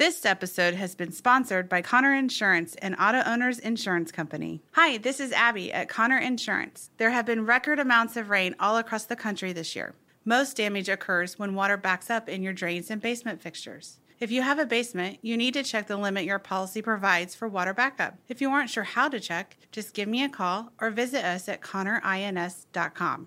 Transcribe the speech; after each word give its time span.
This 0.00 0.24
episode 0.24 0.72
has 0.76 0.94
been 0.94 1.12
sponsored 1.12 1.68
by 1.68 1.82
Connor 1.82 2.14
Insurance 2.14 2.74
and 2.76 2.96
Auto 2.98 3.22
Owners 3.26 3.58
Insurance 3.58 4.10
Company. 4.10 4.62
Hi, 4.72 4.96
this 4.96 5.20
is 5.20 5.30
Abby 5.30 5.70
at 5.70 5.90
Connor 5.90 6.16
Insurance. 6.16 6.88
There 6.96 7.10
have 7.10 7.26
been 7.26 7.44
record 7.44 7.78
amounts 7.78 8.16
of 8.16 8.30
rain 8.30 8.56
all 8.58 8.78
across 8.78 9.04
the 9.04 9.14
country 9.14 9.52
this 9.52 9.76
year. 9.76 9.94
Most 10.24 10.56
damage 10.56 10.88
occurs 10.88 11.38
when 11.38 11.54
water 11.54 11.76
backs 11.76 12.08
up 12.08 12.30
in 12.30 12.42
your 12.42 12.54
drains 12.54 12.90
and 12.90 13.02
basement 13.02 13.42
fixtures. 13.42 14.00
If 14.18 14.30
you 14.30 14.40
have 14.40 14.58
a 14.58 14.64
basement, 14.64 15.18
you 15.20 15.36
need 15.36 15.52
to 15.52 15.62
check 15.62 15.86
the 15.86 15.98
limit 15.98 16.24
your 16.24 16.38
policy 16.38 16.80
provides 16.80 17.34
for 17.34 17.46
water 17.46 17.74
backup. 17.74 18.16
If 18.26 18.40
you 18.40 18.48
aren't 18.48 18.70
sure 18.70 18.84
how 18.84 19.10
to 19.10 19.20
check, 19.20 19.58
just 19.70 19.92
give 19.92 20.08
me 20.08 20.24
a 20.24 20.30
call 20.30 20.72
or 20.80 20.88
visit 20.88 21.26
us 21.26 21.46
at 21.46 21.60
connorins.com. 21.60 23.26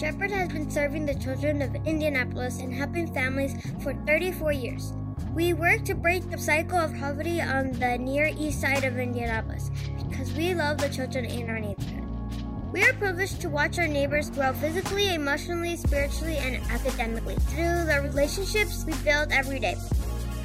Shepherd 0.00 0.30
has 0.30 0.48
been 0.48 0.70
serving 0.70 1.04
the 1.04 1.14
children 1.14 1.60
of 1.60 1.74
Indianapolis 1.84 2.60
and 2.60 2.72
helping 2.72 3.12
families 3.12 3.52
for 3.82 3.92
34 4.06 4.50
years. 4.50 4.94
We 5.34 5.52
work 5.52 5.84
to 5.84 5.94
break 5.94 6.30
the 6.30 6.38
cycle 6.38 6.78
of 6.78 6.96
poverty 6.96 7.38
on 7.38 7.72
the 7.72 7.98
near 7.98 8.28
east 8.28 8.62
side 8.62 8.84
of 8.84 8.96
Indianapolis 8.96 9.70
because 10.08 10.32
we 10.32 10.54
love 10.54 10.78
the 10.78 10.88
children 10.88 11.26
in 11.26 11.50
our 11.50 11.60
neighborhood. 11.60 12.08
We 12.72 12.82
are 12.82 12.94
privileged 12.94 13.42
to 13.42 13.50
watch 13.50 13.78
our 13.78 13.86
neighbors 13.86 14.30
grow 14.30 14.54
physically, 14.54 15.12
emotionally, 15.12 15.76
spiritually, 15.76 16.38
and 16.38 16.56
academically 16.70 17.36
through 17.52 17.84
the 17.84 18.00
relationships 18.02 18.86
we 18.86 18.94
build 19.04 19.30
every 19.30 19.60
day. 19.60 19.76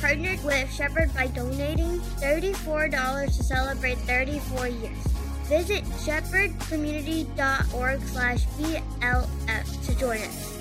Partnered 0.01 0.43
with 0.43 0.69
Shepherd 0.73 1.13
by 1.13 1.27
donating 1.27 2.01
$34 2.19 3.25
to 3.27 3.31
celebrate 3.41 3.99
34 3.99 4.67
years. 4.67 5.14
Visit 5.47 5.83
shepherdcommunity.org 5.83 8.01
slash 8.01 8.45
BLF 8.57 9.85
to 9.85 9.95
join 9.95 10.17
us. 10.17 10.51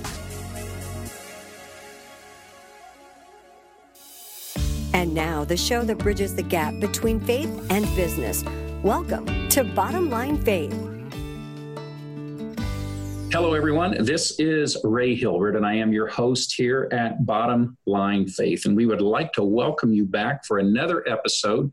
And 4.92 5.14
now, 5.14 5.44
the 5.44 5.56
show 5.56 5.84
that 5.84 5.96
bridges 5.96 6.36
the 6.36 6.42
gap 6.42 6.78
between 6.80 7.18
faith 7.18 7.48
and 7.70 7.86
business. 7.96 8.44
Welcome 8.82 9.48
to 9.48 9.64
Bottom 9.64 10.10
Line 10.10 10.36
Faith. 10.36 10.78
Hello, 13.32 13.54
everyone. 13.54 14.04
This 14.04 14.38
is 14.38 14.76
Ray 14.84 15.14
Hilbert, 15.14 15.56
and 15.56 15.64
I 15.64 15.72
am 15.74 15.94
your 15.94 16.08
host 16.08 16.54
here 16.54 16.90
at 16.92 17.24
Bottom 17.24 17.78
Line 17.86 18.28
Faith. 18.28 18.66
And 18.66 18.76
we 18.76 18.84
would 18.84 19.00
like 19.00 19.32
to 19.32 19.42
welcome 19.42 19.94
you 19.94 20.04
back 20.04 20.44
for 20.44 20.58
another 20.58 21.08
episode 21.08 21.72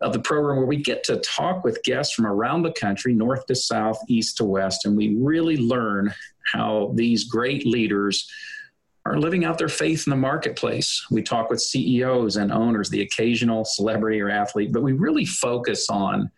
of 0.00 0.12
the 0.12 0.20
program 0.20 0.56
where 0.56 0.66
we 0.66 0.82
get 0.82 1.04
to 1.04 1.18
talk 1.18 1.62
with 1.62 1.82
guests 1.82 2.14
from 2.14 2.26
around 2.26 2.62
the 2.62 2.72
country, 2.72 3.12
north 3.12 3.46
to 3.46 3.54
south, 3.54 4.00
east 4.08 4.38
to 4.38 4.44
west, 4.44 4.86
and 4.86 4.96
we 4.96 5.14
really 5.16 5.56
learn 5.56 6.12
how 6.52 6.92
these 6.94 7.24
great 7.24 7.66
leaders 7.66 8.28
are 9.06 9.18
living 9.18 9.44
out 9.44 9.58
their 9.58 9.68
faith 9.68 10.06
in 10.06 10.10
the 10.10 10.16
marketplace. 10.16 11.06
We 11.10 11.22
talk 11.22 11.50
with 11.50 11.60
CEOs 11.60 12.36
and 12.36 12.52
owners, 12.52 12.90
the 12.90 13.02
occasional 13.02 13.64
celebrity 13.64 14.20
or 14.20 14.30
athlete, 14.30 14.72
but 14.72 14.82
we 14.82 14.92
really 14.92 15.24
focus 15.24 15.88
on 15.88 16.30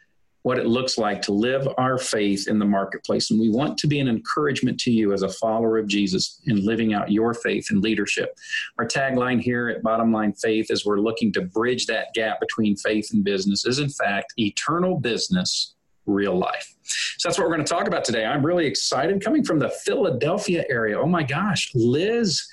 what 0.42 0.58
it 0.58 0.66
looks 0.66 0.98
like 0.98 1.22
to 1.22 1.32
live 1.32 1.68
our 1.78 1.98
faith 1.98 2.48
in 2.48 2.58
the 2.58 2.64
marketplace. 2.64 3.30
And 3.30 3.40
we 3.40 3.48
want 3.48 3.78
to 3.78 3.86
be 3.86 4.00
an 4.00 4.08
encouragement 4.08 4.78
to 4.80 4.90
you 4.90 5.12
as 5.12 5.22
a 5.22 5.28
follower 5.28 5.78
of 5.78 5.86
Jesus 5.86 6.40
in 6.46 6.64
living 6.64 6.94
out 6.94 7.12
your 7.12 7.32
faith 7.32 7.68
and 7.70 7.80
leadership. 7.80 8.36
Our 8.78 8.86
tagline 8.86 9.40
here 9.40 9.68
at 9.68 9.82
Bottom 9.82 10.12
Line 10.12 10.32
Faith 10.32 10.66
is 10.70 10.84
we're 10.84 10.98
looking 10.98 11.32
to 11.34 11.42
bridge 11.42 11.86
that 11.86 12.08
gap 12.14 12.40
between 12.40 12.76
faith 12.76 13.10
and 13.12 13.22
business 13.24 13.64
is 13.64 13.78
in 13.78 13.88
fact 13.88 14.34
eternal 14.36 14.98
business 14.98 15.74
real 16.06 16.36
life. 16.36 16.74
So 17.18 17.28
that's 17.28 17.38
what 17.38 17.48
we're 17.48 17.54
going 17.54 17.64
to 17.64 17.72
talk 17.72 17.86
about 17.86 18.04
today. 18.04 18.24
I'm 18.24 18.44
really 18.44 18.66
excited 18.66 19.22
coming 19.24 19.44
from 19.44 19.60
the 19.60 19.70
Philadelphia 19.84 20.64
area. 20.68 21.00
Oh 21.00 21.06
my 21.06 21.22
gosh, 21.22 21.70
Liz 21.74 22.44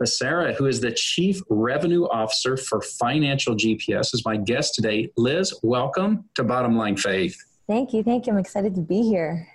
Becerra, 0.00 0.54
who 0.54 0.66
is 0.66 0.80
the 0.80 0.92
Chief 0.92 1.40
Revenue 1.48 2.04
Officer 2.04 2.56
for 2.56 2.80
Financial 2.80 3.54
GPS, 3.54 4.12
is 4.14 4.24
my 4.24 4.36
guest 4.36 4.74
today. 4.74 5.10
Liz, 5.16 5.54
welcome 5.62 6.24
to 6.34 6.42
Bottom 6.42 6.76
Line 6.76 6.96
Faith. 6.96 7.36
Thank 7.66 7.92
you. 7.92 8.02
Thank 8.02 8.26
you. 8.26 8.32
I'm 8.32 8.38
excited 8.38 8.74
to 8.74 8.80
be 8.80 9.02
here. 9.02 9.48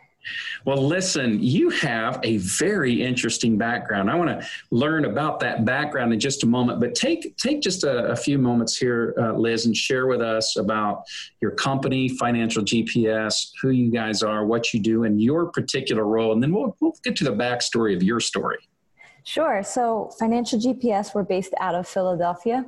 Well, 0.65 0.85
listen, 0.85 1.41
you 1.41 1.69
have 1.69 2.19
a 2.23 2.37
very 2.37 3.01
interesting 3.01 3.57
background. 3.57 4.11
I 4.11 4.15
want 4.15 4.29
to 4.29 4.47
learn 4.71 5.05
about 5.05 5.39
that 5.39 5.65
background 5.65 6.13
in 6.13 6.19
just 6.19 6.43
a 6.43 6.45
moment, 6.45 6.79
but 6.79 6.93
take 6.93 7.35
take 7.37 7.61
just 7.61 7.83
a, 7.83 8.11
a 8.11 8.15
few 8.15 8.37
moments 8.37 8.77
here, 8.77 9.15
uh, 9.17 9.33
Liz, 9.33 9.65
and 9.65 9.75
share 9.75 10.07
with 10.07 10.21
us 10.21 10.57
about 10.57 11.03
your 11.41 11.51
company, 11.51 12.09
Financial 12.09 12.63
GPS, 12.63 13.49
who 13.61 13.69
you 13.69 13.91
guys 13.91 14.21
are, 14.21 14.45
what 14.45 14.73
you 14.73 14.81
do, 14.81 15.05
and 15.05 15.21
your 15.21 15.51
particular 15.51 16.05
role, 16.05 16.33
and 16.33 16.43
then 16.43 16.53
we'll 16.53 16.75
we'll 16.81 16.95
get 17.03 17.15
to 17.17 17.23
the 17.23 17.33
backstory 17.33 17.95
of 17.95 18.03
your 18.03 18.19
story. 18.19 18.57
Sure. 19.29 19.61
So, 19.61 20.09
Financial 20.17 20.57
GPS, 20.57 21.13
we're 21.13 21.21
based 21.21 21.53
out 21.59 21.75
of 21.75 21.87
Philadelphia. 21.87 22.65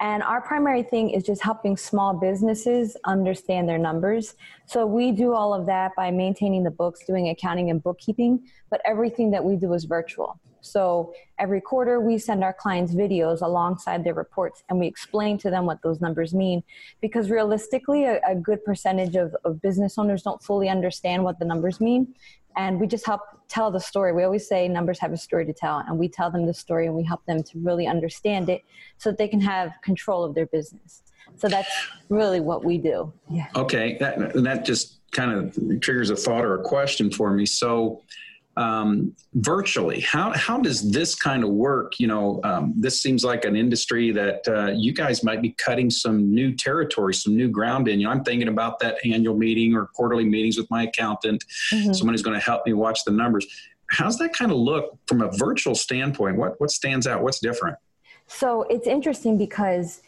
And 0.00 0.24
our 0.24 0.40
primary 0.40 0.82
thing 0.82 1.10
is 1.10 1.22
just 1.22 1.40
helping 1.40 1.76
small 1.76 2.14
businesses 2.14 2.96
understand 3.04 3.68
their 3.68 3.78
numbers. 3.78 4.34
So 4.66 4.86
we 4.86 5.12
do 5.12 5.34
all 5.34 5.54
of 5.54 5.66
that 5.66 5.92
by 5.94 6.10
maintaining 6.10 6.64
the 6.64 6.70
books, 6.72 7.04
doing 7.06 7.28
accounting 7.28 7.70
and 7.70 7.80
bookkeeping, 7.80 8.40
but 8.70 8.80
everything 8.84 9.30
that 9.30 9.44
we 9.44 9.54
do 9.54 9.72
is 9.72 9.84
virtual. 9.84 10.40
So 10.62 11.14
every 11.38 11.60
quarter 11.60 12.00
we 12.00 12.18
send 12.18 12.42
our 12.42 12.52
clients 12.52 12.92
videos 12.92 13.40
alongside 13.40 14.02
their 14.02 14.14
reports 14.14 14.62
and 14.68 14.78
we 14.78 14.86
explain 14.86 15.38
to 15.38 15.50
them 15.50 15.64
what 15.64 15.80
those 15.82 16.00
numbers 16.00 16.34
mean 16.34 16.62
because 17.00 17.30
realistically 17.30 18.04
a, 18.04 18.20
a 18.26 18.34
good 18.34 18.62
percentage 18.64 19.16
of, 19.16 19.34
of 19.44 19.62
business 19.62 19.96
owners 19.96 20.22
don't 20.22 20.42
fully 20.42 20.68
understand 20.68 21.24
what 21.24 21.38
the 21.38 21.44
numbers 21.44 21.80
mean 21.80 22.14
and 22.56 22.80
we 22.80 22.86
just 22.86 23.06
help 23.06 23.22
tell 23.48 23.70
the 23.70 23.80
story. 23.80 24.12
We 24.12 24.22
always 24.22 24.48
say 24.48 24.68
numbers 24.68 24.98
have 25.00 25.12
a 25.12 25.16
story 25.16 25.44
to 25.46 25.52
tell, 25.52 25.78
and 25.78 25.98
we 25.98 26.08
tell 26.08 26.30
them 26.30 26.46
the 26.46 26.54
story 26.54 26.86
and 26.86 26.94
we 26.94 27.04
help 27.04 27.24
them 27.26 27.42
to 27.42 27.58
really 27.58 27.86
understand 27.86 28.48
it 28.48 28.62
so 28.98 29.10
that 29.10 29.18
they 29.18 29.28
can 29.28 29.40
have 29.40 29.72
control 29.82 30.24
of 30.24 30.34
their 30.34 30.46
business. 30.46 31.02
So 31.36 31.48
that's 31.48 31.70
really 32.08 32.40
what 32.40 32.64
we 32.64 32.78
do. 32.78 33.12
Yeah. 33.28 33.46
Okay, 33.56 33.96
that 34.00 34.32
that 34.34 34.64
just 34.64 35.00
kind 35.12 35.32
of 35.32 35.80
triggers 35.80 36.10
a 36.10 36.16
thought 36.16 36.44
or 36.44 36.60
a 36.60 36.62
question 36.62 37.10
for 37.10 37.32
me. 37.32 37.46
So, 37.46 38.02
um, 38.60 39.16
virtually. 39.34 40.00
How 40.00 40.32
how 40.32 40.60
does 40.60 40.92
this 40.92 41.14
kind 41.14 41.42
of 41.42 41.50
work? 41.50 41.98
You 41.98 42.08
know, 42.08 42.40
um, 42.44 42.74
this 42.76 43.02
seems 43.02 43.24
like 43.24 43.46
an 43.46 43.56
industry 43.56 44.12
that 44.12 44.46
uh, 44.46 44.72
you 44.72 44.92
guys 44.92 45.24
might 45.24 45.40
be 45.40 45.52
cutting 45.52 45.88
some 45.88 46.32
new 46.32 46.54
territory, 46.54 47.14
some 47.14 47.34
new 47.34 47.48
ground 47.48 47.88
in. 47.88 47.98
You 47.98 48.06
know, 48.06 48.12
I'm 48.12 48.22
thinking 48.22 48.48
about 48.48 48.78
that 48.80 48.98
annual 49.04 49.34
meeting 49.34 49.74
or 49.74 49.86
quarterly 49.86 50.26
meetings 50.26 50.58
with 50.58 50.70
my 50.70 50.82
accountant, 50.82 51.42
mm-hmm. 51.72 51.94
someone 51.94 52.12
who's 52.12 52.22
going 52.22 52.38
to 52.38 52.44
help 52.44 52.66
me 52.66 52.74
watch 52.74 53.02
the 53.04 53.12
numbers. 53.12 53.46
How's 53.88 54.18
that 54.18 54.34
kind 54.34 54.52
of 54.52 54.58
look 54.58 54.98
from 55.06 55.22
a 55.22 55.30
virtual 55.32 55.74
standpoint? 55.74 56.36
What 56.36 56.60
what 56.60 56.70
stands 56.70 57.06
out? 57.06 57.22
What's 57.22 57.40
different? 57.40 57.78
So 58.26 58.62
it's 58.64 58.86
interesting 58.86 59.38
because 59.38 60.02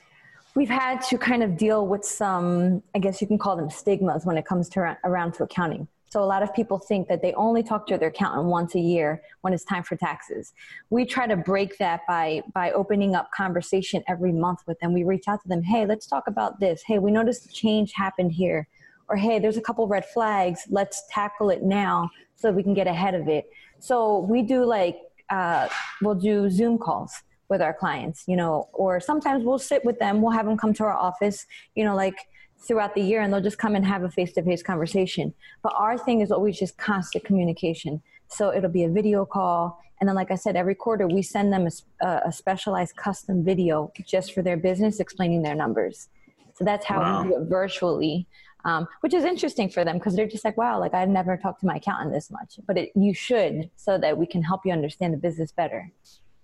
we've 0.55 0.69
had 0.69 1.01
to 1.03 1.17
kind 1.17 1.43
of 1.43 1.57
deal 1.57 1.87
with 1.87 2.05
some, 2.05 2.83
I 2.95 2.99
guess 2.99 3.23
you 3.23 3.27
can 3.27 3.39
call 3.39 3.57
them 3.57 3.71
stigmas 3.71 4.27
when 4.27 4.37
it 4.37 4.45
comes 4.45 4.69
to 4.71 4.99
around 5.05 5.33
to 5.35 5.45
accounting. 5.45 5.89
So 6.13 6.23
a 6.23 6.27
lot 6.27 6.43
of 6.43 6.53
people 6.53 6.79
think 6.79 7.09
that 7.09 7.23
they 7.23 7.33
only 7.33 7.63
talk 7.63 7.87
to 7.87 7.97
their 7.97 8.11
accountant 8.11 8.45
once 8.45 8.75
a 8.75 8.79
year 8.79 9.23
when 9.41 9.55
it's 9.55 9.65
time 9.65 9.83
for 9.83 9.97
taxes. 9.97 10.53
We 10.91 11.07
try 11.07 11.27
to 11.27 11.37
break 11.37 11.79
that 11.79 12.01
by 12.07 12.43
by 12.53 12.71
opening 12.73 13.15
up 13.15 13.31
conversation 13.31 14.05
every 14.07 14.31
month 14.31 14.59
with 14.67 14.79
them. 14.81 14.93
We 14.93 15.05
reach 15.05 15.27
out 15.27 15.41
to 15.41 15.49
them, 15.49 15.63
"Hey, 15.63 15.87
let's 15.87 16.07
talk 16.07 16.25
about 16.27 16.61
this. 16.61 16.83
Hey, 16.87 16.99
we 16.99 17.11
noticed 17.11 17.47
a 17.47 17.49
change 17.49 17.95
happened 17.95 18.33
here." 18.33 18.69
Or, 19.09 19.17
"Hey, 19.17 19.39
there's 19.39 19.57
a 19.57 19.63
couple 19.63 19.89
red 19.89 20.05
flags. 20.05 20.67
Let's 20.69 21.03
tackle 21.09 21.49
it 21.49 21.63
now 21.63 22.11
so 22.37 22.49
that 22.49 22.55
we 22.55 22.63
can 22.63 22.75
get 22.75 22.87
ahead 22.87 23.15
of 23.15 23.27
it." 23.27 23.51
So 23.79 24.19
we 24.19 24.43
do 24.43 24.67
like 24.67 24.99
uh, 25.31 25.67
we'll 26.03 26.21
do 26.31 26.51
Zoom 26.51 26.77
calls 26.77 27.23
with 27.49 27.63
our 27.63 27.73
clients, 27.73 28.25
you 28.27 28.37
know, 28.37 28.69
or 28.75 29.01
sometimes 29.01 29.45
we'll 29.45 29.59
sit 29.59 29.83
with 29.83 29.99
them. 29.99 30.21
We'll 30.21 30.33
have 30.33 30.45
them 30.45 30.59
come 30.59 30.75
to 30.75 30.85
our 30.85 30.99
office, 31.09 31.47
you 31.75 31.85
know, 31.85 31.95
like 31.95 32.19
throughout 32.67 32.95
the 32.95 33.01
year 33.01 33.21
and 33.21 33.33
they'll 33.33 33.41
just 33.41 33.59
come 33.59 33.75
and 33.75 33.85
have 33.85 34.03
a 34.03 34.11
face-to-face 34.11 34.63
conversation 34.63 35.33
but 35.63 35.73
our 35.77 35.99
thing 35.99 36.21
is 36.21 36.31
always 36.31 36.59
just 36.59 36.77
constant 36.79 37.25
communication 37.25 38.03
so 38.29 38.53
it'll 38.53 38.71
be 38.71 38.85
a 38.85 38.89
video 38.89 39.25
call 39.25 39.81
and 40.01 40.09
then 40.09 40.15
like 40.15 40.31
i 40.31 40.35
said 40.35 40.57
every 40.57 40.75
quarter 40.75 41.07
we 41.07 41.23
send 41.23 41.53
them 41.53 41.67
a, 42.03 42.07
a 42.27 42.33
specialized 42.33 42.97
custom 42.97 43.45
video 43.45 43.93
just 44.07 44.33
for 44.33 44.43
their 44.43 44.57
business 44.57 45.01
explaining 45.01 45.43
their 45.43 45.55
numbers 45.55 46.09
so 46.55 46.65
that's 46.65 46.87
how 46.87 47.01
wow. 47.01 47.23
we 47.23 47.29
do 47.29 47.37
it 47.37 47.49
virtually 47.49 48.27
um, 48.65 48.87
which 49.01 49.13
is 49.13 49.25
interesting 49.25 49.69
for 49.69 49.85
them 49.85 49.99
because 49.99 50.15
they're 50.15 50.29
just 50.29 50.45
like 50.45 50.57
wow 50.57 50.79
like 50.79 50.95
i've 50.95 51.09
never 51.09 51.37
talked 51.37 51.61
to 51.61 51.67
my 51.67 51.77
accountant 51.77 52.13
this 52.13 52.31
much 52.31 52.61
but 52.67 52.79
it, 52.79 52.93
you 52.95 53.13
should 53.13 53.69
so 53.77 53.99
that 53.99 54.17
we 54.17 54.27
can 54.27 54.43
help 54.43 54.61
you 54.65 54.73
understand 54.73 55.13
the 55.13 55.19
business 55.19 55.51
better 55.51 55.91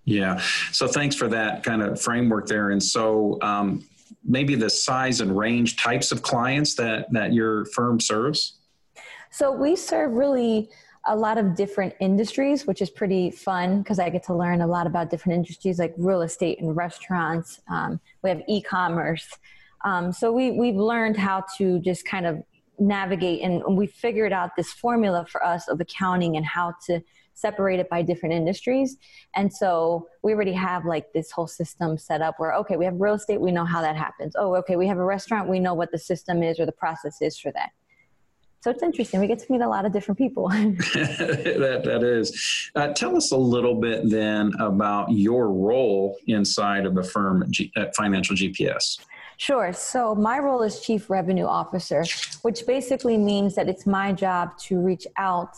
yeah. 0.09 0.41
So 0.71 0.87
thanks 0.87 1.15
for 1.15 1.27
that 1.27 1.63
kind 1.63 1.83
of 1.83 2.01
framework 2.01 2.47
there. 2.47 2.71
And 2.71 2.81
so, 2.81 3.37
um, 3.43 3.85
maybe 4.23 4.55
the 4.55 4.69
size 4.69 5.21
and 5.21 5.37
range 5.37 5.77
types 5.77 6.11
of 6.11 6.21
clients 6.21 6.75
that 6.75 7.11
that 7.11 7.33
your 7.33 7.65
firm 7.67 7.99
serves? 7.99 8.59
So 9.31 9.51
we 9.51 9.75
serve 9.75 10.11
really 10.11 10.69
a 11.07 11.15
lot 11.15 11.37
of 11.37 11.55
different 11.55 11.93
industries, 11.99 12.67
which 12.67 12.81
is 12.81 12.89
pretty 12.89 13.31
fun 13.31 13.81
because 13.81 13.99
I 13.99 14.09
get 14.09 14.23
to 14.23 14.33
learn 14.33 14.61
a 14.61 14.67
lot 14.67 14.85
about 14.85 15.09
different 15.09 15.35
industries 15.37 15.79
like 15.79 15.93
real 15.97 16.21
estate 16.21 16.59
and 16.59 16.75
restaurants. 16.75 17.61
Um, 17.69 17.99
we 18.23 18.29
have 18.29 18.41
e-commerce. 18.47 19.27
Um, 19.85 20.11
so 20.11 20.31
we 20.31 20.51
we've 20.51 20.75
learned 20.75 21.15
how 21.15 21.45
to 21.57 21.79
just 21.79 22.05
kind 22.05 22.25
of 22.25 22.43
navigate 22.79 23.41
and 23.41 23.77
we 23.77 23.87
figured 23.87 24.31
out 24.31 24.55
this 24.55 24.71
formula 24.71 25.25
for 25.29 25.43
us 25.43 25.67
of 25.67 25.81
accounting 25.81 26.37
and 26.37 26.45
how 26.45 26.73
to 26.87 27.01
separated 27.39 27.87
by 27.89 28.01
different 28.01 28.33
industries. 28.33 28.97
And 29.35 29.51
so 29.51 30.07
we 30.23 30.33
already 30.33 30.53
have 30.53 30.85
like 30.85 31.11
this 31.13 31.31
whole 31.31 31.47
system 31.47 31.97
set 31.97 32.21
up 32.21 32.35
where, 32.37 32.53
okay, 32.55 32.77
we 32.77 32.85
have 32.85 32.95
real 32.99 33.15
estate, 33.15 33.39
we 33.39 33.51
know 33.51 33.65
how 33.65 33.81
that 33.81 33.95
happens. 33.95 34.35
Oh, 34.37 34.55
okay, 34.55 34.75
we 34.75 34.87
have 34.87 34.97
a 34.97 35.03
restaurant, 35.03 35.49
we 35.49 35.59
know 35.59 35.73
what 35.73 35.91
the 35.91 35.99
system 35.99 36.43
is 36.43 36.59
or 36.59 36.65
the 36.65 36.71
process 36.71 37.21
is 37.21 37.37
for 37.37 37.51
that. 37.53 37.69
So 38.61 38.69
it's 38.69 38.83
interesting. 38.83 39.21
We 39.21 39.27
get 39.27 39.39
to 39.39 39.49
meet 39.49 39.61
a 39.61 39.69
lot 39.69 39.85
of 39.85 39.93
different 39.93 40.17
people. 40.17 40.49
that, 40.49 41.81
that 41.85 42.03
is. 42.03 42.69
Uh, 42.75 42.89
tell 42.89 43.15
us 43.15 43.31
a 43.31 43.37
little 43.37 43.75
bit 43.75 44.09
then 44.09 44.51
about 44.59 45.09
your 45.11 45.49
role 45.49 46.17
inside 46.27 46.85
of 46.85 46.93
the 46.93 47.03
firm 47.03 47.45
G- 47.51 47.71
at 47.77 47.95
Financial 47.95 48.35
GPS. 48.35 48.99
Sure. 49.37 49.71
So 49.71 50.13
my 50.13 50.39
role 50.39 50.61
is 50.63 50.81
Chief 50.81 51.09
Revenue 51.09 51.45
Officer, 51.45 52.03
which 52.41 52.67
basically 52.67 53.17
means 53.17 53.55
that 53.55 53.69
it's 53.69 53.85
my 53.85 54.11
job 54.11 54.57
to 54.63 54.77
reach 54.81 55.07
out 55.15 55.55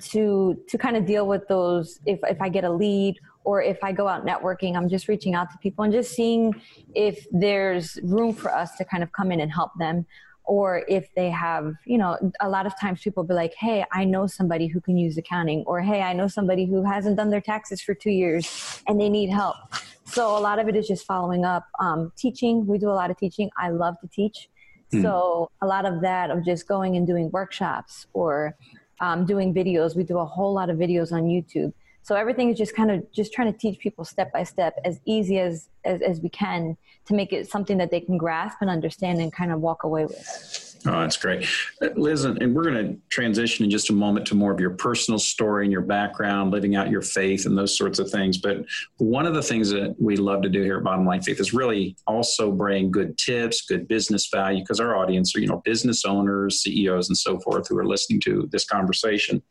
to 0.00 0.60
to 0.68 0.78
kind 0.78 0.96
of 0.96 1.06
deal 1.06 1.26
with 1.26 1.46
those 1.48 2.00
if, 2.06 2.18
if 2.24 2.40
I 2.40 2.48
get 2.48 2.64
a 2.64 2.70
lead 2.70 3.18
or 3.44 3.62
if 3.62 3.82
I 3.84 3.92
go 3.92 4.08
out 4.08 4.24
networking, 4.24 4.76
I'm 4.76 4.88
just 4.88 5.06
reaching 5.06 5.34
out 5.34 5.50
to 5.50 5.58
people 5.58 5.84
and 5.84 5.92
just 5.92 6.12
seeing 6.14 6.54
if 6.94 7.26
there's 7.30 7.98
room 8.02 8.32
for 8.32 8.50
us 8.54 8.74
to 8.76 8.84
kind 8.84 9.02
of 9.02 9.12
come 9.12 9.30
in 9.30 9.40
and 9.40 9.52
help 9.52 9.72
them. 9.78 10.06
Or 10.46 10.84
if 10.88 11.08
they 11.14 11.30
have 11.30 11.72
you 11.86 11.96
know 11.96 12.18
a 12.40 12.48
lot 12.48 12.66
of 12.66 12.78
times 12.78 13.00
people 13.00 13.24
be 13.24 13.32
like 13.32 13.54
hey 13.54 13.82
i 13.92 14.04
know 14.04 14.26
somebody 14.26 14.66
who 14.66 14.78
can 14.78 14.98
use 14.98 15.16
accounting 15.16 15.64
or 15.66 15.80
hey 15.80 16.02
i 16.02 16.12
know 16.12 16.28
somebody 16.28 16.66
who 16.66 16.84
hasn't 16.84 17.16
done 17.16 17.30
their 17.30 17.40
taxes 17.40 17.80
for 17.80 17.94
two 17.94 18.10
years 18.10 18.82
and 18.86 19.00
they 19.00 19.08
need 19.08 19.30
help. 19.30 19.56
So 20.04 20.36
a 20.36 20.40
lot 20.40 20.58
of 20.58 20.68
it 20.68 20.76
is 20.76 20.86
just 20.86 21.06
following 21.06 21.46
up 21.46 21.64
um, 21.80 22.12
teaching. 22.14 22.66
We 22.66 22.76
do 22.76 22.90
a 22.90 22.92
lot 22.92 23.10
of 23.10 23.16
teaching. 23.16 23.50
I 23.56 23.70
love 23.70 23.98
to 24.02 24.08
teach. 24.08 24.50
Mm. 24.92 25.02
so 25.02 25.50
a 25.62 25.66
lot 25.66 25.86
of 25.86 26.02
that 26.02 26.30
of 26.30 26.44
just 26.44 26.68
going 26.68 26.96
and 26.96 27.06
doing 27.06 27.30
workshops 27.30 28.06
or 28.12 28.54
um, 29.00 29.26
doing 29.26 29.52
videos 29.52 29.96
we 29.96 30.02
do 30.02 30.18
a 30.18 30.24
whole 30.24 30.52
lot 30.52 30.70
of 30.70 30.76
videos 30.76 31.12
on 31.12 31.24
youtube 31.24 31.72
so 32.04 32.14
everything 32.14 32.50
is 32.50 32.58
just 32.58 32.76
kind 32.76 32.90
of 32.90 33.10
just 33.12 33.32
trying 33.32 33.50
to 33.50 33.58
teach 33.58 33.78
people 33.78 34.04
step 34.04 34.30
by 34.30 34.44
step 34.44 34.78
as 34.84 35.00
easy 35.06 35.38
as, 35.38 35.70
as, 35.86 36.02
as 36.02 36.20
we 36.20 36.28
can 36.28 36.76
to 37.06 37.14
make 37.14 37.32
it 37.32 37.48
something 37.48 37.78
that 37.78 37.90
they 37.90 38.00
can 38.00 38.18
grasp 38.18 38.58
and 38.60 38.68
understand 38.68 39.22
and 39.22 39.32
kind 39.32 39.50
of 39.50 39.60
walk 39.60 39.84
away 39.84 40.04
with. 40.04 40.73
Oh, 40.86 41.00
that's 41.00 41.16
great. 41.16 41.48
Uh, 41.80 41.88
Liz, 41.96 42.24
and 42.24 42.54
we're 42.54 42.70
going 42.70 42.74
to 42.74 43.00
transition 43.08 43.64
in 43.64 43.70
just 43.70 43.88
a 43.88 43.94
moment 43.94 44.26
to 44.26 44.34
more 44.34 44.52
of 44.52 44.60
your 44.60 44.70
personal 44.70 45.18
story 45.18 45.64
and 45.64 45.72
your 45.72 45.80
background, 45.80 46.50
living 46.50 46.76
out 46.76 46.90
your 46.90 47.00
faith 47.00 47.46
and 47.46 47.56
those 47.56 47.76
sorts 47.76 47.98
of 47.98 48.10
things. 48.10 48.36
But 48.36 48.66
one 48.98 49.24
of 49.24 49.32
the 49.32 49.42
things 49.42 49.70
that 49.70 49.96
we 49.98 50.16
love 50.16 50.42
to 50.42 50.50
do 50.50 50.62
here 50.62 50.76
at 50.76 50.84
Bottom 50.84 51.06
Line 51.06 51.22
Faith 51.22 51.40
is 51.40 51.54
really 51.54 51.96
also 52.06 52.52
bring 52.52 52.90
good 52.90 53.16
tips, 53.16 53.62
good 53.62 53.88
business 53.88 54.28
value, 54.30 54.60
because 54.60 54.78
our 54.78 54.94
audience 54.94 55.34
are, 55.34 55.40
you 55.40 55.46
know, 55.46 55.62
business 55.64 56.04
owners, 56.04 56.62
CEOs, 56.62 57.08
and 57.08 57.16
so 57.16 57.40
forth 57.40 57.66
who 57.66 57.78
are 57.78 57.86
listening 57.86 58.20
to 58.20 58.46
this 58.52 58.66
conversation. 58.66 59.42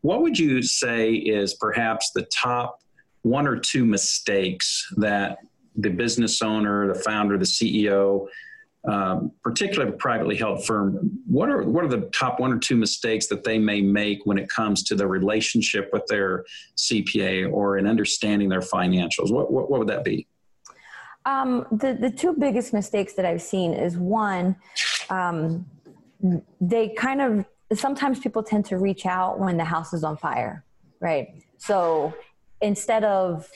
What 0.00 0.20
would 0.22 0.36
you 0.36 0.62
say 0.62 1.12
is 1.12 1.54
perhaps 1.54 2.10
the 2.10 2.26
top 2.34 2.80
one 3.22 3.46
or 3.46 3.56
two 3.56 3.84
mistakes 3.84 4.84
that 4.96 5.38
the 5.76 5.90
business 5.90 6.42
owner, 6.42 6.92
the 6.92 7.00
founder, 7.00 7.38
the 7.38 7.44
CEO, 7.44 8.26
um, 8.88 9.30
particularly 9.44 9.92
a 9.92 9.96
privately 9.96 10.36
held 10.36 10.64
firm, 10.64 11.10
what 11.26 11.48
are 11.48 11.62
what 11.62 11.84
are 11.84 11.88
the 11.88 12.10
top 12.12 12.40
one 12.40 12.52
or 12.52 12.58
two 12.58 12.76
mistakes 12.76 13.28
that 13.28 13.44
they 13.44 13.58
may 13.58 13.80
make 13.80 14.26
when 14.26 14.38
it 14.38 14.48
comes 14.48 14.82
to 14.84 14.96
the 14.96 15.06
relationship 15.06 15.90
with 15.92 16.04
their 16.08 16.44
CPA 16.76 17.52
or 17.52 17.78
in 17.78 17.86
understanding 17.86 18.48
their 18.48 18.60
financials? 18.60 19.30
What 19.30 19.52
what, 19.52 19.70
what 19.70 19.78
would 19.78 19.88
that 19.88 20.02
be? 20.04 20.26
Um, 21.24 21.66
the 21.70 21.94
the 21.94 22.10
two 22.10 22.34
biggest 22.36 22.72
mistakes 22.72 23.14
that 23.14 23.24
I've 23.24 23.42
seen 23.42 23.72
is 23.72 23.96
one, 23.96 24.56
um, 25.10 25.64
they 26.60 26.88
kind 26.88 27.20
of 27.20 27.44
sometimes 27.78 28.18
people 28.18 28.42
tend 28.42 28.64
to 28.66 28.78
reach 28.78 29.06
out 29.06 29.38
when 29.38 29.56
the 29.56 29.64
house 29.64 29.92
is 29.92 30.02
on 30.02 30.16
fire, 30.16 30.64
right? 31.00 31.28
So 31.58 32.14
instead 32.60 33.04
of 33.04 33.48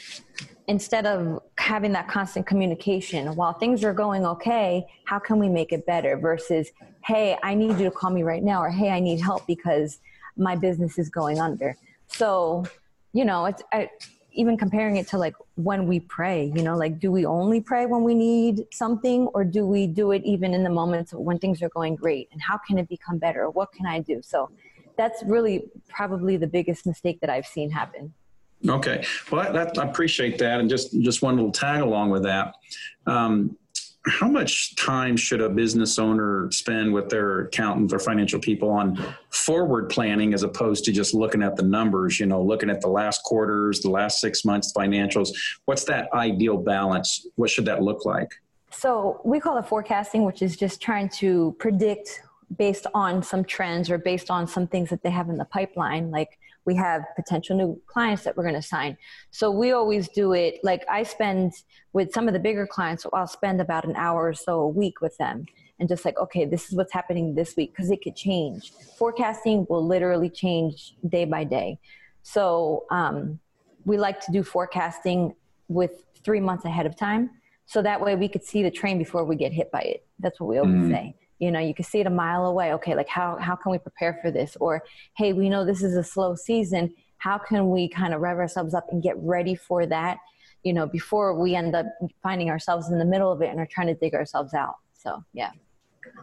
instead 0.69 1.07
of 1.07 1.41
having 1.67 1.91
that 1.91 2.07
constant 2.07 2.47
communication. 2.47 3.35
While 3.35 3.53
things 3.53 3.83
are 3.83 3.93
going 3.93 4.25
okay 4.25 4.87
how 5.05 5.19
can 5.19 5.39
we 5.39 5.49
make 5.49 5.73
it 5.73 5.85
better 5.85 6.17
versus 6.17 6.71
hey 7.05 7.37
i 7.43 7.55
need 7.55 7.79
you 7.79 7.85
to 7.85 7.91
call 7.91 8.11
me 8.11 8.23
right 8.23 8.43
now 8.43 8.63
or 8.63 8.71
hey 8.71 8.91
i 8.91 9.01
need 9.01 9.21
help 9.21 9.47
because 9.47 9.99
my 10.37 10.55
business 10.55 10.99
is 10.99 11.09
going 11.09 11.41
under. 11.41 11.77
So 12.07 12.65
you 13.13 13.25
know 13.25 13.47
it's 13.47 13.63
I, 13.73 13.91
even 14.33 14.57
comparing 14.57 14.97
it 14.97 15.09
to 15.09 15.19
like 15.19 15.35
when 15.55 15.87
we 15.87 15.99
pray 16.01 16.53
you 16.55 16.63
know 16.63 16.77
like 16.77 17.01
do 17.01 17.11
we 17.11 17.25
only 17.25 17.61
pray 17.61 17.87
when 17.87 18.03
we 18.05 18.15
need 18.15 18.67
something 18.71 19.27
or 19.29 19.43
do 19.45 19.67
we 19.67 19.87
do 19.87 20.13
it 20.13 20.23
even 20.25 20.55
in 20.55 20.63
the 20.63 20.71
moments 20.71 21.13
when 21.13 21.39
things 21.39 21.63
are 21.63 21.71
going 21.71 21.97
great? 21.97 22.29
And 22.33 22.41
how 22.41 22.59
can 22.59 22.79
it 22.79 22.89
become 22.89 23.19
better? 23.19 23.51
What 23.51 23.73
can 23.73 23.87
i 23.87 23.99
do? 23.99 24.21
So 24.23 24.51
that's 24.97 25.23
really 25.25 25.65
probably 25.89 26.37
the 26.37 26.47
biggest 26.47 26.87
mistake 26.87 27.21
that 27.21 27.29
i've 27.29 27.47
seen 27.47 27.71
happen 27.71 28.15
Okay, 28.69 29.05
well, 29.31 29.53
that, 29.53 29.79
I 29.79 29.85
appreciate 29.85 30.39
that, 30.39 30.61
and 30.61 30.69
just 30.69 30.99
just 31.01 31.23
one 31.23 31.37
little 31.37 31.53
tag 31.53 31.83
along 31.83 32.11
with 32.11 32.23
that. 32.25 32.55
Um, 33.07 33.57
how 34.09 34.29
much 34.29 34.77
time 34.77 35.17
should 35.17 35.41
a 35.41 35.49
business 35.49 35.99
owner 35.99 36.49
spend 36.53 36.93
with 36.93 37.09
their 37.09 37.41
accountants 37.41 37.93
or 37.93 37.99
financial 37.99 38.39
people 38.39 38.71
on 38.71 39.03
forward 39.31 39.89
planning 39.89 40.33
as 40.33 40.45
opposed 40.45 40.85
to 40.85 40.93
just 40.93 41.13
looking 41.13 41.43
at 41.43 41.57
the 41.57 41.63
numbers 41.63 42.21
you 42.21 42.27
know 42.27 42.41
looking 42.41 42.71
at 42.71 42.81
the 42.81 42.89
last 42.89 43.23
quarters 43.25 43.81
the 43.81 43.91
last 43.91 44.21
six 44.21 44.45
months 44.45 44.73
financials? 44.73 45.31
What's 45.65 45.85
that 45.85 46.09
ideal 46.13 46.57
balance? 46.57 47.27
What 47.37 47.51
should 47.51 47.65
that 47.65 47.83
look 47.83 48.05
like? 48.05 48.31
So 48.71 49.21
we 49.25 49.41
call 49.41 49.59
it 49.59 49.67
forecasting 49.67 50.25
which 50.25 50.43
is 50.43 50.57
just 50.57 50.81
trying 50.81 51.09
to 51.11 51.57
predict 51.59 52.23
based 52.57 52.87
on 52.95 53.23
some 53.23 53.45
trends 53.45 53.91
or 53.91 53.99
based 53.99 54.31
on 54.31 54.47
some 54.47 54.67
things 54.67 54.91
that 54.91 55.03
they 55.03 55.11
have 55.11 55.29
in 55.29 55.37
the 55.37 55.45
pipeline 55.45 56.11
like 56.11 56.39
we 56.67 56.75
have 56.75 57.05
potential 57.15 57.57
new 57.57 57.81
clients 57.87 58.25
that 58.25 58.37
we're 58.37 58.43
going 58.43 58.55
to 58.55 58.61
sign. 58.61 58.99
So 59.31 59.51
we 59.51 59.71
always 59.71 60.09
do 60.09 60.33
it 60.33 60.59
like 60.63 60.85
I 60.91 61.05
spend 61.05 61.53
with 61.93 62.13
some 62.13 62.27
of 62.27 62.35
the 62.35 62.41
bigger 62.41 62.67
clients, 62.67 63.07
I'll 63.13 63.27
spend 63.27 63.61
about 63.61 63.85
an 63.85 63.95
hour 63.97 64.29
or 64.29 64.35
so 64.35 64.61
a 64.61 64.69
week 64.69 65.01
with 65.01 65.17
them 65.17 65.47
and 65.79 65.89
just 65.89 66.05
like, 66.05 66.19
okay, 66.19 66.45
this 66.45 66.69
is 66.69 66.75
what's 66.75 66.93
happening 66.93 67.35
this 67.35 67.57
week 67.57 67.73
because 67.73 67.91
it 67.91 68.03
could 68.03 68.17
change. 68.17 68.73
Forecasting 68.99 69.67
will 69.71 69.87
literally 69.87 70.29
change 70.29 70.95
day 71.09 71.25
by 71.25 71.45
day. 71.45 71.79
So 72.23 72.85
um, 72.91 73.39
we 73.85 73.97
like 73.97 74.21
to 74.23 74.33
do 74.33 74.43
forecasting 74.43 75.37
with 75.69 76.05
three 76.25 76.41
months 76.41 76.65
ahead 76.65 76.87
of 76.87 76.97
time. 76.97 77.31
So 77.67 77.81
that 77.83 78.01
way 78.01 78.17
we 78.17 78.29
could 78.29 78.43
see 78.43 78.63
the 78.65 78.71
train 78.71 78.99
before 78.99 79.25
we 79.25 79.37
get 79.37 79.53
hit 79.53 79.71
by 79.71 79.81
it. 79.81 80.07
That's 80.19 80.41
what 80.41 80.49
we 80.49 80.59
always 80.59 80.75
mm. 80.75 80.91
say 80.91 81.15
you 81.39 81.51
know 81.51 81.61
you 81.61 81.75
can 81.75 81.85
see 81.85 82.01
it 82.01 82.07
a 82.07 82.11
mile 82.11 82.47
away 82.47 82.73
okay 82.73 82.95
like 82.95 83.09
how, 83.09 83.37
how 83.37 83.55
can 83.55 83.73
we 83.73 83.79
prepare 83.79 84.19
for 84.23 84.31
this 84.31 84.57
or 84.61 84.83
hey 85.17 85.33
we 85.33 85.49
know 85.49 85.65
this 85.65 85.83
is 85.83 85.97
a 85.97 86.05
slow 86.05 86.35
season 86.35 86.93
how 87.19 87.39
can 87.39 87.71
we 87.71 87.89
kind 87.89 88.15
of 88.15 88.21
rev 88.21 88.39
ourselves 88.39 88.75
up 88.75 88.87
and 88.91 89.03
get 89.03 89.17
ready 89.19 89.55
for 89.55 89.87
that 89.87 90.19
you 90.63 90.73
know 90.73 90.87
before 90.87 91.35
we 91.41 91.55
end 91.55 91.75
up 91.75 91.87
finding 92.23 92.51
ourselves 92.51 92.91
in 92.91 92.99
the 92.99 93.05
middle 93.05 93.31
of 93.31 93.43
it 93.43 93.49
and 93.49 93.61
are 93.61 93.69
trying 93.71 93.87
to 93.87 93.95
dig 93.95 94.15
ourselves 94.15 94.55
out 94.55 94.75
so 94.95 95.23
yeah 95.33 95.51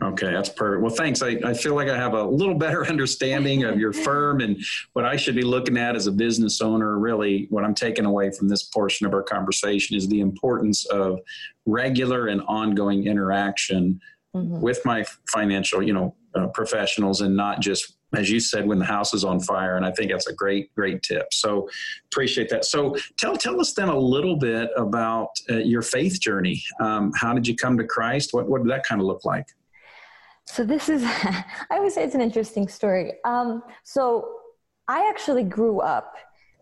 Okay, 0.02 0.32
that's 0.32 0.50
perfect. 0.50 0.82
Well, 0.82 0.94
thanks. 0.94 1.22
I, 1.22 1.38
I 1.46 1.54
feel 1.54 1.76
like 1.76 1.88
I 1.88 1.96
have 1.96 2.14
a 2.14 2.24
little 2.24 2.56
better 2.58 2.86
understanding 2.88 3.64
of 3.64 3.80
your 3.80 3.94
firm 3.94 4.42
and 4.42 4.58
what 4.94 5.06
I 5.06 5.16
should 5.16 5.36
be 5.36 5.44
looking 5.44 5.78
at 5.78 5.96
as 5.96 6.08
a 6.08 6.12
business 6.12 6.62
owner. 6.62 6.98
Really, 6.98 7.48
what 7.50 7.64
I'm 7.64 7.76
taking 7.76 8.06
away 8.06 8.32
from 8.32 8.48
this 8.48 8.64
portion 8.64 9.06
of 9.06 9.14
our 9.14 9.24
conversation 9.24 9.96
is 9.96 10.08
the 10.08 10.22
importance 10.22 10.86
of 10.86 11.20
regular 11.66 12.28
and 12.28 12.42
ongoing 12.48 13.08
interaction 13.08 14.00
mm-hmm. 14.36 14.60
with 14.60 14.84
my 14.86 15.06
financial, 15.32 15.82
you 15.82 15.94
know, 15.94 16.16
uh, 16.36 16.48
professionals 16.48 17.22
and 17.22 17.36
not 17.36 17.60
just 17.60 17.96
as 18.16 18.30
you 18.30 18.40
said 18.40 18.66
when 18.66 18.80
the 18.80 18.86
house 18.86 19.14
is 19.14 19.24
on 19.24 19.40
fire. 19.40 19.76
And 19.76 19.86
i 19.86 19.92
think 19.92 20.12
that's 20.12 20.28
a 20.28 20.34
great 20.34 20.74
great 20.76 21.02
tip. 21.04 21.34
So 21.34 21.70
appreciate 22.12 22.50
that. 22.50 22.66
So 22.66 22.96
tell 23.18 23.36
tell 23.36 23.60
us 23.60 23.74
then 23.74 23.90
a 23.90 23.98
little 23.98 24.36
bit 24.36 24.70
about 24.78 25.30
uh, 25.50 25.58
your 25.58 25.82
faith 25.82 26.20
journey. 26.20 26.64
Um, 26.80 27.12
how 27.16 27.34
did 27.34 27.48
you 27.48 27.56
come 27.56 27.78
to 27.78 27.86
christ? 27.86 28.34
What, 28.34 28.48
what 28.48 28.64
did 28.64 28.72
that 28.72 28.84
kind 28.86 29.02
of 29.02 29.08
look 29.08 29.26
like? 29.26 29.48
So 30.46 30.64
this 30.64 30.90
is 30.90 31.04
i 31.72 31.80
would 31.80 31.92
say 31.92 32.04
it's 32.04 32.16
an 32.16 32.22
interesting 32.22 32.68
story. 32.68 33.14
Um, 33.26 33.64
so 33.84 34.40
i 34.88 35.08
actually 35.10 35.44
grew 35.44 35.80
up 35.80 36.16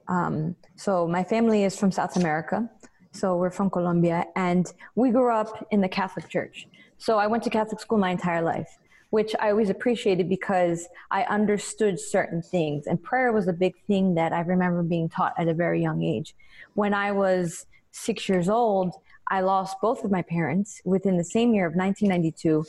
um, 0.08 0.56
so 0.76 1.08
my 1.08 1.24
family 1.24 1.64
is 1.64 1.78
from 1.78 1.92
south 1.92 2.16
america. 2.16 2.70
So 3.14 3.36
we're 3.36 3.52
from 3.52 3.70
colombia 3.70 4.26
and 4.38 4.72
we 4.96 5.12
grew 5.12 5.34
up 5.34 5.68
in 5.72 5.82
the 5.82 5.90
catholic 5.90 6.30
church 6.30 6.68
so 7.02 7.18
I 7.18 7.26
went 7.26 7.42
to 7.46 7.50
Catholic 7.50 7.82
school 7.82 7.98
my 7.98 8.12
entire 8.12 8.44
life, 8.44 8.78
which 9.10 9.36
I 9.40 9.50
always 9.50 9.72
appreciated 9.72 10.30
because 10.30 10.88
I 11.10 11.24
understood 11.24 12.00
certain 12.00 12.44
things. 12.44 12.86
And 12.86 13.02
prayer 13.02 13.32
was 13.32 13.48
a 13.48 13.54
big 13.54 13.74
thing 13.88 14.14
that 14.16 14.34
I 14.34 14.42
remember 14.42 14.84
being 14.84 15.10
taught 15.10 15.34
at 15.36 15.48
a 15.48 15.54
very 15.56 15.82
young 15.82 16.04
age. 16.04 16.36
When 16.76 16.94
I 16.94 17.12
was 17.12 17.66
six 17.90 18.30
years 18.30 18.50
old, 18.50 18.94
I 19.30 19.42
lost 19.42 19.78
both 19.82 20.04
of 20.04 20.12
my 20.12 20.22
parents 20.22 20.80
within 20.86 21.18
the 21.18 21.24
same 21.24 21.56
year 21.56 21.66
of 21.66 21.74
1992, 21.74 22.66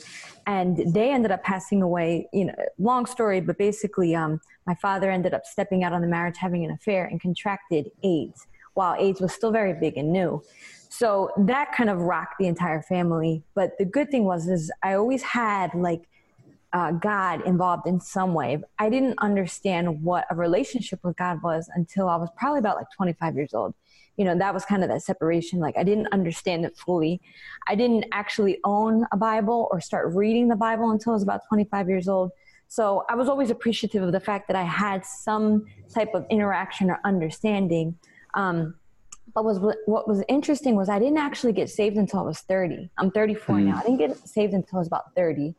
and 0.47 0.77
they 0.91 1.11
ended 1.11 1.29
up 1.29 1.43
passing 1.43 1.83
away. 1.83 2.27
You 2.33 2.45
know, 2.45 2.55
long 2.79 3.05
story, 3.05 3.39
but 3.39 3.59
basically, 3.59 4.15
um, 4.15 4.41
my 4.65 4.73
father 4.73 5.11
ended 5.11 5.35
up 5.35 5.45
stepping 5.45 5.83
out 5.83 5.93
on 5.93 6.01
the 6.01 6.07
marriage, 6.07 6.37
having 6.39 6.65
an 6.65 6.71
affair, 6.71 7.05
and 7.05 7.21
contracted 7.21 7.91
AIDS 8.01 8.47
while 8.73 8.95
AIDS 8.97 9.21
was 9.21 9.33
still 9.33 9.51
very 9.51 9.73
big 9.73 9.97
and 9.97 10.11
new. 10.11 10.41
So 10.95 11.31
that 11.37 11.71
kind 11.75 11.89
of 11.89 12.01
rocked 12.01 12.35
the 12.37 12.45
entire 12.45 12.83
family. 12.83 13.41
But 13.55 13.75
the 13.79 13.85
good 13.85 14.11
thing 14.11 14.25
was 14.25 14.47
is 14.47 14.71
I 14.83 14.93
always 14.93 15.23
had 15.23 15.73
like 15.73 16.03
uh, 16.71 16.91
God 16.91 17.41
involved 17.47 17.87
in 17.87 17.99
some 17.99 18.35
way. 18.35 18.61
I 18.77 18.91
didn't 18.91 19.17
understand 19.17 20.03
what 20.03 20.27
a 20.29 20.35
relationship 20.35 20.99
with 21.03 21.17
God 21.17 21.41
was 21.41 21.67
until 21.73 22.09
I 22.09 22.15
was 22.17 22.29
probably 22.37 22.59
about 22.59 22.77
like 22.77 22.85
25 22.95 23.35
years 23.35 23.55
old. 23.55 23.73
You 24.17 24.25
know, 24.25 24.37
that 24.37 24.53
was 24.53 24.65
kind 24.65 24.83
of 24.83 24.89
that 24.89 25.01
separation. 25.01 25.59
Like, 25.59 25.75
I 25.79 25.83
didn't 25.83 26.09
understand 26.11 26.63
it 26.63 26.77
fully. 26.77 27.19
I 27.67 27.73
didn't 27.73 28.05
actually 28.11 28.59
own 28.63 29.07
a 29.11 29.17
Bible 29.17 29.69
or 29.71 29.81
start 29.81 30.13
reading 30.13 30.47
the 30.47 30.55
Bible 30.55 30.91
until 30.91 31.13
I 31.13 31.15
was 31.15 31.23
about 31.23 31.41
25 31.47 31.89
years 31.89 32.07
old. 32.07 32.29
So 32.67 33.03
I 33.09 33.15
was 33.15 33.27
always 33.29 33.49
appreciative 33.49 34.03
of 34.03 34.11
the 34.11 34.19
fact 34.19 34.47
that 34.47 34.55
I 34.55 34.63
had 34.63 35.03
some 35.07 35.65
type 35.91 36.13
of 36.13 36.27
interaction 36.29 36.91
or 36.91 36.99
understanding. 37.03 37.97
Um, 38.35 38.75
but 39.33 39.45
was 39.45 39.59
what 39.85 40.07
was 40.07 40.23
interesting 40.27 40.75
was 40.75 40.89
I 40.89 40.99
didn't 40.99 41.17
actually 41.17 41.53
get 41.53 41.69
saved 41.69 41.97
until 41.97 42.19
I 42.19 42.23
was 42.23 42.39
30. 42.41 42.89
I'm 42.97 43.11
34 43.11 43.55
mm. 43.55 43.63
now. 43.65 43.77
I 43.77 43.81
didn't 43.81 43.97
get 43.97 44.17
saved 44.27 44.53
until 44.53 44.77
I 44.77 44.79
was 44.79 44.87
about 44.87 45.15
30. 45.15 45.55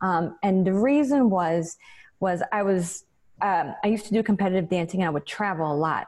Um, 0.00 0.36
and 0.42 0.66
the 0.66 0.74
reason 0.74 1.30
was 1.30 1.76
was 2.20 2.42
I 2.52 2.62
was 2.62 3.04
um, 3.42 3.74
I 3.84 3.88
used 3.88 4.06
to 4.06 4.12
do 4.12 4.22
competitive 4.22 4.68
dancing 4.68 5.00
and 5.00 5.08
I 5.08 5.10
would 5.10 5.26
travel 5.26 5.70
a 5.70 5.74
lot. 5.74 6.06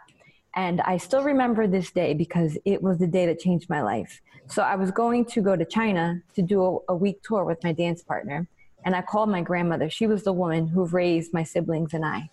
And 0.54 0.80
I 0.80 0.96
still 0.96 1.22
remember 1.22 1.66
this 1.66 1.90
day 1.90 2.14
because 2.14 2.56
it 2.64 2.82
was 2.82 2.98
the 2.98 3.06
day 3.06 3.26
that 3.26 3.38
changed 3.38 3.68
my 3.68 3.82
life. 3.82 4.20
So 4.46 4.62
I 4.62 4.76
was 4.76 4.90
going 4.90 5.26
to 5.26 5.42
go 5.42 5.56
to 5.56 5.64
China 5.64 6.22
to 6.34 6.42
do 6.42 6.62
a, 6.88 6.92
a 6.92 6.96
week 6.96 7.22
tour 7.22 7.44
with 7.44 7.62
my 7.62 7.72
dance 7.72 8.02
partner. 8.02 8.48
And 8.84 8.96
I 8.96 9.02
called 9.02 9.28
my 9.28 9.42
grandmother. 9.42 9.90
She 9.90 10.06
was 10.06 10.22
the 10.22 10.32
woman 10.32 10.66
who 10.66 10.86
raised 10.86 11.34
my 11.34 11.42
siblings 11.42 11.92
and 11.92 12.04
I. 12.04 12.30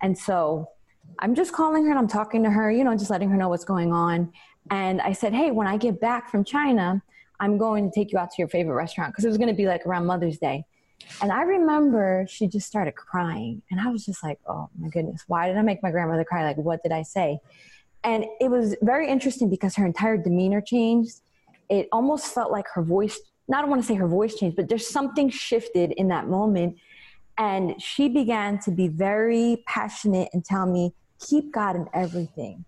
And 0.00 0.16
so 0.16 0.70
I'm 1.18 1.34
just 1.34 1.52
calling 1.52 1.84
her 1.84 1.90
and 1.90 1.98
I'm 1.98 2.08
talking 2.08 2.42
to 2.44 2.50
her, 2.50 2.70
you 2.70 2.84
know, 2.84 2.96
just 2.96 3.10
letting 3.10 3.28
her 3.28 3.36
know 3.36 3.48
what's 3.48 3.64
going 3.64 3.92
on. 3.92 4.32
And 4.70 5.00
I 5.00 5.12
said, 5.12 5.34
Hey, 5.34 5.50
when 5.50 5.66
I 5.66 5.76
get 5.76 6.00
back 6.00 6.30
from 6.30 6.44
China, 6.44 7.02
I'm 7.40 7.58
going 7.58 7.90
to 7.90 7.94
take 7.94 8.12
you 8.12 8.18
out 8.18 8.30
to 8.30 8.36
your 8.38 8.48
favorite 8.48 8.74
restaurant 8.74 9.12
because 9.12 9.24
it 9.24 9.28
was 9.28 9.38
going 9.38 9.48
to 9.48 9.54
be 9.54 9.66
like 9.66 9.86
around 9.86 10.06
Mother's 10.06 10.38
Day. 10.38 10.64
And 11.22 11.32
I 11.32 11.42
remember 11.42 12.26
she 12.28 12.46
just 12.46 12.66
started 12.66 12.94
crying. 12.94 13.62
And 13.70 13.80
I 13.80 13.88
was 13.88 14.04
just 14.04 14.22
like, 14.22 14.38
oh 14.46 14.68
my 14.78 14.88
goodness, 14.88 15.24
why 15.26 15.48
did 15.48 15.56
I 15.56 15.62
make 15.62 15.82
my 15.82 15.90
grandmother 15.90 16.24
cry? 16.24 16.44
Like, 16.44 16.58
what 16.58 16.82
did 16.82 16.92
I 16.92 17.02
say? 17.02 17.40
And 18.04 18.24
it 18.40 18.50
was 18.50 18.76
very 18.82 19.08
interesting 19.08 19.50
because 19.50 19.74
her 19.76 19.86
entire 19.86 20.16
demeanor 20.16 20.60
changed. 20.60 21.20
It 21.68 21.88
almost 21.92 22.32
felt 22.32 22.50
like 22.50 22.66
her 22.74 22.82
voice, 22.82 23.18
not 23.48 23.64
I 23.64 23.68
want 23.68 23.82
to 23.82 23.86
say 23.86 23.94
her 23.94 24.08
voice 24.08 24.34
changed, 24.34 24.56
but 24.56 24.68
there's 24.68 24.88
something 24.88 25.28
shifted 25.28 25.92
in 25.92 26.08
that 26.08 26.26
moment. 26.26 26.76
And 27.38 27.80
she 27.80 28.08
began 28.08 28.58
to 28.60 28.70
be 28.70 28.88
very 28.88 29.62
passionate 29.66 30.28
and 30.32 30.44
tell 30.44 30.66
me, 30.66 30.94
keep 31.18 31.52
God 31.52 31.76
in 31.76 31.86
everything. 31.94 32.64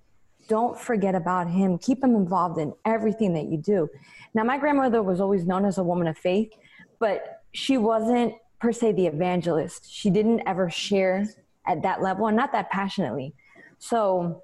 Don't 0.49 0.79
forget 0.79 1.15
about 1.15 1.49
Him. 1.49 1.79
Keep 1.79 2.03
Him 2.03 2.15
involved 2.15 2.59
in 2.59 2.73
everything 2.85 3.35
that 3.35 3.47
you 3.47 3.59
do. 3.59 3.89
Now, 4.35 4.45
my 4.45 4.59
grandmother 4.59 5.03
was 5.03 5.21
always 5.21 5.47
known 5.47 5.65
as 5.65 5.79
a 5.79 5.83
woman 5.83 6.07
of 6.07 6.19
faith, 6.19 6.51
but 6.99 7.43
she 7.53 7.77
wasn't 7.77 8.35
per 8.61 8.73
se 8.73 8.93
the 8.93 9.07
evangelist. 9.07 9.91
She 9.91 10.11
didn't 10.11 10.43
ever 10.47 10.71
share 10.71 11.27
at 11.67 11.83
that 11.83 12.03
level 12.03 12.27
and 12.27 12.37
not 12.37 12.53
that 12.53 12.71
passionately. 12.71 13.35
So 13.79 14.43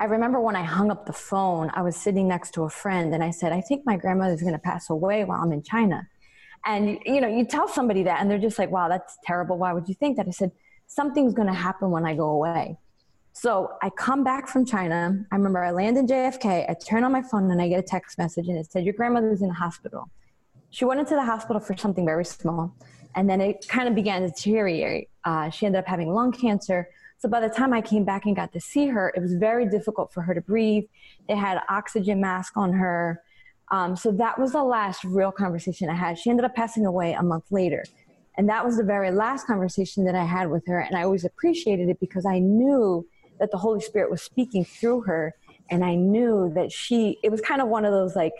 I 0.00 0.04
remember 0.06 0.40
when 0.40 0.56
I 0.56 0.62
hung 0.62 0.90
up 0.90 1.06
the 1.06 1.12
phone, 1.12 1.70
I 1.74 1.82
was 1.82 1.94
sitting 1.96 2.26
next 2.26 2.52
to 2.54 2.62
a 2.64 2.70
friend 2.70 3.14
and 3.14 3.22
I 3.22 3.30
said, 3.30 3.52
I 3.52 3.60
think 3.60 3.86
my 3.86 3.96
grandmother's 3.96 4.40
going 4.40 4.54
to 4.54 4.58
pass 4.58 4.90
away 4.90 5.24
while 5.24 5.40
I'm 5.40 5.52
in 5.52 5.62
China. 5.62 6.08
And, 6.64 6.98
you 7.04 7.20
know, 7.20 7.28
you 7.28 7.44
tell 7.44 7.68
somebody 7.68 8.02
that 8.04 8.20
and 8.20 8.30
they're 8.30 8.38
just 8.38 8.58
like, 8.58 8.70
wow, 8.70 8.88
that's 8.88 9.18
terrible. 9.24 9.58
Why 9.58 9.72
would 9.72 9.88
you 9.88 9.94
think 9.94 10.16
that? 10.16 10.28
I 10.28 10.30
said, 10.30 10.52
something's 10.86 11.34
going 11.34 11.48
to 11.48 11.54
happen 11.54 11.90
when 11.90 12.04
I 12.06 12.14
go 12.14 12.30
away. 12.30 12.78
So 13.32 13.72
I 13.82 13.90
come 13.90 14.22
back 14.22 14.46
from 14.46 14.64
China. 14.64 15.24
I 15.32 15.36
remember 15.36 15.64
I 15.64 15.70
land 15.70 15.96
in 15.96 16.06
JFK. 16.06 16.70
I 16.70 16.74
turn 16.74 17.02
on 17.02 17.12
my 17.12 17.22
phone 17.22 17.50
and 17.50 17.60
I 17.60 17.68
get 17.68 17.78
a 17.80 17.82
text 17.82 18.18
message 18.18 18.48
and 18.48 18.58
it 18.58 18.70
said, 18.70 18.84
Your 18.84 18.94
grandmother's 18.94 19.42
in 19.42 19.48
the 19.48 19.54
hospital 19.54 20.08
she 20.72 20.86
went 20.86 20.98
into 20.98 21.14
the 21.14 21.24
hospital 21.24 21.60
for 21.60 21.76
something 21.76 22.04
very 22.04 22.24
small 22.24 22.74
and 23.14 23.28
then 23.28 23.40
it 23.40 23.68
kind 23.68 23.86
of 23.86 23.94
began 23.94 24.22
to 24.22 24.28
deteriorate 24.28 25.08
uh, 25.24 25.48
she 25.48 25.66
ended 25.66 25.78
up 25.78 25.86
having 25.86 26.12
lung 26.12 26.32
cancer 26.32 26.88
so 27.18 27.28
by 27.28 27.38
the 27.38 27.48
time 27.48 27.72
i 27.72 27.80
came 27.80 28.04
back 28.04 28.24
and 28.24 28.34
got 28.34 28.52
to 28.52 28.60
see 28.60 28.86
her 28.88 29.12
it 29.14 29.20
was 29.20 29.34
very 29.34 29.66
difficult 29.66 30.12
for 30.12 30.22
her 30.22 30.34
to 30.34 30.40
breathe 30.40 30.84
they 31.28 31.36
had 31.36 31.60
oxygen 31.68 32.20
mask 32.20 32.56
on 32.56 32.72
her 32.72 33.22
um, 33.72 33.96
so 33.96 34.12
that 34.12 34.38
was 34.38 34.52
the 34.52 34.62
last 34.62 35.02
real 35.02 35.32
conversation 35.32 35.88
i 35.88 35.94
had. 35.94 36.18
She 36.18 36.30
ended 36.30 36.44
up 36.44 36.54
passing 36.54 36.86
away 36.86 37.14
a 37.14 37.22
month 37.22 37.50
later. 37.50 37.84
And 38.38 38.48
that 38.48 38.64
was 38.64 38.76
the 38.76 38.84
very 38.84 39.10
last 39.10 39.46
conversation 39.46 40.04
that 40.04 40.14
i 40.14 40.24
had 40.24 40.48
with 40.50 40.64
her. 40.66 40.78
And 40.80 40.96
i 40.96 41.02
always 41.02 41.24
appreciated 41.24 41.88
it 41.88 41.98
because 41.98 42.24
i 42.24 42.38
knew 42.38 43.06
that 43.40 43.50
the 43.50 43.58
holy 43.58 43.80
spirit 43.80 44.10
was 44.10 44.22
speaking 44.22 44.64
through 44.64 45.00
her. 45.02 45.34
And 45.70 45.84
i 45.84 45.94
knew 45.94 46.52
that 46.54 46.70
she 46.70 47.18
it 47.24 47.30
was 47.30 47.40
kind 47.40 47.60
of 47.60 47.68
one 47.68 47.84
of 47.84 47.92
those 47.92 48.14
like 48.14 48.34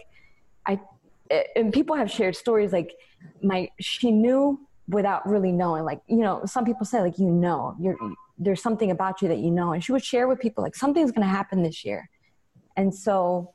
i 0.66 0.78
and 1.56 1.72
people 1.72 1.96
have 1.96 2.10
shared 2.10 2.36
stories 2.36 2.72
like 2.72 2.92
my 3.42 3.68
she 3.80 4.10
knew 4.10 4.60
without 4.88 5.26
really 5.26 5.52
knowing. 5.52 5.84
Like 5.84 6.00
you 6.06 6.18
know 6.18 6.42
some 6.44 6.64
people 6.64 6.86
say 6.86 7.00
like 7.00 7.18
you 7.18 7.30
know 7.30 7.74
you're 7.80 7.96
there's 8.38 8.62
something 8.62 8.90
about 8.90 9.22
you 9.22 9.28
that 9.28 9.38
you 9.38 9.50
know. 9.50 9.72
And 9.72 9.82
she 9.84 9.92
would 9.92 10.04
share 10.04 10.26
with 10.28 10.40
people 10.40 10.62
like 10.62 10.74
something's 10.74 11.12
going 11.12 11.26
to 11.26 11.32
happen 11.32 11.62
this 11.62 11.84
year. 11.84 12.08
And 12.76 12.94
so 12.94 13.54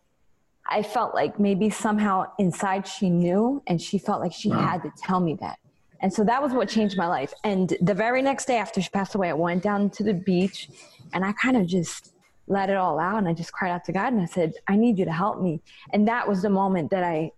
i 0.69 0.81
felt 0.81 1.13
like 1.13 1.39
maybe 1.39 1.69
somehow 1.69 2.25
inside 2.39 2.87
she 2.87 3.09
knew 3.09 3.61
and 3.67 3.81
she 3.81 3.97
felt 3.97 4.21
like 4.21 4.33
she 4.33 4.49
wow. 4.49 4.59
had 4.59 4.81
to 4.81 4.91
tell 5.01 5.19
me 5.19 5.35
that 5.35 5.59
and 6.01 6.13
so 6.13 6.23
that 6.23 6.41
was 6.41 6.51
what 6.53 6.69
changed 6.69 6.97
my 6.97 7.07
life 7.07 7.33
and 7.43 7.75
the 7.81 7.93
very 7.93 8.21
next 8.21 8.45
day 8.45 8.57
after 8.57 8.81
she 8.81 8.89
passed 8.89 9.15
away 9.15 9.29
i 9.29 9.33
went 9.33 9.63
down 9.63 9.89
to 9.89 10.03
the 10.03 10.13
beach 10.13 10.69
and 11.13 11.25
i 11.25 11.31
kind 11.33 11.57
of 11.57 11.65
just 11.65 12.13
let 12.47 12.69
it 12.69 12.77
all 12.77 12.99
out 12.99 13.17
and 13.17 13.27
i 13.27 13.33
just 13.33 13.51
cried 13.51 13.71
out 13.71 13.83
to 13.83 13.91
god 13.91 14.13
and 14.13 14.21
i 14.21 14.25
said 14.25 14.53
i 14.67 14.75
need 14.75 14.97
you 14.97 15.05
to 15.05 15.11
help 15.11 15.41
me 15.41 15.61
and 15.93 16.07
that 16.07 16.27
was 16.27 16.41
the 16.41 16.49
moment 16.49 16.89
that 16.89 17.03
i 17.03 17.31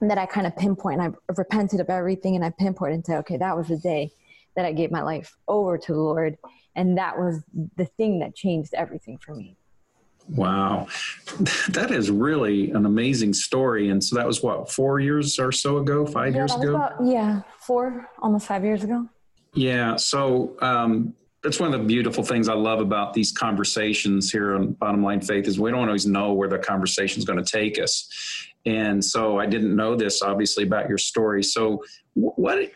that 0.00 0.18
I 0.18 0.26
kind 0.26 0.46
of 0.46 0.56
pinpoint. 0.56 1.00
I 1.00 1.10
repented 1.36 1.80
of 1.80 1.90
everything 1.90 2.36
and 2.36 2.44
I 2.44 2.50
pinpointed 2.50 2.94
and 2.94 3.06
said, 3.06 3.18
okay, 3.18 3.36
that 3.36 3.56
was 3.56 3.68
the 3.68 3.76
day 3.76 4.12
that 4.54 4.64
I 4.64 4.72
gave 4.72 4.90
my 4.90 5.02
life 5.02 5.36
over 5.46 5.78
to 5.78 5.92
the 5.92 5.98
Lord. 5.98 6.36
And 6.76 6.98
that 6.98 7.18
was 7.18 7.42
the 7.76 7.86
thing 7.86 8.20
that 8.20 8.34
changed 8.34 8.74
everything 8.74 9.18
for 9.18 9.34
me. 9.34 9.56
Wow. 10.30 10.88
That 11.70 11.90
is 11.90 12.10
really 12.10 12.70
an 12.72 12.86
amazing 12.86 13.32
story. 13.32 13.90
And 13.90 14.02
so 14.02 14.16
that 14.16 14.26
was 14.26 14.42
what, 14.42 14.70
four 14.70 15.00
years 15.00 15.38
or 15.38 15.52
so 15.52 15.78
ago, 15.78 16.06
five 16.06 16.34
yeah, 16.34 16.40
years 16.40 16.54
ago? 16.54 16.74
About, 16.74 16.92
yeah, 17.04 17.42
four, 17.60 18.08
almost 18.20 18.46
five 18.46 18.64
years 18.64 18.84
ago. 18.84 19.08
Yeah. 19.54 19.96
So 19.96 20.56
um, 20.60 21.14
that's 21.42 21.58
one 21.58 21.72
of 21.72 21.80
the 21.80 21.86
beautiful 21.86 22.22
things 22.22 22.48
I 22.48 22.54
love 22.54 22.80
about 22.80 23.14
these 23.14 23.32
conversations 23.32 24.30
here 24.30 24.54
on 24.54 24.72
Bottom 24.72 25.02
Line 25.02 25.20
Faith 25.20 25.46
is 25.46 25.58
we 25.58 25.70
don't 25.70 25.86
always 25.86 26.06
know 26.06 26.32
where 26.34 26.48
the 26.48 26.58
conversation 26.58 27.18
is 27.18 27.24
going 27.24 27.42
to 27.42 27.50
take 27.50 27.80
us. 27.80 28.08
And 28.66 29.02
so 29.02 29.38
I 29.38 29.46
didn't 29.46 29.74
know 29.74 29.94
this 29.94 30.20
obviously 30.20 30.64
about 30.64 30.88
your 30.88 30.98
story. 30.98 31.42
So 31.42 31.82
what 32.14 32.70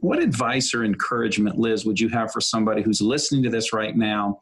what 0.00 0.22
advice 0.22 0.72
or 0.72 0.84
encouragement, 0.84 1.58
Liz, 1.58 1.84
would 1.84 1.98
you 1.98 2.08
have 2.10 2.32
for 2.32 2.40
somebody 2.40 2.82
who's 2.82 3.00
listening 3.00 3.42
to 3.42 3.50
this 3.50 3.72
right 3.72 3.96
now? 3.96 4.40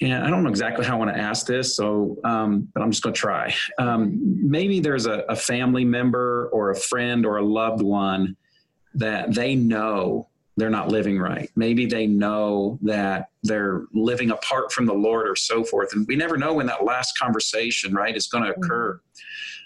Yeah, 0.00 0.24
I 0.24 0.30
don't 0.30 0.44
know 0.44 0.50
exactly 0.50 0.84
how 0.84 0.94
I 0.94 0.98
want 0.98 1.14
to 1.14 1.20
ask 1.20 1.44
this, 1.46 1.74
so 1.74 2.18
um, 2.22 2.68
but 2.72 2.82
I'm 2.82 2.90
just 2.90 3.02
going 3.02 3.14
to 3.14 3.20
try. 3.20 3.52
Um, 3.78 4.18
maybe 4.48 4.78
there's 4.78 5.06
a, 5.06 5.24
a 5.28 5.34
family 5.34 5.84
member 5.84 6.48
or 6.52 6.70
a 6.70 6.76
friend 6.76 7.26
or 7.26 7.38
a 7.38 7.44
loved 7.44 7.82
one 7.82 8.36
that 8.94 9.34
they 9.34 9.56
know 9.56 10.28
they're 10.56 10.70
not 10.70 10.88
living 10.88 11.18
right. 11.18 11.50
Maybe 11.56 11.86
they 11.86 12.06
know 12.06 12.78
that 12.82 13.30
they're 13.42 13.84
living 13.92 14.30
apart 14.30 14.72
from 14.72 14.86
the 14.86 14.92
Lord 14.92 15.28
or 15.28 15.36
so 15.36 15.62
forth. 15.64 15.92
And 15.92 16.06
we 16.06 16.16
never 16.16 16.36
know 16.36 16.54
when 16.54 16.66
that 16.66 16.84
last 16.84 17.16
conversation, 17.18 17.94
right, 17.94 18.16
is 18.16 18.26
going 18.26 18.44
to 18.44 18.50
occur. 18.50 18.94
Mm-hmm. 18.94 19.22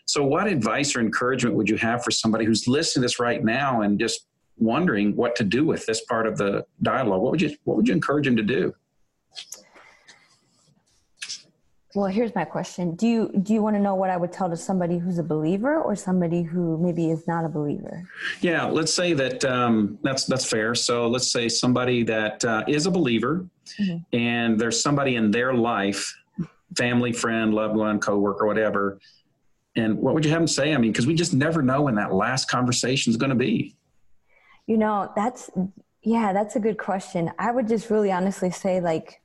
So, 0.06 0.24
what 0.24 0.46
advice 0.46 0.96
or 0.96 1.00
encouragement 1.00 1.56
would 1.56 1.68
you 1.68 1.76
have 1.76 2.04
for 2.04 2.10
somebody 2.10 2.44
who's 2.44 2.66
listening 2.66 3.02
to 3.02 3.04
this 3.06 3.18
right 3.18 3.42
now 3.42 3.82
and 3.82 3.98
just 3.98 4.26
wondering 4.58 5.16
what 5.16 5.36
to 5.36 5.44
do 5.44 5.64
with 5.64 5.86
this 5.86 6.04
part 6.04 6.26
of 6.26 6.36
the 6.36 6.64
dialogue? 6.82 7.22
What 7.22 7.32
would 7.32 7.42
you 7.42 7.56
What 7.64 7.76
would 7.76 7.88
you 7.88 7.94
encourage 7.94 8.26
them 8.26 8.36
to 8.36 8.42
do? 8.42 8.74
Well, 11.94 12.06
here's 12.06 12.34
my 12.34 12.44
question. 12.44 12.94
Do 12.94 13.06
you 13.06 13.30
do 13.42 13.52
you 13.52 13.62
want 13.62 13.76
to 13.76 13.80
know 13.80 13.94
what 13.94 14.08
I 14.08 14.16
would 14.16 14.32
tell 14.32 14.48
to 14.48 14.56
somebody 14.56 14.96
who's 14.96 15.18
a 15.18 15.22
believer 15.22 15.78
or 15.78 15.94
somebody 15.94 16.42
who 16.42 16.78
maybe 16.78 17.10
is 17.10 17.26
not 17.26 17.44
a 17.44 17.48
believer? 17.48 18.08
Yeah, 18.40 18.64
let's 18.64 18.94
say 18.94 19.12
that 19.12 19.44
um, 19.44 19.98
that's 20.02 20.24
that's 20.24 20.46
fair. 20.46 20.74
So 20.74 21.06
let's 21.06 21.30
say 21.30 21.50
somebody 21.50 22.02
that 22.04 22.42
uh, 22.44 22.64
is 22.66 22.86
a 22.86 22.90
believer, 22.90 23.46
mm-hmm. 23.78 24.16
and 24.16 24.58
there's 24.58 24.82
somebody 24.82 25.16
in 25.16 25.30
their 25.30 25.52
life, 25.52 26.14
family, 26.78 27.12
friend, 27.12 27.52
loved 27.52 27.76
one, 27.76 28.00
coworker, 28.00 28.46
whatever. 28.46 28.98
And 29.76 29.98
what 29.98 30.14
would 30.14 30.24
you 30.24 30.30
have 30.30 30.40
them 30.40 30.48
say? 30.48 30.72
I 30.74 30.78
mean, 30.78 30.92
because 30.92 31.06
we 31.06 31.14
just 31.14 31.34
never 31.34 31.60
know 31.60 31.82
when 31.82 31.94
that 31.96 32.12
last 32.12 32.48
conversation 32.48 33.10
is 33.10 33.18
going 33.18 33.30
to 33.30 33.36
be. 33.36 33.76
You 34.66 34.78
know, 34.78 35.12
that's 35.14 35.50
yeah, 36.02 36.32
that's 36.32 36.56
a 36.56 36.60
good 36.60 36.78
question. 36.78 37.30
I 37.38 37.50
would 37.50 37.68
just 37.68 37.90
really 37.90 38.10
honestly 38.10 38.50
say 38.50 38.80
like 38.80 39.21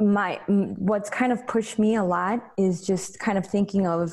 my 0.00 0.40
what's 0.46 1.10
kind 1.10 1.32
of 1.32 1.46
pushed 1.46 1.78
me 1.78 1.96
a 1.96 2.04
lot 2.04 2.40
is 2.56 2.84
just 2.86 3.18
kind 3.18 3.38
of 3.38 3.46
thinking 3.46 3.86
of 3.86 4.12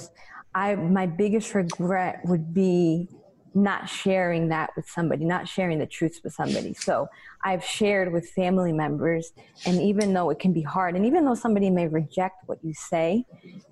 I 0.53 0.75
my 0.75 1.05
biggest 1.05 1.53
regret 1.53 2.21
would 2.25 2.53
be 2.53 3.07
not 3.53 3.89
sharing 3.89 4.49
that 4.49 4.69
with 4.75 4.87
somebody, 4.87 5.25
not 5.25 5.47
sharing 5.47 5.79
the 5.79 5.85
truths 5.85 6.21
with 6.23 6.33
somebody. 6.33 6.73
So 6.73 7.07
I've 7.43 7.63
shared 7.63 8.11
with 8.13 8.29
family 8.29 8.71
members, 8.71 9.31
and 9.65 9.81
even 9.81 10.13
though 10.13 10.29
it 10.29 10.39
can 10.39 10.53
be 10.53 10.61
hard, 10.61 10.95
and 10.95 11.05
even 11.05 11.25
though 11.25 11.35
somebody 11.35 11.69
may 11.69 11.87
reject 11.87 12.43
what 12.45 12.59
you 12.63 12.73
say, 12.73 13.25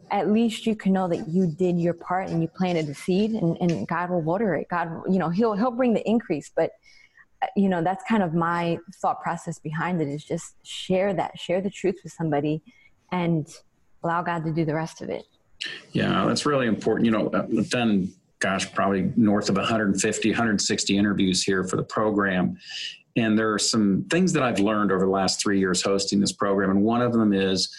at 0.10 0.32
least 0.32 0.66
you 0.66 0.76
can 0.76 0.94
know 0.94 1.08
that 1.08 1.28
you 1.28 1.48
did 1.48 1.78
your 1.78 1.94
part 1.94 2.30
and 2.30 2.42
you 2.42 2.48
planted 2.48 2.88
the 2.88 2.96
seed, 2.96 3.32
and, 3.32 3.58
and 3.60 3.88
God 3.88 4.10
will 4.10 4.22
water 4.22 4.56
it. 4.56 4.68
God, 4.70 5.02
you 5.10 5.20
know, 5.20 5.30
He'll 5.30 5.54
He'll 5.54 5.72
bring 5.72 5.94
the 5.94 6.08
increase, 6.08 6.52
but 6.56 6.72
you 7.56 7.70
know 7.70 7.84
that's 7.84 8.04
kind 8.04 8.24
of 8.24 8.34
my 8.34 8.78
thought 8.96 9.22
process 9.22 9.60
behind 9.60 10.02
it 10.02 10.08
is 10.08 10.24
just 10.24 10.56
share 10.64 11.14
that 11.14 11.38
share 11.40 11.62
the 11.62 11.70
truth 11.70 11.96
with 12.04 12.14
somebody 12.14 12.62
and 13.12 13.48
allow 14.04 14.22
god 14.22 14.44
to 14.44 14.52
do 14.52 14.66
the 14.66 14.76
rest 14.76 15.02
of 15.02 15.10
it 15.10 15.26
yeah 15.92 16.26
that's 16.26 16.46
really 16.46 16.68
important 16.68 17.06
you 17.06 17.12
know 17.12 17.28
uh, 17.30 17.46
i've 17.58 17.70
done 17.70 18.12
gosh, 18.40 18.72
probably 18.74 19.12
north 19.16 19.50
of 19.50 19.56
150, 19.56 20.30
160 20.30 20.98
interviews 20.98 21.44
here 21.44 21.64
for 21.64 21.76
the 21.76 21.84
program. 21.84 22.58
And 23.16 23.38
there 23.38 23.52
are 23.52 23.60
some 23.60 24.06
things 24.10 24.32
that 24.34 24.44
I've 24.44 24.60
learned 24.60 24.92
over 24.92 25.06
the 25.06 25.12
last 25.12 25.42
three 25.42 25.60
years 25.60 25.82
hosting 25.82 26.20
this 26.20 26.32
program. 26.32 26.70
And 26.70 26.84
one 26.84 27.02
of 27.02 27.14
them 27.14 27.34
is 27.34 27.76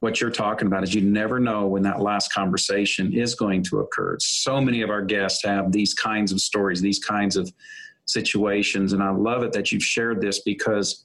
what 0.00 0.20
you're 0.20 0.30
talking 0.30 0.66
about 0.66 0.82
is 0.82 0.92
you 0.92 1.02
never 1.02 1.38
know 1.38 1.66
when 1.66 1.82
that 1.82 2.00
last 2.00 2.32
conversation 2.32 3.12
is 3.12 3.34
going 3.34 3.62
to 3.64 3.78
occur. 3.78 4.16
So 4.20 4.60
many 4.60 4.82
of 4.82 4.90
our 4.90 5.02
guests 5.02 5.44
have 5.44 5.72
these 5.72 5.94
kinds 5.94 6.32
of 6.32 6.40
stories, 6.40 6.80
these 6.80 6.98
kinds 6.98 7.36
of 7.36 7.52
situations. 8.06 8.92
And 8.92 9.02
I 9.02 9.10
love 9.10 9.42
it 9.42 9.52
that 9.52 9.72
you've 9.72 9.82
shared 9.82 10.20
this 10.20 10.40
because, 10.40 11.04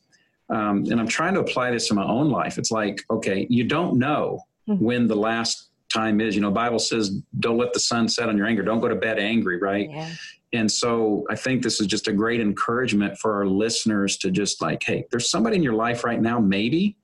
um, 0.49 0.85
and 0.89 0.99
I'm 0.99 1.07
trying 1.07 1.33
to 1.33 1.39
apply 1.39 1.71
this 1.71 1.89
in 1.89 1.95
my 1.95 2.05
own 2.05 2.29
life. 2.29 2.57
It's 2.57 2.71
like, 2.71 3.03
okay, 3.09 3.47
you 3.49 3.63
don't 3.63 3.97
know 3.97 4.41
mm-hmm. 4.69 4.83
when 4.83 5.07
the 5.07 5.15
last 5.15 5.69
time 5.91 6.21
is. 6.21 6.35
You 6.35 6.41
know, 6.41 6.51
Bible 6.51 6.79
says, 6.79 7.21
"Don't 7.39 7.57
let 7.57 7.73
the 7.73 7.79
sun 7.79 8.07
set 8.07 8.29
on 8.29 8.37
your 8.37 8.47
anger. 8.47 8.63
Don't 8.63 8.79
go 8.79 8.87
to 8.87 8.95
bed 8.95 9.19
angry." 9.19 9.57
Right. 9.57 9.89
Yeah. 9.89 10.09
And 10.53 10.69
so 10.69 11.25
I 11.29 11.35
think 11.35 11.63
this 11.63 11.79
is 11.79 11.87
just 11.87 12.07
a 12.07 12.13
great 12.13 12.41
encouragement 12.41 13.17
for 13.17 13.35
our 13.35 13.45
listeners 13.45 14.17
to 14.17 14.31
just 14.31 14.61
like, 14.61 14.83
hey, 14.83 15.05
there's 15.09 15.29
somebody 15.29 15.55
in 15.55 15.63
your 15.63 15.73
life 15.73 16.03
right 16.03 16.21
now, 16.21 16.39
maybe 16.39 16.97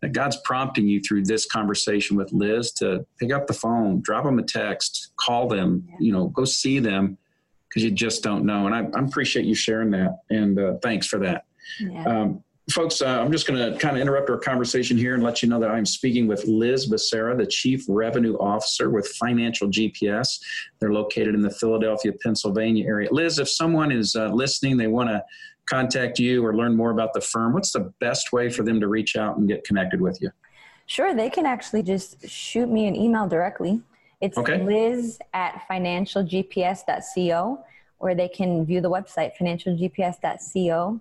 that 0.00 0.12
God's 0.12 0.36
prompting 0.44 0.88
you 0.88 1.00
through 1.00 1.22
this 1.24 1.46
conversation 1.46 2.16
with 2.16 2.32
Liz 2.32 2.72
to 2.72 3.06
pick 3.20 3.32
up 3.32 3.46
the 3.46 3.52
phone, 3.52 4.00
drop 4.02 4.24
them 4.24 4.40
a 4.40 4.42
text, 4.42 5.12
call 5.16 5.46
them, 5.46 5.84
yeah. 5.88 5.96
you 6.00 6.12
know, 6.12 6.26
go 6.26 6.44
see 6.44 6.80
them 6.80 7.16
because 7.72 7.84
you 7.84 7.90
just 7.90 8.22
don't 8.22 8.44
know. 8.44 8.66
And 8.66 8.74
I, 8.74 8.80
I, 8.98 9.02
appreciate 9.02 9.46
you 9.46 9.54
sharing 9.54 9.90
that. 9.92 10.18
And 10.28 10.58
uh, 10.58 10.74
thanks 10.82 11.06
for 11.06 11.18
that. 11.20 11.46
Yeah. 11.80 12.04
Um, 12.04 12.44
folks, 12.70 13.00
uh, 13.00 13.06
I'm 13.06 13.32
just 13.32 13.46
going 13.46 13.72
to 13.72 13.78
kind 13.78 13.96
of 13.96 14.02
interrupt 14.02 14.28
our 14.28 14.36
conversation 14.36 14.98
here 14.98 15.14
and 15.14 15.22
let 15.22 15.42
you 15.42 15.48
know 15.48 15.58
that 15.58 15.70
I'm 15.70 15.86
speaking 15.86 16.26
with 16.26 16.44
Liz 16.46 16.90
Becerra, 16.90 17.36
the 17.36 17.46
Chief 17.46 17.84
Revenue 17.88 18.36
Officer 18.36 18.90
with 18.90 19.08
Financial 19.18 19.68
GPS. 19.68 20.38
They're 20.80 20.92
located 20.92 21.34
in 21.34 21.40
the 21.40 21.50
Philadelphia, 21.50 22.12
Pennsylvania 22.22 22.86
area. 22.86 23.08
Liz, 23.10 23.38
if 23.38 23.48
someone 23.48 23.90
is 23.90 24.14
uh, 24.14 24.28
listening, 24.28 24.76
they 24.76 24.88
want 24.88 25.08
to 25.08 25.22
contact 25.66 26.18
you 26.18 26.44
or 26.44 26.54
learn 26.54 26.76
more 26.76 26.90
about 26.90 27.14
the 27.14 27.20
firm, 27.20 27.54
what's 27.54 27.72
the 27.72 27.92
best 28.00 28.32
way 28.32 28.50
for 28.50 28.64
them 28.64 28.80
to 28.80 28.88
reach 28.88 29.16
out 29.16 29.38
and 29.38 29.48
get 29.48 29.64
connected 29.64 30.00
with 30.00 30.18
you? 30.20 30.30
Sure, 30.86 31.14
they 31.14 31.30
can 31.30 31.46
actually 31.46 31.82
just 31.82 32.28
shoot 32.28 32.68
me 32.68 32.86
an 32.86 32.94
email 32.94 33.26
directly. 33.26 33.80
It's 34.22 34.38
okay. 34.38 34.62
liz 34.62 35.18
at 35.34 35.66
financialgps.co, 35.70 37.64
or 37.98 38.14
they 38.14 38.28
can 38.28 38.64
view 38.64 38.80
the 38.80 38.90
website, 38.90 39.32
financialgps.co 39.38 41.00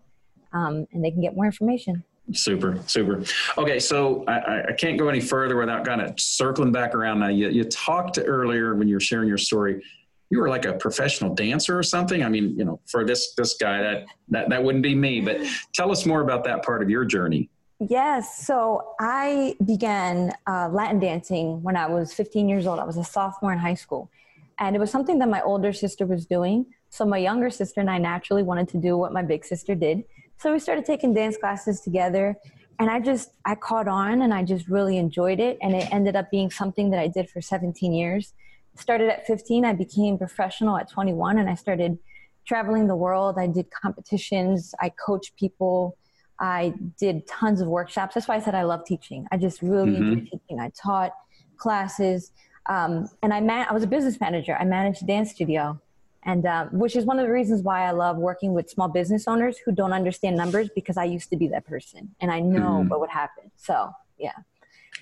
um, 0.54 0.88
and 0.92 1.04
they 1.04 1.12
can 1.12 1.22
get 1.22 1.36
more 1.36 1.46
information. 1.46 2.04
Super, 2.34 2.80
super. 2.86 3.24
Okay, 3.58 3.80
so 3.80 4.24
I, 4.28 4.70
I 4.70 4.74
can't 4.74 4.98
go 4.98 5.10
any 5.10 5.20
further 5.20 5.58
without 5.58 5.86
kind 5.86 6.02
of 6.02 6.20
circling 6.20 6.72
back 6.72 6.96
around. 6.96 7.20
Now, 7.20 7.28
you, 7.28 7.50
you 7.50 7.64
talked 7.64 8.20
earlier 8.24 8.76
when 8.76 8.88
you 8.88 8.96
were 8.96 9.02
sharing 9.02 9.28
your 9.28 9.38
story. 9.38 9.84
You 10.30 10.40
were 10.40 10.50
like 10.50 10.66
a 10.66 10.74
professional 10.74 11.34
dancer 11.36 11.78
or 11.78 11.84
something. 11.84 12.24
I 12.24 12.30
mean, 12.30 12.58
you 12.58 12.64
know, 12.64 12.80
for 12.88 13.04
this 13.04 13.34
this 13.36 13.56
guy, 13.56 13.82
that 13.82 14.06
that 14.30 14.50
that 14.50 14.64
wouldn't 14.64 14.84
be 14.84 14.96
me. 14.96 15.20
But 15.20 15.42
tell 15.74 15.92
us 15.92 16.06
more 16.06 16.22
about 16.22 16.46
that 16.46 16.64
part 16.64 16.82
of 16.82 16.90
your 16.90 17.04
journey. 17.04 17.50
Yes. 17.90 18.46
So 18.46 18.94
I 19.00 19.56
began 19.66 20.34
uh, 20.46 20.70
Latin 20.72 21.00
dancing 21.00 21.64
when 21.64 21.76
I 21.76 21.88
was 21.88 22.14
15 22.14 22.48
years 22.48 22.68
old. 22.68 22.78
I 22.78 22.84
was 22.84 22.96
a 22.96 23.04
sophomore 23.04 23.52
in 23.54 23.58
high 23.58 23.74
school. 23.74 24.12
And 24.60 24.76
it 24.76 24.80
was 24.80 24.92
something 24.92 25.18
that 25.18 25.28
my 25.28 25.42
older 25.42 25.74
sister 25.74 26.06
was 26.06 26.28
doing. 26.28 26.68
So 26.90 27.06
my 27.06 27.18
younger 27.18 27.50
sister 27.50 27.82
and 27.82 27.90
I 27.90 27.98
naturally 27.98 28.44
wanted 28.44 28.70
to 28.70 28.78
do 28.78 28.98
what 28.98 29.14
my 29.14 29.24
big 29.24 29.44
sister 29.44 29.74
did. 29.74 30.04
So 30.38 30.54
we 30.54 30.60
started 30.60 30.86
taking 30.86 31.16
dance 31.16 31.38
classes 31.38 31.82
together 31.82 32.36
and 32.78 32.88
I 32.88 33.00
just 33.00 33.32
I 33.46 33.56
caught 33.56 33.88
on 33.88 34.22
and 34.22 34.32
I 34.32 34.44
just 34.44 34.68
really 34.68 34.98
enjoyed 35.00 35.40
it 35.40 35.58
and 35.64 35.74
it 35.74 35.92
ended 35.92 36.16
up 36.16 36.30
being 36.30 36.52
something 36.52 36.92
that 36.92 37.00
I 37.00 37.08
did 37.08 37.32
for 37.32 37.42
17 37.42 37.94
years. 37.94 38.34
Started 38.76 39.10
at 39.10 39.26
15, 39.26 39.66
I 39.66 39.74
became 39.74 40.20
professional 40.20 40.78
at 40.78 40.88
21 40.88 41.40
and 41.40 41.50
I 41.50 41.56
started 41.56 41.98
traveling 42.46 42.86
the 42.86 42.96
world. 42.96 43.38
I 43.40 43.48
did 43.48 43.72
competitions, 43.72 44.76
I 44.80 44.90
coached 45.04 45.36
people, 45.36 45.98
I 46.42 46.74
did 47.00 47.28
tons 47.28 47.62
of 47.62 47.68
workshops. 47.68 48.16
That's 48.16 48.28
why 48.28 48.36
I 48.36 48.42
said 48.42 48.56
I 48.56 48.64
love 48.64 48.84
teaching. 48.84 49.28
I 49.32 49.38
just 49.38 49.62
really 49.62 49.92
mm-hmm. 49.92 50.12
enjoy 50.14 50.30
teaching. 50.32 50.60
I 50.60 50.72
taught 50.76 51.14
classes 51.58 52.32
um, 52.66 53.10
and 53.22 53.34
I 53.34 53.40
man- 53.40 53.68
I 53.70 53.74
was 53.74 53.84
a 53.84 53.88
business 53.88 54.20
manager. 54.20 54.58
I 54.60 54.66
managed 54.66 55.04
a 55.04 55.06
dance 55.06 55.32
studio 55.32 55.80
and 56.24 56.46
uh, 56.46 56.66
which 56.72 56.96
is 56.96 57.06
one 57.06 57.20
of 57.20 57.26
the 57.26 57.32
reasons 57.32 57.62
why 57.62 57.86
I 57.86 57.92
love 57.92 58.18
working 58.18 58.54
with 58.54 58.70
small 58.70 58.88
business 58.88 59.28
owners 59.28 59.58
who 59.60 59.72
don't 59.72 59.94
understand 59.94 60.36
numbers 60.36 60.70
because 60.74 60.98
I 60.98 61.06
used 61.06 61.30
to 61.30 61.38
be 61.38 61.48
that 61.50 61.66
person 61.66 62.14
and 62.20 62.32
I 62.32 62.40
know 62.40 62.60
mm-hmm. 62.60 62.90
what 62.90 63.00
would 63.00 63.10
happen. 63.10 63.52
So 63.58 63.92
yeah. 64.18 64.34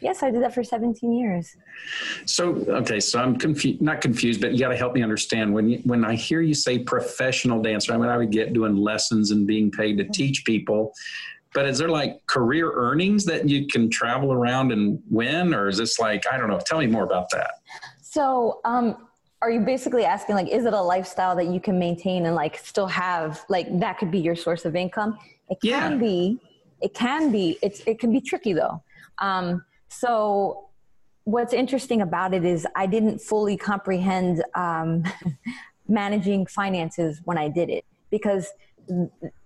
Yes, 0.02 0.24
I 0.24 0.32
did 0.32 0.42
that 0.44 0.54
for 0.54 0.64
17 0.64 1.12
years. 1.12 1.58
So, 2.26 2.56
okay, 2.70 3.00
so 3.00 3.20
I'm 3.20 3.38
confused, 3.38 3.82
not 3.82 4.02
confused, 4.02 4.40
but 4.40 4.54
you 4.54 4.60
got 4.60 4.70
to 4.70 4.78
help 4.78 4.94
me 4.94 5.04
understand 5.04 5.54
when 5.54 5.70
you, 5.70 5.80
when 5.84 6.06
I 6.06 6.16
hear 6.16 6.42
you 6.42 6.54
say 6.54 6.80
professional 6.80 7.62
dancer, 7.62 7.94
I 7.94 7.98
mean, 7.98 8.10
I 8.10 8.18
would 8.18 8.32
get 8.32 8.54
doing 8.54 8.78
lessons 8.78 9.32
and 9.32 9.46
being 9.46 9.72
paid 9.72 9.98
to 9.98 10.06
teach 10.06 10.46
people, 10.46 10.94
but 11.54 11.66
is 11.66 11.78
there 11.78 11.90
like 11.90 12.26
career 12.28 12.72
earnings 12.72 13.26
that 13.26 13.50
you 13.50 13.68
can 13.68 13.90
travel 13.90 14.32
around 14.32 14.72
and 14.72 15.02
win, 15.10 15.54
or 15.54 15.68
is 15.68 15.78
this 15.78 16.00
like, 16.00 16.26
I 16.32 16.38
don't 16.38 16.48
know, 16.48 16.60
tell 16.60 16.80
me 16.80 16.88
more 16.88 17.04
about 17.04 17.30
that. 17.32 17.56
So, 18.02 18.62
um, 18.64 19.08
are 19.42 19.50
you 19.50 19.62
basically 19.62 20.04
asking 20.04 20.36
like 20.36 20.50
is 20.50 20.66
it 20.66 20.74
a 20.74 20.82
lifestyle 20.82 21.36
that 21.36 21.48
you 21.48 21.62
can 21.62 21.80
maintain 21.80 22.26
and 22.26 22.36
like 22.36 22.58
still 22.58 22.88
have 22.88 23.46
like 23.48 23.68
that 23.80 23.98
could 23.98 24.12
be 24.12 24.20
your 24.20 24.36
source 24.36 24.66
of 24.66 24.76
income 24.76 25.18
it 25.50 25.58
can 25.62 25.94
yeah. 25.94 25.96
be 25.96 26.38
it 26.82 26.94
can 26.94 27.32
be 27.32 27.58
it's 27.62 27.80
it 27.88 28.00
can 28.00 28.12
be 28.12 28.20
tricky 28.20 28.52
though 28.52 28.84
um, 29.20 29.64
so 29.90 30.70
what's 31.26 31.54
interesting 31.54 32.02
about 32.02 32.34
it 32.34 32.46
is 32.46 32.66
i 32.76 32.86
didn't 32.86 33.20
fully 33.20 33.58
comprehend 33.58 34.44
um, 34.56 35.04
managing 35.88 36.46
finances 36.46 37.22
when 37.26 37.38
i 37.38 37.48
did 37.48 37.70
it 37.70 37.86
because 38.10 38.48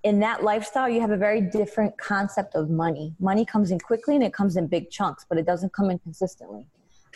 in 0.04 0.20
that 0.20 0.44
lifestyle 0.44 0.88
you 0.88 1.02
have 1.02 1.12
a 1.12 1.18
very 1.18 1.42
different 1.42 1.98
concept 1.98 2.56
of 2.56 2.70
money 2.70 3.14
money 3.20 3.46
comes 3.46 3.72
in 3.72 3.80
quickly 3.80 4.16
and 4.16 4.24
it 4.24 4.34
comes 4.34 4.56
in 4.56 4.68
big 4.68 4.90
chunks 4.90 5.26
but 5.28 5.38
it 5.38 5.46
doesn't 5.46 5.74
come 5.74 5.90
in 5.90 6.00
consistently 6.00 6.66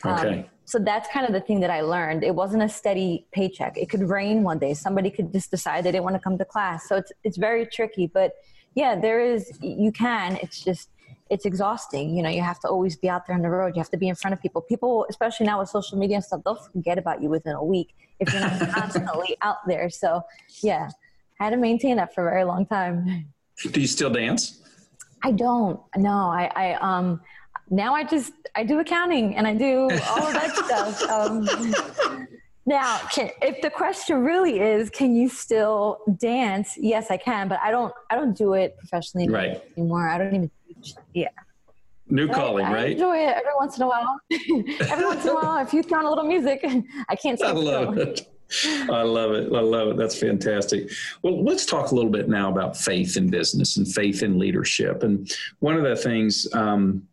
okay 0.05 0.39
um, 0.39 0.45
so 0.67 0.79
that's 0.79 1.07
kind 1.09 1.25
of 1.25 1.31
the 1.31 1.39
thing 1.39 1.61
that 1.61 1.69
I 1.69 1.79
learned. 1.79 2.25
It 2.25 2.35
wasn't 2.35 2.61
a 2.61 2.67
steady 2.67 3.25
paycheck. 3.31 3.77
It 3.77 3.89
could 3.89 4.09
rain 4.09 4.43
one 4.43 4.59
day. 4.59 4.73
Somebody 4.73 5.09
could 5.09 5.31
just 5.31 5.49
decide 5.49 5.85
they 5.85 5.93
didn't 5.93 6.03
want 6.03 6.17
to 6.17 6.19
come 6.19 6.37
to 6.37 6.43
class. 6.43 6.89
So 6.89 6.97
it's 6.97 7.13
it's 7.23 7.37
very 7.37 7.65
tricky. 7.65 8.05
But 8.05 8.33
yeah, 8.75 8.99
there 8.99 9.21
is 9.21 9.57
you 9.61 9.93
can. 9.93 10.35
It's 10.43 10.61
just 10.61 10.89
it's 11.29 11.45
exhausting. 11.45 12.15
You 12.15 12.23
know, 12.23 12.29
you 12.29 12.41
have 12.41 12.59
to 12.61 12.67
always 12.67 12.95
be 12.95 13.09
out 13.09 13.27
there 13.27 13.35
on 13.35 13.41
the 13.41 13.49
road. 13.49 13.75
You 13.75 13.79
have 13.79 13.89
to 13.91 13.97
be 13.97 14.07
in 14.07 14.15
front 14.15 14.33
of 14.33 14.41
people. 14.41 14.61
People, 14.61 15.05
especially 15.09 15.45
now 15.45 15.59
with 15.59 15.69
social 15.69 15.97
media 15.97 16.17
and 16.17 16.23
stuff, 16.23 16.41
they'll 16.43 16.55
forget 16.55 16.97
about 16.97 17.21
you 17.21 17.29
within 17.29 17.55
a 17.55 17.63
week 17.63 17.95
if 18.19 18.31
you're 18.31 18.41
not 18.41 18.69
constantly 18.71 19.37
out 19.41 19.57
there. 19.67 19.89
So 19.89 20.21
yeah, 20.61 20.89
I 21.39 21.45
had 21.45 21.49
to 21.51 21.57
maintain 21.57 21.97
that 21.97 22.13
for 22.13 22.27
a 22.27 22.31
very 22.31 22.43
long 22.43 22.65
time. 22.65 23.27
Do 23.71 23.81
you 23.81 23.87
still 23.87 24.09
dance? 24.09 24.61
I 25.23 25.31
don't. 25.31 25.79
No, 25.95 26.29
I, 26.29 26.51
I 26.55 26.73
um 26.75 27.21
now 27.69 27.93
I 27.93 28.03
just 28.03 28.33
I 28.55 28.63
do 28.63 28.79
accounting 28.79 29.35
and 29.35 29.47
I 29.47 29.53
do 29.53 29.89
all 30.09 30.27
of 30.27 30.33
that 30.33 30.55
stuff. 30.55 31.01
Um, 31.09 32.27
now, 32.67 32.99
can, 33.13 33.31
if 33.41 33.61
the 33.61 33.69
question 33.69 34.25
really 34.25 34.59
is, 34.59 34.89
can 34.89 35.15
you 35.15 35.29
still 35.29 35.99
dance? 36.17 36.77
Yes, 36.77 37.09
I 37.09 37.15
can, 37.15 37.47
but 37.47 37.61
I 37.63 37.71
don't. 37.71 37.93
I 38.09 38.15
don't 38.15 38.35
do 38.35 38.53
it 38.53 38.77
professionally 38.77 39.29
right. 39.29 39.63
anymore. 39.77 40.09
I 40.09 40.17
don't 40.17 40.35
even. 40.35 40.51
Teach. 40.67 40.93
Yeah. 41.13 41.29
New 42.09 42.27
calling, 42.27 42.65
I, 42.65 42.69
I 42.69 42.73
right? 42.73 42.91
enjoy 42.91 43.17
it 43.19 43.37
every 43.37 43.51
once 43.55 43.77
in 43.77 43.83
a 43.83 43.87
while. 43.87 44.19
every 44.31 45.05
once 45.05 45.23
in 45.23 45.29
a 45.29 45.35
while, 45.35 45.65
if 45.65 45.73
you 45.73 45.81
throw 45.81 45.99
on 45.99 46.05
a 46.05 46.09
little 46.09 46.25
music, 46.25 46.61
I 47.09 47.15
can't. 47.15 47.41
I 47.41 47.51
love 47.51 47.93
still. 47.93 48.07
it. 48.09 48.27
I 48.89 49.01
love 49.01 49.31
it. 49.31 49.53
I 49.53 49.61
love 49.61 49.87
it. 49.89 49.97
That's 49.97 50.19
fantastic. 50.19 50.89
Well, 51.21 51.41
let's 51.43 51.65
talk 51.65 51.91
a 51.91 51.95
little 51.95 52.11
bit 52.11 52.27
now 52.27 52.51
about 52.51 52.75
faith 52.75 53.15
in 53.15 53.29
business 53.29 53.77
and 53.77 53.87
faith 53.87 54.23
in 54.23 54.37
leadership. 54.37 55.03
And 55.03 55.31
one 55.59 55.75
of 55.75 55.83
the 55.83 55.95
things 55.95 56.47
um, 56.53 57.07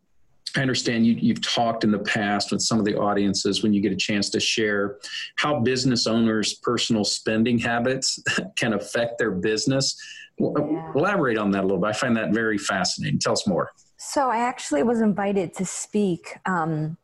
I 0.57 0.61
understand 0.61 1.07
you, 1.07 1.14
you've 1.14 1.40
talked 1.40 1.83
in 1.83 1.90
the 1.90 1.99
past 1.99 2.53
with 2.53 2.62
some 2.62 2.79
of 2.79 2.85
the 2.85 2.97
audiences 2.97 3.62
when 3.62 3.73
you 3.73 3.81
get 3.81 3.93
a 3.93 3.97
chance 3.97 4.31
to 4.31 4.40
share 4.40 4.99
how 5.37 5.61
business 5.61 6.07
owners' 6.07 6.55
personal 6.55 7.05
spending 7.05 7.59
habits 7.59 8.23
can 8.57 8.75
affect 8.75 9.19
their 9.19 9.33
business. 9.33 9.97
Yeah. 10.38 10.93
Elaborate 10.95 11.38
on 11.38 11.51
that 11.53 11.61
a 11.61 11.67
little 11.67 11.81
bit. 11.81 11.88
I 11.88 11.93
find 11.93 12.17
that 12.17 12.33
very 12.33 12.59
fascinating. 12.59 13.19
Tell 13.19 13.33
us 13.33 13.47
more. 13.47 13.73
So, 13.97 14.29
I 14.29 14.38
actually 14.38 14.83
was 14.83 15.01
invited 15.01 15.55
to 15.55 15.64
speak 15.64 16.37
um, 16.45 16.97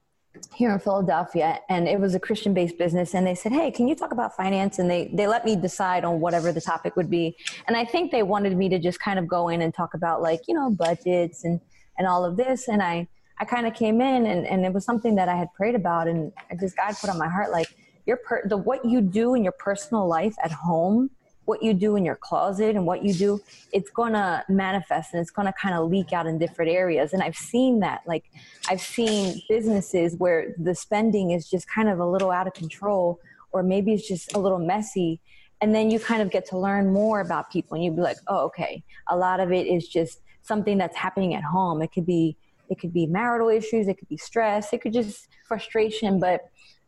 here 0.55 0.73
in 0.73 0.79
Philadelphia, 0.79 1.61
and 1.69 1.89
it 1.89 1.99
was 1.99 2.15
a 2.15 2.21
Christian 2.21 2.53
based 2.53 2.77
business. 2.79 3.15
And 3.15 3.27
they 3.27 3.35
said, 3.35 3.53
Hey, 3.53 3.71
can 3.71 3.89
you 3.89 3.95
talk 3.95 4.13
about 4.13 4.37
finance? 4.37 4.79
And 4.79 4.91
they, 4.91 5.11
they 5.15 5.27
let 5.27 5.45
me 5.45 5.57
decide 5.57 6.05
on 6.05 6.21
whatever 6.21 6.53
the 6.53 6.61
topic 6.61 6.97
would 6.97 7.09
be. 7.09 7.37
And 7.69 7.77
I 7.77 7.85
think 7.85 8.11
they 8.11 8.23
wanted 8.23 8.57
me 8.57 8.69
to 8.69 8.79
just 8.79 9.01
kind 9.01 9.19
of 9.19 9.27
go 9.27 9.49
in 9.49 9.63
and 9.63 9.73
talk 9.73 9.95
about, 9.95 10.23
like, 10.23 10.41
you 10.47 10.55
know, 10.55 10.71
budgets 10.71 11.45
and, 11.45 11.61
and 11.99 12.07
all 12.07 12.25
of 12.25 12.37
this. 12.37 12.69
And 12.69 12.83
I, 12.83 13.09
I 13.41 13.45
kind 13.45 13.67
of 13.67 13.75
came 13.75 14.01
in 14.01 14.27
and, 14.27 14.47
and 14.47 14.65
it 14.65 14.73
was 14.73 14.85
something 14.85 15.17
that 15.17 15.29
I 15.29 15.35
had 15.35 15.53
prayed 15.55 15.75
about. 15.75 16.07
And 16.07 16.33
just, 16.61 16.77
God 16.77 16.95
put 17.01 17.11
on 17.11 17.19
my 17.19 17.29
heart, 17.29 17.51
like, 17.51 17.75
your 18.07 18.19
per- 18.19 18.47
the 18.47 18.57
what 18.57 18.85
you 18.85 19.01
do 19.01 19.35
in 19.35 19.43
your 19.43 19.53
personal 19.53 20.07
life 20.07 20.35
at 20.43 20.53
home 20.53 21.11
what 21.45 21.63
you 21.63 21.75
do 21.75 21.97
in 21.97 22.05
your 22.05 22.17
closet 22.17 22.77
and 22.77 22.87
what 22.87 23.05
you 23.05 23.13
do 23.13 23.41
it's 23.73 23.91
to 23.91 24.45
manifest 24.49 25.13
and 25.13 25.21
it's 25.21 25.33
to 25.33 25.53
kind 25.61 25.75
of 25.75 25.91
leak 25.91 26.13
out 26.13 26.27
in 26.27 26.39
different 26.39 26.71
areas 26.71 27.13
and 27.13 27.23
i've 27.23 27.37
seen 27.37 27.81
that 27.81 28.03
like 28.07 28.25
i've 28.69 28.81
seen 28.81 29.41
businesses 29.49 30.17
where 30.19 30.55
the 30.59 30.75
spending 30.75 31.31
is 31.33 31.49
just 31.49 31.69
kind 31.69 31.89
of 31.89 31.99
a 31.99 32.07
little 32.07 32.31
out 32.31 32.47
of 32.47 32.53
control 32.53 33.19
or 33.53 33.63
maybe 33.63 33.93
it's 33.93 34.07
just 34.07 34.35
a 34.35 34.39
little 34.39 34.59
messy 34.59 35.21
and 35.61 35.75
then 35.75 35.91
you 35.91 35.99
kind 36.01 36.23
of 36.23 36.31
get 36.31 36.47
to 36.47 36.57
learn 36.59 36.93
more 36.93 37.21
about 37.21 37.51
people 37.51 37.75
and 37.75 37.85
you'd 37.85 37.97
be 37.97 38.03
like 38.03 38.19
oh 38.29 38.45
okay 38.47 38.83
a 39.09 39.17
lot 39.17 39.41
of 39.41 39.51
it 39.51 39.67
is 39.67 39.89
just 39.89 40.21
something 40.43 40.79
that's 40.79 40.97
happening 40.97 41.35
at 41.35 41.43
home 41.43 41.83
it 41.83 41.93
could 41.93 42.07
be 42.07 42.37
it 42.71 42.79
could 42.79 42.93
be 42.93 43.07
marital 43.07 43.49
issues 43.49 43.89
it 43.89 43.99
could 43.99 44.09
be 44.09 44.17
stress 44.17 44.73
it 44.73 44.81
could 44.81 44.93
just 44.93 45.29
frustration 45.47 46.19
but 46.19 46.41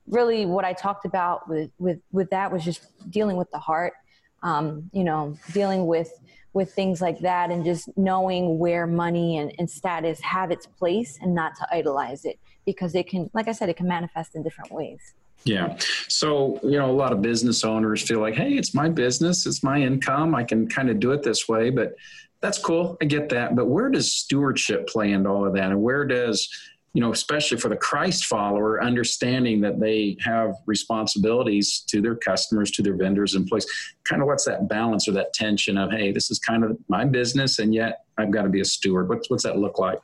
really 0.06 0.46
what 0.46 0.64
i 0.64 0.72
talked 0.72 1.04
about 1.04 1.48
with 1.48 1.70
with 1.78 1.98
with 2.10 2.30
that 2.30 2.50
was 2.50 2.64
just 2.64 2.86
dealing 3.10 3.36
with 3.36 3.50
the 3.50 3.58
heart 3.58 3.92
um, 4.42 4.90
you 4.92 5.04
know, 5.04 5.36
dealing 5.52 5.86
with 5.86 6.12
with 6.54 6.74
things 6.74 7.00
like 7.00 7.18
that 7.20 7.50
and 7.50 7.64
just 7.64 7.88
knowing 7.96 8.58
where 8.58 8.86
money 8.86 9.38
and, 9.38 9.54
and 9.58 9.70
status 9.70 10.20
have 10.20 10.50
its 10.50 10.66
place 10.66 11.18
and 11.22 11.34
not 11.34 11.54
to 11.56 11.66
idolize 11.74 12.26
it 12.26 12.38
because 12.66 12.94
it 12.94 13.08
can, 13.08 13.30
like 13.32 13.48
I 13.48 13.52
said, 13.52 13.70
it 13.70 13.76
can 13.78 13.88
manifest 13.88 14.34
in 14.34 14.42
different 14.42 14.70
ways. 14.70 15.14
Yeah. 15.44 15.78
So, 16.08 16.60
you 16.62 16.78
know, 16.78 16.90
a 16.90 16.92
lot 16.92 17.10
of 17.10 17.22
business 17.22 17.64
owners 17.64 18.02
feel 18.02 18.20
like, 18.20 18.34
hey, 18.34 18.52
it's 18.52 18.74
my 18.74 18.90
business, 18.90 19.46
it's 19.46 19.62
my 19.62 19.80
income. 19.80 20.34
I 20.34 20.44
can 20.44 20.68
kind 20.68 20.90
of 20.90 21.00
do 21.00 21.12
it 21.12 21.22
this 21.22 21.48
way. 21.48 21.70
But 21.70 21.94
that's 22.42 22.58
cool. 22.58 22.96
I 23.00 23.06
get 23.06 23.28
that. 23.30 23.56
But 23.56 23.66
where 23.66 23.88
does 23.88 24.12
stewardship 24.14 24.88
play 24.88 25.12
into 25.12 25.30
all 25.30 25.46
of 25.46 25.54
that? 25.54 25.70
And 25.70 25.80
where 25.80 26.04
does 26.04 26.48
you 26.94 27.00
know, 27.00 27.10
especially 27.10 27.56
for 27.56 27.70
the 27.70 27.76
Christ 27.76 28.26
follower, 28.26 28.82
understanding 28.82 29.62
that 29.62 29.80
they 29.80 30.16
have 30.20 30.56
responsibilities 30.66 31.84
to 31.88 32.02
their 32.02 32.14
customers, 32.14 32.70
to 32.72 32.82
their 32.82 32.96
vendors, 32.96 33.34
employees. 33.34 33.66
Kind 34.04 34.20
of 34.20 34.28
what's 34.28 34.44
that 34.44 34.68
balance 34.68 35.08
or 35.08 35.12
that 35.12 35.32
tension 35.32 35.78
of, 35.78 35.90
hey, 35.90 36.12
this 36.12 36.30
is 36.30 36.38
kind 36.38 36.64
of 36.64 36.76
my 36.88 37.04
business, 37.04 37.60
and 37.60 37.74
yet 37.74 38.04
I've 38.18 38.30
got 38.30 38.42
to 38.42 38.50
be 38.50 38.60
a 38.60 38.64
steward. 38.64 39.08
What's 39.08 39.30
what's 39.30 39.44
that 39.44 39.56
look 39.56 39.78
like? 39.78 39.98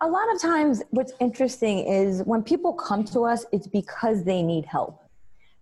A 0.00 0.08
lot 0.08 0.32
of 0.34 0.40
times, 0.40 0.82
what's 0.90 1.12
interesting 1.20 1.86
is 1.86 2.22
when 2.24 2.42
people 2.42 2.72
come 2.72 3.04
to 3.04 3.20
us, 3.20 3.46
it's 3.52 3.68
because 3.68 4.24
they 4.24 4.42
need 4.42 4.66
help. 4.66 5.00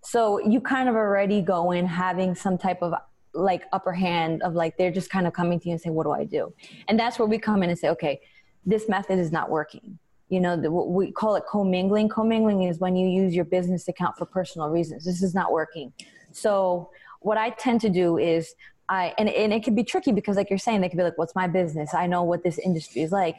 So 0.03 0.41
you 0.41 0.61
kind 0.61 0.89
of 0.89 0.97
already 0.97 1.41
go 1.41 1.73
in 1.73 1.87
having 1.87 2.35
some 2.35 2.59
type 2.59 2.83
of 2.83 2.95
like 3.35 3.65
upper 3.73 3.93
hand 3.93 4.43
of 4.43 4.55
like 4.55 4.77
they're 4.77 4.93
just 4.93 5.11
kind 5.11 5.27
of 5.27 5.33
coming 5.33 5.61
to 5.61 5.69
you 5.69 5.73
and 5.73 5.81
say, 5.81 5.91
"What 5.91 6.05
do 6.05 6.13
I 6.13 6.25
do?" 6.25 6.53
And 6.89 6.99
that's 6.99 7.19
where 7.19 7.29
we 7.29 7.39
come 7.39 7.63
in 7.63 7.71
and 7.71 7.79
say, 7.79 7.89
"Okay, 7.91 8.21
this 8.65 8.89
method 8.89 9.19
is 9.19 9.33
not 9.33 9.51
working." 9.51 9.99
you 10.29 10.41
know 10.41 10.57
the, 10.57 10.71
we 10.71 11.13
call 11.13 11.37
it 11.37 11.45
commingling. 11.49 12.09
Commingling 12.09 12.63
is 12.65 12.79
when 12.79 12.97
you 12.97 13.09
use 13.09 13.35
your 13.35 13.45
business 13.45 13.89
account 13.89 14.17
for 14.17 14.27
personal 14.27 14.69
reasons. 14.69 15.05
This 15.05 15.23
is 15.23 15.35
not 15.35 15.53
working. 15.53 15.93
So 16.33 16.91
what 17.21 17.39
i 17.39 17.51
tend 17.51 17.81
to 17.81 17.89
do 17.89 18.19
is 18.19 18.55
i 18.89 19.15
and, 19.17 19.29
and 19.29 19.53
it 19.53 19.65
can 19.65 19.75
be 19.75 19.85
tricky 19.85 20.13
because 20.13 20.37
like 20.37 20.51
you're 20.51 20.59
saying 20.59 20.81
they 20.81 20.89
can 20.89 20.99
be 20.99 21.05
like 21.05 21.19
what's 21.19 21.35
my 21.35 21.47
business? 21.47 21.95
I 21.95 22.07
know 22.07 22.23
what 22.23 22.43
this 22.43 22.59
industry 22.59 23.03
is 23.03 23.13
like. 23.13 23.37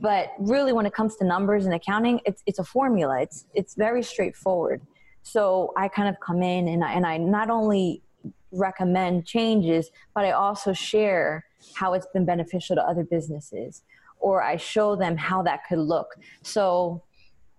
But 0.00 0.28
really 0.38 0.72
when 0.72 0.86
it 0.86 0.94
comes 0.94 1.16
to 1.16 1.24
numbers 1.24 1.64
and 1.66 1.74
accounting 1.74 2.20
it's 2.24 2.42
it's 2.46 2.58
a 2.58 2.64
formula. 2.64 3.20
It's 3.20 3.46
it's 3.54 3.74
very 3.74 4.02
straightforward. 4.02 4.82
So 5.22 5.72
i 5.76 5.88
kind 5.88 6.08
of 6.08 6.16
come 6.20 6.42
in 6.42 6.68
and 6.68 6.84
I, 6.84 6.92
and 6.92 7.06
I 7.06 7.16
not 7.16 7.50
only 7.50 8.02
recommend 8.52 9.26
changes 9.26 9.90
but 10.14 10.24
i 10.24 10.30
also 10.30 10.72
share 10.72 11.44
how 11.74 11.92
it's 11.92 12.06
been 12.12 12.24
beneficial 12.24 12.76
to 12.76 12.82
other 12.82 13.04
businesses 13.04 13.82
or 14.20 14.42
I 14.42 14.56
show 14.56 14.96
them 14.96 15.16
how 15.16 15.42
that 15.42 15.60
could 15.68 15.78
look. 15.78 16.16
So 16.42 17.02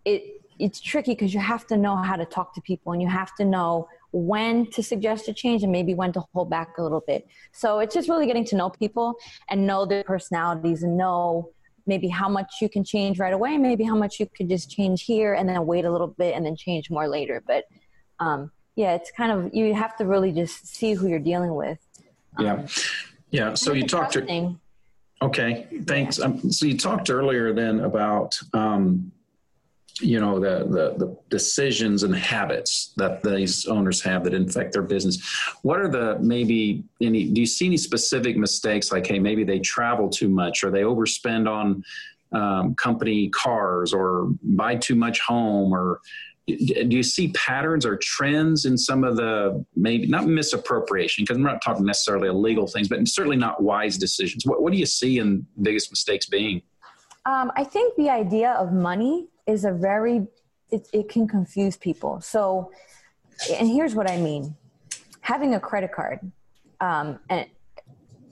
it 0.06 0.41
it's 0.60 0.82
tricky 0.82 1.13
because 1.13 1.34
you 1.34 1.39
have 1.39 1.65
to 1.67 1.78
know 1.78 1.95
how 1.95 2.17
to 2.17 2.25
talk 2.25 2.54
to 2.54 2.60
people 2.62 2.91
and 2.91 3.02
you 3.02 3.08
have 3.08 3.34
to 3.36 3.45
know 3.45 3.88
when 4.12 4.69
to 4.71 4.84
suggest 4.84 5.30
a 5.30 5.34
change 5.34 5.63
and 5.63 5.71
maybe 5.71 5.93
when 5.93 6.12
to 6.12 6.21
hold 6.34 6.49
back 6.49 6.78
a 6.78 6.84
little 6.84 7.02
bit. 7.08 7.25
So 7.54 7.80
it's 7.80 7.95
just 7.95 8.10
really 8.10 8.25
getting 8.25 8.43
to 8.45 8.58
know 8.58 8.69
people 8.69 9.15
and 9.49 9.65
know 9.65 9.86
their 9.86 10.04
personalities 10.04 10.84
and 10.84 10.97
know 10.97 11.52
maybe 11.88 12.10
how 12.10 12.28
much 12.28 12.56
you 12.62 12.67
can 12.67 12.84
change 12.84 13.19
right 13.19 13.32
away, 13.34 13.58
maybe 13.58 13.86
how 13.86 13.95
much 13.95 14.19
you 14.19 14.28
could 14.36 14.49
just 14.49 14.69
change 14.69 15.04
here 15.04 15.34
and 15.34 15.47
then 15.47 15.65
wait 15.65 15.86
a 15.86 15.91
little 15.91 16.08
bit 16.08 16.36
and 16.36 16.45
then 16.45 16.58
change 16.58 16.89
more 16.89 17.08
later. 17.08 17.41
But 17.47 17.63
um, 18.19 18.52
yeah, 18.80 18.94
it's 18.94 19.12
kind 19.12 19.30
of 19.30 19.54
you 19.54 19.74
have 19.74 19.98
to 19.98 20.06
really 20.06 20.32
just 20.32 20.65
see 20.65 20.94
who 20.94 21.10
you're 21.10 21.20
dealing 21.20 21.54
with. 21.54 21.80
Um, 22.38 22.46
yeah, 22.46 22.68
yeah. 23.30 23.54
So 23.54 23.74
you 23.74 23.86
talked 23.86 24.13
to 24.13 24.56
Okay, 25.22 25.68
thanks. 25.86 26.18
Um, 26.22 26.50
so 26.50 26.65
you 26.65 26.78
talked 26.78 27.10
earlier 27.10 27.52
then 27.52 27.82
about 27.82 28.39
um, 28.54 29.12
you 30.00 30.18
know 30.22 30.39
the, 30.39 30.60
the, 30.60 31.06
the 31.06 31.18
decisions 31.30 32.04
and 32.04 32.15
habits 32.15 32.94
that 32.96 33.22
these 33.22 33.65
owners 33.65 34.02
have 34.02 34.24
that 34.24 34.34
infect 34.34 34.72
their 34.72 34.82
business. 34.82 35.22
What 35.62 35.82
are 35.82 35.89
the 35.89 36.18
maybe 36.22 36.86
any? 37.02 37.26
Do 37.26 37.42
you 37.42 37.48
see 37.48 37.65
any 37.65 37.76
specific 37.76 38.38
mistakes 38.38 38.94
like 38.94 39.06
hey 39.06 39.20
maybe 39.20 39.44
they 39.44 39.60
travel 39.60 40.08
too 40.08 40.30
much 40.30 40.63
or 40.63 40.72
they 40.72 40.84
overspend 40.84 41.50
on 41.52 41.84
um, 42.32 42.76
company 42.76 43.28
cars 43.28 43.94
or 43.94 44.30
buy 44.42 44.76
too 44.76 44.96
much 44.96 45.20
home 45.20 45.74
or 45.74 46.00
do 46.58 46.96
you 46.96 47.04
see 47.04 47.30
patterns 47.30 47.86
or 47.86 47.98
trends 47.98 48.66
in 48.66 48.78
some 48.78 49.04
of 49.04 49.16
the 49.16 49.64
maybe 49.76 50.08
not 50.08 50.28
misappropriation 50.28 51.24
because 51.24 51.38
i'm 51.38 51.44
not 51.44 51.62
talking 51.62 51.86
necessarily 51.86 52.28
illegal 52.28 52.68
things 52.68 52.88
but 52.88 53.06
certainly 53.08 53.38
not 53.38 53.62
wise 53.62 53.98
decisions. 53.98 54.46
What, 54.46 54.62
what 54.62 54.72
do 54.74 54.80
you 54.80 54.86
see 54.86 55.20
in 55.20 55.46
biggest 55.62 55.92
mistakes 55.92 56.26
being? 56.26 56.62
Um, 57.26 57.52
i 57.56 57.64
think 57.64 57.96
the 57.96 58.10
idea 58.10 58.52
of 58.54 58.74
money 58.74 59.28
is 59.48 59.66
a 59.66 59.72
very 59.72 60.28
it, 60.72 60.88
it 60.94 61.10
can 61.10 61.28
confuse 61.28 61.76
people. 61.78 62.22
So 62.22 62.72
and 63.54 63.68
here's 63.68 63.96
what 63.96 64.10
i 64.10 64.18
mean. 64.18 64.56
Having 65.22 65.56
a 65.56 65.60
credit 65.60 65.92
card 65.92 66.20
um, 66.82 67.20
and 67.30 67.46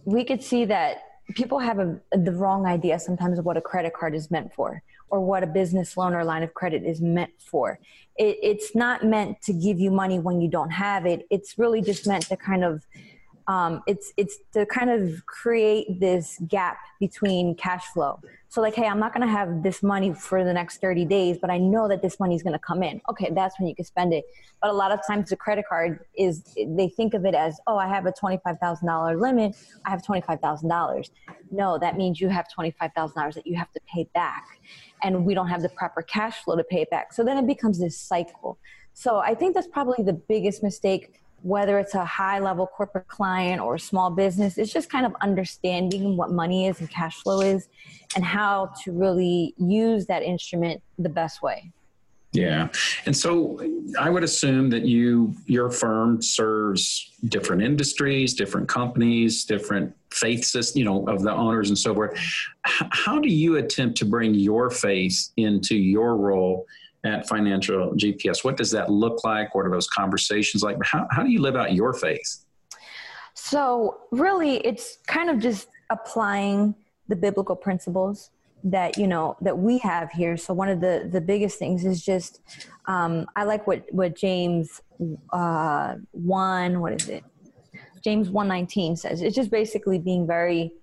we 0.06 0.24
could 0.24 0.42
see 0.42 0.66
that 0.66 1.02
people 1.36 1.60
have 1.60 1.80
a, 1.80 2.00
the 2.12 2.32
wrong 2.32 2.66
idea 2.66 2.98
sometimes 3.00 3.38
of 3.38 3.46
what 3.46 3.58
a 3.58 3.62
credit 3.62 3.94
card 3.94 4.16
is 4.16 4.32
meant 4.32 4.54
for 4.54 4.82
or 5.10 5.20
what 5.22 5.44
a 5.44 5.48
business 5.48 5.98
loan 5.98 6.14
or 6.14 6.24
line 6.24 6.44
of 6.44 6.54
credit 6.54 6.84
is 6.84 7.02
meant 7.02 7.32
for. 7.40 7.80
It, 8.18 8.38
it's 8.42 8.76
not 8.76 9.04
meant 9.04 9.42
to 9.44 9.54
give 9.54 9.80
you 9.80 9.92
money 9.92 10.20
when 10.20 10.42
you 10.42 10.50
don't 10.50 10.72
have 10.72 11.06
it. 11.06 11.26
It's 11.30 11.58
really 11.58 11.82
just 11.82 12.08
meant 12.08 12.28
to 12.28 12.38
kind 12.38 12.64
of 12.64 12.84
um, 13.48 13.82
it's 13.88 14.12
it's 14.18 14.38
to 14.54 14.66
kind 14.66 14.90
of 14.90 15.26
create 15.26 16.00
this 16.00 16.38
gap 16.48 16.78
between 17.00 17.56
cash 17.56 17.86
flow. 17.94 18.20
So 18.50 18.62
like, 18.62 18.76
hey, 18.76 18.88
I'm 18.88 19.00
not 19.00 19.14
to 19.26 19.32
have 19.32 19.64
this 19.64 19.84
money 19.84 20.14
for 20.14 20.44
the 20.44 20.54
next 20.54 20.82
30 20.82 21.06
days, 21.06 21.38
but 21.40 21.50
I 21.50 21.58
know 21.58 21.88
that 21.88 22.02
this 22.02 22.20
money 22.20 22.36
is 22.36 22.44
to 22.54 22.60
come 22.60 22.82
in. 22.82 23.02
Okay, 23.10 23.32
that's 23.34 23.60
when 23.60 23.68
you 23.68 23.76
can 23.76 23.86
spend 23.86 24.14
it. 24.14 24.26
But 24.62 24.72
a 24.72 24.74
lot 24.74 24.92
of 24.92 25.00
times 25.06 25.30
the 25.30 25.36
credit 25.36 25.66
card 25.68 26.00
is 26.18 26.56
they 26.56 26.90
think 26.90 27.14
of 27.14 27.26
it 27.26 27.36
as, 27.36 27.60
oh, 27.68 27.78
I 27.78 27.88
have 27.88 28.06
a 28.06 28.12
$25,000 28.12 29.22
limit. 29.22 29.56
I 29.86 29.90
have 29.90 30.02
$25,000. 30.02 31.10
No, 31.52 31.78
that 31.78 31.98
means 31.98 32.20
you 32.20 32.30
have 32.30 32.48
$25,000 32.58 33.34
that 33.34 33.46
you 33.46 33.56
have 33.58 33.72
to 33.74 33.80
pay 33.94 34.10
back, 34.14 34.60
and 35.04 35.26
we 35.26 35.34
don't 35.34 35.48
have 35.48 35.62
the 35.62 35.70
proper 35.70 36.02
cash 36.02 36.44
flow 36.44 36.56
to 36.56 36.64
pay 36.64 36.82
it 36.82 36.90
back. 36.90 37.14
So 37.14 37.24
then 37.24 37.38
it 37.38 37.48
becomes 37.48 37.80
this 37.80 37.98
cycle. 37.98 38.58
So 38.94 39.18
I 39.20 39.36
think 39.36 39.54
that's 39.54 39.68
probably 39.68 40.04
the 40.04 40.14
biggest 40.14 40.64
mistake 40.64 41.22
whether 41.42 41.80
it's 41.80 41.94
a 41.94 42.06
high 42.06 42.40
level 42.40 42.68
corporate 42.68 43.08
client 43.08 43.62
or 43.62 43.76
a 43.76 43.80
small 43.80 44.10
business, 44.10 44.58
it's 44.58 44.72
just 44.72 44.90
kind 44.90 45.06
of 45.06 45.14
understanding 45.22 46.18
what 46.18 46.32
money 46.32 46.68
is 46.68 46.80
and 46.80 46.90
cash 46.90 47.22
flow 47.22 47.42
is 47.42 47.68
and 48.16 48.24
how 48.24 48.72
to 48.84 48.92
really 48.92 49.54
use 49.58 50.06
that 50.08 50.24
instrument 50.24 50.82
the 50.98 51.10
best 51.10 51.42
way. 51.42 51.72
Yeah. 52.34 52.68
And 53.06 53.16
so 53.16 53.60
I 54.00 54.10
would 54.10 54.24
assume 54.24 54.70
that 54.70 54.84
you 54.84 55.34
your 55.46 55.72
firm 55.72 56.22
serves 56.22 57.12
different 57.30 57.64
industries, 57.64 58.34
different 58.34 58.68
companies, 58.68 59.46
different 59.46 59.96
faith 60.12 60.44
systems, 60.44 60.78
you 60.78 60.86
know, 60.86 61.08
of 61.08 61.24
the 61.24 61.32
owners 61.32 61.70
and 61.70 61.78
so 61.78 61.96
forth. 61.96 62.20
How 62.64 63.20
do 63.20 63.30
you 63.30 63.56
attempt 63.58 63.98
to 64.00 64.06
bring 64.06 64.34
your 64.34 64.70
faith 64.70 65.30
into 65.38 65.76
your 65.76 66.18
role 66.18 66.66
at 67.06 67.28
Financial 67.28 67.94
GPS? 67.94 68.44
What 68.44 68.58
does 68.58 68.72
that 68.72 68.92
look 68.92 69.24
like? 69.24 69.56
What 69.56 69.66
are 69.66 69.72
those 69.72 69.88
conversations 69.88 70.64
like? 70.64 70.78
How, 70.84 71.08
how 71.12 71.24
do 71.24 71.30
you 71.30 71.42
live 71.42 71.56
out 71.56 71.74
your 71.74 71.94
faith? 71.94 72.46
So, 73.34 74.00
really, 74.12 74.58
it's 74.58 74.98
kind 75.08 75.30
of 75.30 75.40
just 75.40 75.68
applying 75.90 76.76
the 77.08 77.16
biblical 77.16 77.56
principles 77.56 78.32
that 78.64 78.98
you 78.98 79.08
know 79.08 79.38
that 79.40 79.58
we 79.58 79.78
have 79.78 80.12
here 80.12 80.36
so 80.36 80.54
one 80.54 80.68
of 80.68 80.82
the 80.82 81.08
the 81.12 81.22
biggest 81.22 81.60
things 81.60 81.86
is 81.86 82.04
just 82.04 82.42
um, 82.88 83.26
i 83.36 83.44
like 83.44 83.68
what 83.68 83.86
what 83.92 84.16
james 84.16 84.82
uh, 85.32 85.96
1 86.12 86.80
what 86.82 87.00
is 87.02 87.08
it 87.08 87.24
james 88.04 88.30
119 88.30 88.96
says 88.96 89.22
it's 89.22 89.36
just 89.36 89.52
basically 89.52 90.00
being 90.00 90.26
very 90.26 90.74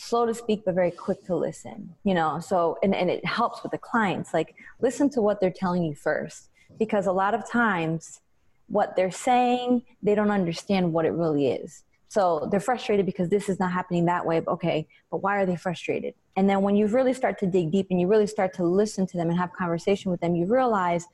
slow 0.00 0.24
to 0.24 0.32
speak 0.32 0.62
but 0.64 0.74
very 0.74 0.92
quick 0.92 1.24
to 1.24 1.34
listen 1.34 1.92
you 2.04 2.14
know? 2.14 2.38
So 2.38 2.78
and, 2.82 2.94
and 2.94 3.10
it 3.10 3.24
helps 3.24 3.62
with 3.62 3.72
the 3.72 3.78
clients 3.78 4.32
like 4.32 4.54
listen 4.80 5.10
to 5.10 5.20
what 5.20 5.40
they're 5.40 5.50
telling 5.50 5.82
you 5.82 5.94
first 5.94 6.50
because 6.78 7.06
a 7.06 7.12
lot 7.12 7.34
of 7.34 7.50
times 7.50 8.20
what 8.68 8.94
they're 8.94 9.10
saying 9.10 9.82
they 10.02 10.14
don't 10.14 10.30
understand 10.30 10.92
what 10.92 11.04
it 11.04 11.10
really 11.10 11.48
is. 11.48 11.82
So 12.10 12.48
they're 12.50 12.60
frustrated 12.60 13.06
because 13.06 13.28
this 13.28 13.48
is 13.48 13.58
not 13.58 13.72
happening 13.72 14.04
that 14.04 14.24
way 14.24 14.40
okay 14.46 14.86
but 15.10 15.18
why 15.18 15.36
are 15.36 15.46
they 15.46 15.56
frustrated? 15.56 16.14
And 16.36 16.48
then 16.48 16.62
when 16.62 16.76
you 16.76 16.86
really 16.86 17.12
start 17.12 17.36
to 17.40 17.46
dig 17.46 17.72
deep 17.72 17.88
and 17.90 18.00
you 18.00 18.06
really 18.06 18.28
start 18.28 18.54
to 18.54 18.62
listen 18.62 19.04
to 19.08 19.16
them 19.16 19.30
and 19.30 19.38
have 19.38 19.52
conversation 19.52 20.12
with 20.12 20.20
them 20.20 20.36
you 20.36 20.46
realize 20.46 21.06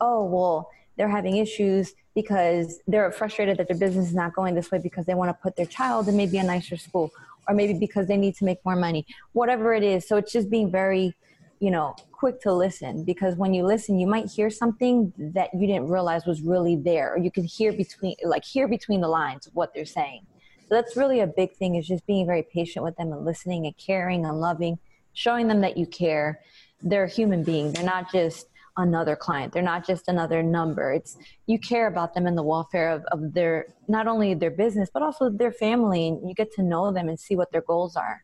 oh 0.00 0.22
well 0.24 0.70
they're 0.96 1.08
having 1.08 1.38
issues 1.38 1.94
because 2.14 2.80
they're 2.86 3.10
frustrated 3.10 3.56
that 3.58 3.68
their 3.68 3.76
business 3.76 4.06
is 4.06 4.14
not 4.14 4.34
going 4.34 4.54
this 4.54 4.70
way 4.70 4.78
because 4.78 5.06
they 5.06 5.14
want 5.14 5.28
to 5.28 5.34
put 5.42 5.56
their 5.56 5.66
child 5.66 6.08
in 6.08 6.16
maybe 6.16 6.38
a 6.38 6.42
nicer 6.42 6.76
school 6.76 7.12
or 7.48 7.54
maybe 7.54 7.74
because 7.74 8.06
they 8.06 8.16
need 8.16 8.36
to 8.36 8.44
make 8.44 8.58
more 8.64 8.76
money, 8.76 9.06
whatever 9.32 9.72
it 9.72 9.82
is. 9.82 10.06
So 10.06 10.16
it's 10.16 10.32
just 10.32 10.50
being 10.50 10.70
very, 10.70 11.14
you 11.60 11.70
know, 11.70 11.96
quick 12.12 12.40
to 12.42 12.52
listen 12.52 13.04
because 13.04 13.36
when 13.36 13.54
you 13.54 13.64
listen, 13.64 13.98
you 13.98 14.06
might 14.06 14.30
hear 14.30 14.50
something 14.50 15.12
that 15.18 15.50
you 15.54 15.66
didn't 15.66 15.88
realize 15.88 16.26
was 16.26 16.42
really 16.42 16.76
there, 16.76 17.14
or 17.14 17.18
you 17.18 17.30
can 17.30 17.44
hear 17.44 17.72
between, 17.72 18.14
like, 18.24 18.44
hear 18.44 18.68
between 18.68 19.00
the 19.00 19.08
lines 19.08 19.46
of 19.46 19.54
what 19.54 19.72
they're 19.74 19.84
saying. 19.84 20.26
So 20.68 20.74
that's 20.74 20.96
really 20.96 21.20
a 21.20 21.26
big 21.26 21.56
thing 21.56 21.76
is 21.76 21.86
just 21.86 22.06
being 22.06 22.26
very 22.26 22.42
patient 22.42 22.84
with 22.84 22.96
them 22.96 23.12
and 23.12 23.24
listening 23.24 23.64
and 23.66 23.76
caring 23.78 24.26
and 24.26 24.38
loving, 24.38 24.78
showing 25.14 25.48
them 25.48 25.62
that 25.62 25.78
you 25.78 25.86
care. 25.86 26.40
They're 26.82 27.04
a 27.04 27.08
human 27.08 27.42
being. 27.42 27.72
They're 27.72 27.84
not 27.84 28.12
just 28.12 28.48
another 28.78 29.16
client. 29.16 29.52
They're 29.52 29.62
not 29.62 29.86
just 29.86 30.08
another 30.08 30.42
number. 30.42 30.92
It's 30.92 31.18
you 31.46 31.58
care 31.58 31.88
about 31.88 32.14
them 32.14 32.26
and 32.26 32.38
the 32.38 32.42
welfare 32.42 32.90
of, 32.90 33.04
of 33.12 33.34
their 33.34 33.74
not 33.88 34.06
only 34.06 34.34
their 34.34 34.50
business 34.50 34.88
but 34.92 35.02
also 35.02 35.28
their 35.28 35.52
family 35.52 36.08
and 36.08 36.28
you 36.28 36.34
get 36.34 36.52
to 36.54 36.62
know 36.62 36.90
them 36.92 37.08
and 37.08 37.18
see 37.18 37.36
what 37.36 37.52
their 37.52 37.62
goals 37.62 37.96
are. 37.96 38.22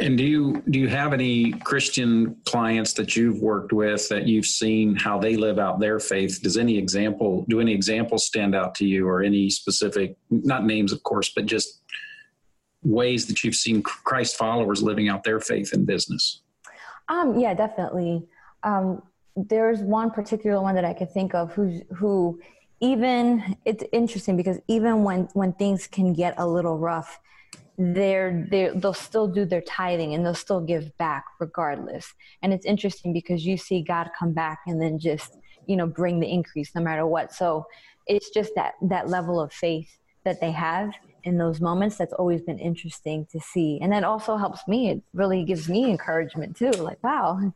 And 0.00 0.16
do 0.16 0.24
you 0.24 0.62
do 0.70 0.78
you 0.78 0.88
have 0.88 1.12
any 1.12 1.52
Christian 1.52 2.36
clients 2.44 2.92
that 2.94 3.16
you've 3.16 3.40
worked 3.40 3.72
with 3.72 4.08
that 4.08 4.26
you've 4.26 4.46
seen 4.46 4.94
how 4.96 5.18
they 5.18 5.36
live 5.36 5.58
out 5.58 5.80
their 5.80 5.98
faith? 5.98 6.40
Does 6.42 6.56
any 6.56 6.78
example 6.78 7.44
do 7.48 7.60
any 7.60 7.72
examples 7.72 8.26
stand 8.26 8.54
out 8.54 8.74
to 8.76 8.86
you 8.86 9.06
or 9.06 9.22
any 9.22 9.50
specific 9.50 10.16
not 10.30 10.64
names 10.64 10.92
of 10.92 11.02
course, 11.02 11.32
but 11.34 11.46
just 11.46 11.82
ways 12.82 13.26
that 13.26 13.42
you've 13.42 13.54
seen 13.54 13.82
Christ 13.82 14.36
followers 14.36 14.82
living 14.82 15.08
out 15.08 15.24
their 15.24 15.40
faith 15.40 15.72
in 15.72 15.84
business? 15.84 16.42
Um, 17.08 17.38
yeah, 17.38 17.54
definitely. 17.54 18.26
Um, 18.66 19.02
there's 19.36 19.80
one 19.80 20.10
particular 20.10 20.60
one 20.60 20.74
that 20.74 20.84
I 20.84 20.92
could 20.92 21.10
think 21.10 21.34
of 21.34 21.52
who's 21.52 21.82
who 21.94 22.40
even 22.80 23.56
it's 23.64 23.84
interesting 23.92 24.36
because 24.36 24.58
even 24.66 25.04
when 25.04 25.28
when 25.34 25.52
things 25.54 25.86
can 25.86 26.12
get 26.12 26.34
a 26.38 26.46
little 26.46 26.78
rough 26.78 27.18
they're, 27.78 28.46
they 28.50 28.70
they'll 28.74 28.94
still 28.94 29.28
do 29.28 29.44
their 29.44 29.60
tithing 29.60 30.14
and 30.14 30.24
they'll 30.24 30.34
still 30.34 30.60
give 30.60 30.96
back 30.96 31.24
regardless. 31.38 32.14
And 32.42 32.52
it's 32.52 32.64
interesting 32.64 33.12
because 33.12 33.44
you 33.44 33.56
see 33.56 33.82
god 33.82 34.10
come 34.18 34.32
back 34.32 34.60
and 34.66 34.80
then 34.80 34.98
just 34.98 35.36
you 35.66 35.76
know 35.76 35.86
bring 35.86 36.20
the 36.20 36.30
increase 36.30 36.74
no 36.74 36.80
matter 36.80 37.06
what. 37.06 37.32
So 37.32 37.66
it's 38.06 38.30
just 38.30 38.54
that 38.54 38.74
that 38.82 39.08
level 39.08 39.40
of 39.40 39.52
faith 39.52 39.98
that 40.24 40.40
they 40.40 40.52
have 40.52 40.94
in 41.24 41.38
those 41.38 41.60
moments 41.60 41.96
that's 41.96 42.12
always 42.14 42.40
been 42.40 42.58
interesting 42.58 43.26
to 43.32 43.40
see. 43.40 43.78
And 43.82 43.92
that 43.92 44.04
also 44.04 44.36
helps 44.36 44.66
me. 44.66 44.90
It 44.90 45.02
really 45.12 45.44
gives 45.44 45.68
me 45.68 45.90
encouragement 45.90 46.56
too. 46.56 46.70
Like 46.70 47.02
wow 47.04 47.52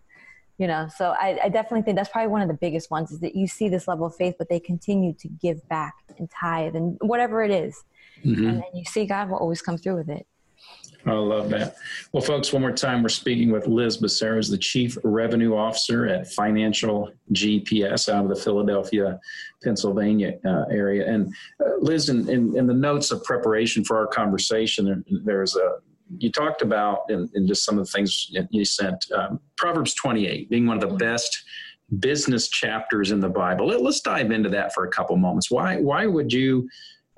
you 0.60 0.66
know 0.66 0.86
so 0.94 1.14
I, 1.18 1.38
I, 1.44 1.48
definitely 1.48 1.82
think 1.82 1.96
that's 1.96 2.10
probably 2.10 2.28
one 2.28 2.42
of 2.42 2.48
the 2.48 2.54
biggest 2.54 2.90
ones 2.90 3.10
is 3.10 3.20
that 3.20 3.34
you 3.34 3.46
see 3.48 3.70
this 3.70 3.88
level 3.88 4.06
of 4.06 4.14
faith 4.14 4.34
but 4.38 4.50
they 4.50 4.60
continue 4.60 5.14
to 5.14 5.28
give 5.28 5.66
back 5.68 5.94
and 6.18 6.30
tithe 6.30 6.76
and 6.76 6.98
whatever 7.00 7.42
it 7.42 7.50
is. 7.50 7.82
Mm-hmm. 8.24 8.46
and 8.46 8.56
then 8.58 8.70
you 8.74 8.84
see 8.84 9.06
god 9.06 9.30
will 9.30 9.38
always 9.38 9.62
come 9.62 9.78
through 9.78 9.96
with 9.96 10.10
it 10.10 10.26
I 11.06 11.12
love 11.12 11.48
that. 11.48 11.76
Well, 12.12 12.22
folks, 12.22 12.52
one 12.52 12.60
more 12.60 12.72
time, 12.72 13.02
we're 13.02 13.08
speaking 13.08 13.50
with 13.50 13.66
Liz 13.66 13.96
Becerra, 13.96 14.48
the 14.50 14.58
Chief 14.58 14.98
Revenue 15.02 15.56
Officer 15.56 16.06
at 16.06 16.30
Financial 16.30 17.10
GPS 17.32 18.12
out 18.12 18.24
of 18.24 18.28
the 18.28 18.36
Philadelphia, 18.36 19.18
Pennsylvania 19.62 20.34
uh, 20.44 20.64
area. 20.70 21.10
And 21.10 21.34
uh, 21.64 21.76
Liz, 21.80 22.10
in, 22.10 22.28
in, 22.28 22.54
in, 22.54 22.66
the 22.66 22.74
notes 22.74 23.12
of 23.12 23.24
preparation 23.24 23.82
for 23.82 23.96
our 23.96 24.08
conversation, 24.08 24.84
there, 24.84 25.02
there's 25.24 25.56
a 25.56 25.78
you 26.18 26.30
talked 26.30 26.62
about 26.62 27.02
in, 27.08 27.28
in, 27.34 27.46
just 27.46 27.64
some 27.64 27.78
of 27.78 27.86
the 27.86 27.90
things 27.90 28.30
you 28.50 28.64
sent 28.64 29.04
um, 29.12 29.40
proverbs 29.56 29.94
28 29.94 30.50
being 30.50 30.66
one 30.66 30.82
of 30.82 30.88
the 30.88 30.96
best 30.96 31.44
business 31.98 32.48
chapters 32.48 33.10
in 33.10 33.20
the 33.20 33.28
bible. 33.28 33.66
Let, 33.66 33.80
us 33.80 34.00
dive 34.00 34.30
into 34.30 34.48
that 34.50 34.72
for 34.72 34.84
a 34.84 34.90
couple 34.90 35.16
moments. 35.16 35.50
Why 35.50 35.76
why 35.76 36.06
would 36.06 36.32
you 36.32 36.68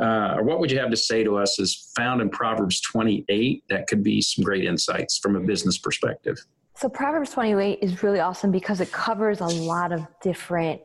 uh, 0.01 0.35
or 0.37 0.43
what 0.43 0.59
would 0.59 0.71
you 0.71 0.79
have 0.79 0.91
to 0.91 0.97
say 0.97 1.23
to 1.23 1.37
us 1.37 1.59
is 1.59 1.93
found 1.97 2.21
in 2.21 2.29
proverbs 2.29 2.81
28 2.81 3.65
that 3.69 3.87
could 3.87 4.03
be 4.03 4.21
some 4.21 4.45
great 4.45 4.65
insights 4.65 5.19
from 5.19 5.37
a 5.37 5.41
business 5.41 5.79
perspective? 5.79 6.39
So 6.75 6.89
proverbs 6.89 7.31
28 7.31 7.79
is 7.83 8.03
really 8.03 8.21
awesome 8.21 8.51
because 8.51 8.81
it 8.81 8.91
covers 8.91 9.41
a 9.41 9.47
lot 9.47 9.93
of 9.93 10.07
different 10.23 10.81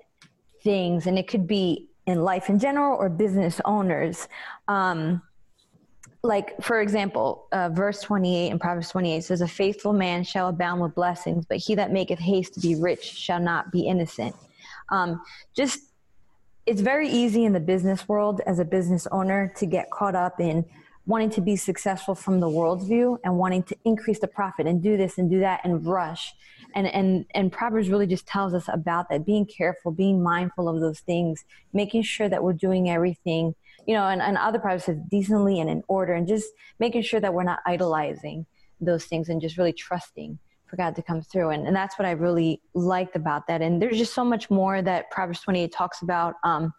things 0.64 1.08
and 1.08 1.18
it 1.18 1.28
could 1.28 1.48
be 1.48 1.88
in 2.06 2.24
life 2.24 2.50
in 2.50 2.60
general 2.60 2.98
or 2.98 3.10
business 3.10 3.62
owners. 3.66 4.28
Um, 4.68 5.22
like 6.28 6.62
for 6.62 6.82
example 6.82 7.48
uh, 7.54 7.70
verse 7.70 8.02
28 8.02 8.52
in 8.52 8.60
proverbs 8.60 8.90
28 8.90 9.24
says 9.24 9.42
a 9.42 9.48
faithful 9.48 9.94
man 9.94 10.24
shall 10.24 10.50
abound 10.50 10.82
with 10.82 10.94
blessings 10.94 11.46
but 11.46 11.58
he 11.58 11.74
that 11.74 11.92
maketh 11.92 12.20
haste 12.20 12.54
to 12.54 12.60
be 12.60 12.76
rich 12.76 13.04
shall 13.04 13.40
not 13.40 13.72
be 13.72 13.88
innocent. 13.88 14.36
Um, 14.90 15.22
just 15.56 15.80
it's 16.66 16.82
very 16.82 17.08
easy 17.08 17.46
in 17.46 17.54
the 17.54 17.60
business 17.62 18.08
world 18.10 18.42
as 18.46 18.60
a 18.60 18.66
business 18.66 19.08
owner 19.12 19.54
to 19.56 19.66
get 19.66 19.90
caught 19.90 20.16
up 20.16 20.40
in 20.40 20.66
wanting 21.08 21.32
to 21.32 21.42
be 21.42 21.56
successful 21.56 22.14
from 22.14 22.40
the 22.40 22.50
world's 22.50 22.86
view 22.86 23.20
and 23.24 23.38
wanting 23.38 23.64
to 23.64 23.76
increase 23.86 24.20
the 24.20 24.28
profit 24.28 24.68
and 24.68 24.84
do 24.84 24.98
this 24.98 25.18
and 25.18 25.32
do 25.32 25.40
that 25.40 25.62
and 25.64 25.86
rush. 25.86 26.36
And 26.76 26.86
and 26.88 27.26
and 27.34 27.52
proverbs 27.52 27.90
really 27.90 28.08
just 28.08 28.28
tells 28.28 28.54
us 28.54 28.66
about 28.68 29.10
that 29.10 29.26
being 29.26 29.46
careful 29.46 29.92
being 29.92 30.22
mindful 30.22 30.68
of 30.70 30.80
those 30.82 31.00
things 31.00 31.46
making 31.74 32.04
sure 32.04 32.30
that 32.30 32.44
we're 32.44 32.54
doing 32.54 32.90
everything 32.90 33.56
you 33.88 33.94
know, 33.94 34.06
and, 34.06 34.22
and 34.22 34.38
other 34.38 34.60
projects 34.60 34.86
says 34.86 34.98
decently 35.10 35.60
and 35.60 35.70
in 35.70 35.82
order 35.88 36.14
and 36.14 36.28
just 36.28 36.48
making 36.78 37.02
sure 37.02 37.22
that 37.22 37.34
we're 37.34 37.44
not 37.44 37.60
idolizing 37.66 38.46
those 38.82 39.06
things 39.06 39.30
and 39.30 39.42
just 39.42 39.58
really 39.58 39.74
trusting 39.74 40.38
for 40.70 40.76
God 40.76 40.96
to 40.96 41.02
come 41.02 41.22
through. 41.22 41.50
And, 41.50 41.68
and 41.68 41.76
that's 41.76 41.98
what 41.98 42.06
I 42.06 42.12
really 42.12 42.62
liked 42.74 43.16
about 43.16 43.48
that. 43.48 43.62
And 43.62 43.82
there's 43.82 43.98
just 43.98 44.14
so 44.14 44.24
much 44.24 44.50
more 44.50 44.82
that 44.82 45.10
Proverbs 45.12 45.42
28 45.42 45.72
talks 45.72 46.02
about. 46.02 46.36
Um, 46.44 46.74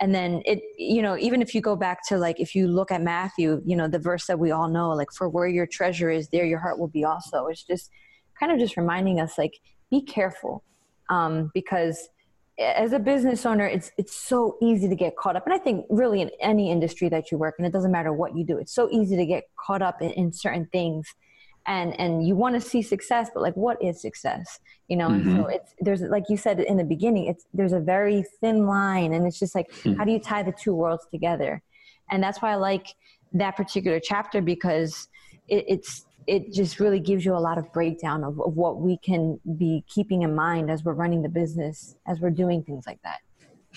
and 0.00 0.14
then 0.14 0.42
it, 0.44 0.60
you 0.78 1.02
know, 1.02 1.16
even 1.18 1.42
if 1.42 1.54
you 1.54 1.60
go 1.60 1.76
back 1.76 2.06
to 2.08 2.18
like, 2.18 2.40
if 2.40 2.54
you 2.54 2.68
look 2.68 2.90
at 2.90 3.02
Matthew, 3.02 3.62
you 3.64 3.76
know, 3.76 3.88
the 3.88 3.98
verse 3.98 4.26
that 4.26 4.38
we 4.38 4.50
all 4.50 4.68
know, 4.68 4.90
like, 4.90 5.12
for 5.12 5.28
where 5.28 5.48
your 5.48 5.66
treasure 5.66 6.10
is, 6.10 6.28
there 6.28 6.44
your 6.44 6.58
heart 6.58 6.78
will 6.78 6.88
be 6.88 7.04
also. 7.04 7.46
It's 7.46 7.62
just 7.62 7.90
kind 8.38 8.52
of 8.52 8.58
just 8.58 8.76
reminding 8.76 9.20
us, 9.20 9.38
like, 9.38 9.60
be 9.90 10.02
careful 10.02 10.64
um, 11.08 11.50
because 11.54 12.08
as 12.58 12.92
a 12.92 12.98
business 12.98 13.44
owner, 13.44 13.66
it's 13.66 13.90
it's 13.98 14.14
so 14.14 14.56
easy 14.62 14.88
to 14.88 14.96
get 14.96 15.16
caught 15.16 15.36
up, 15.36 15.44
and 15.44 15.54
I 15.54 15.58
think 15.58 15.84
really 15.90 16.22
in 16.22 16.30
any 16.40 16.70
industry 16.70 17.08
that 17.10 17.30
you 17.30 17.38
work 17.38 17.56
in, 17.58 17.64
it 17.64 17.72
doesn't 17.72 17.92
matter 17.92 18.12
what 18.12 18.36
you 18.36 18.44
do. 18.44 18.56
It's 18.58 18.74
so 18.74 18.88
easy 18.90 19.16
to 19.16 19.26
get 19.26 19.44
caught 19.58 19.82
up 19.82 20.00
in, 20.00 20.10
in 20.12 20.32
certain 20.32 20.66
things, 20.72 21.06
and 21.66 21.98
and 21.98 22.26
you 22.26 22.36
want 22.36 22.54
to 22.54 22.60
see 22.60 22.82
success, 22.82 23.30
but 23.32 23.42
like, 23.42 23.56
what 23.56 23.82
is 23.82 24.00
success? 24.00 24.60
You 24.88 24.96
know, 24.96 25.08
mm-hmm. 25.08 25.36
so 25.36 25.46
it's 25.46 25.74
there's 25.80 26.00
like 26.02 26.24
you 26.28 26.36
said 26.36 26.60
in 26.60 26.76
the 26.76 26.84
beginning, 26.84 27.26
it's 27.26 27.44
there's 27.52 27.72
a 27.72 27.80
very 27.80 28.24
thin 28.40 28.66
line, 28.66 29.12
and 29.12 29.26
it's 29.26 29.38
just 29.38 29.54
like 29.54 29.70
mm-hmm. 29.70 29.94
how 29.94 30.04
do 30.04 30.12
you 30.12 30.20
tie 30.20 30.42
the 30.42 30.52
two 30.52 30.74
worlds 30.74 31.06
together? 31.10 31.62
And 32.10 32.22
that's 32.22 32.40
why 32.40 32.52
I 32.52 32.54
like 32.56 32.94
that 33.32 33.56
particular 33.56 34.00
chapter 34.00 34.40
because 34.40 35.08
it, 35.48 35.64
it's 35.68 36.06
it 36.26 36.52
just 36.52 36.80
really 36.80 37.00
gives 37.00 37.24
you 37.24 37.34
a 37.34 37.38
lot 37.38 37.58
of 37.58 37.72
breakdown 37.72 38.24
of, 38.24 38.40
of 38.40 38.56
what 38.56 38.80
we 38.80 38.98
can 38.98 39.38
be 39.56 39.84
keeping 39.88 40.22
in 40.22 40.34
mind 40.34 40.70
as 40.70 40.84
we're 40.84 40.92
running 40.92 41.22
the 41.22 41.28
business, 41.28 41.96
as 42.06 42.20
we're 42.20 42.30
doing 42.30 42.62
things 42.62 42.84
like 42.86 43.00
that. 43.02 43.18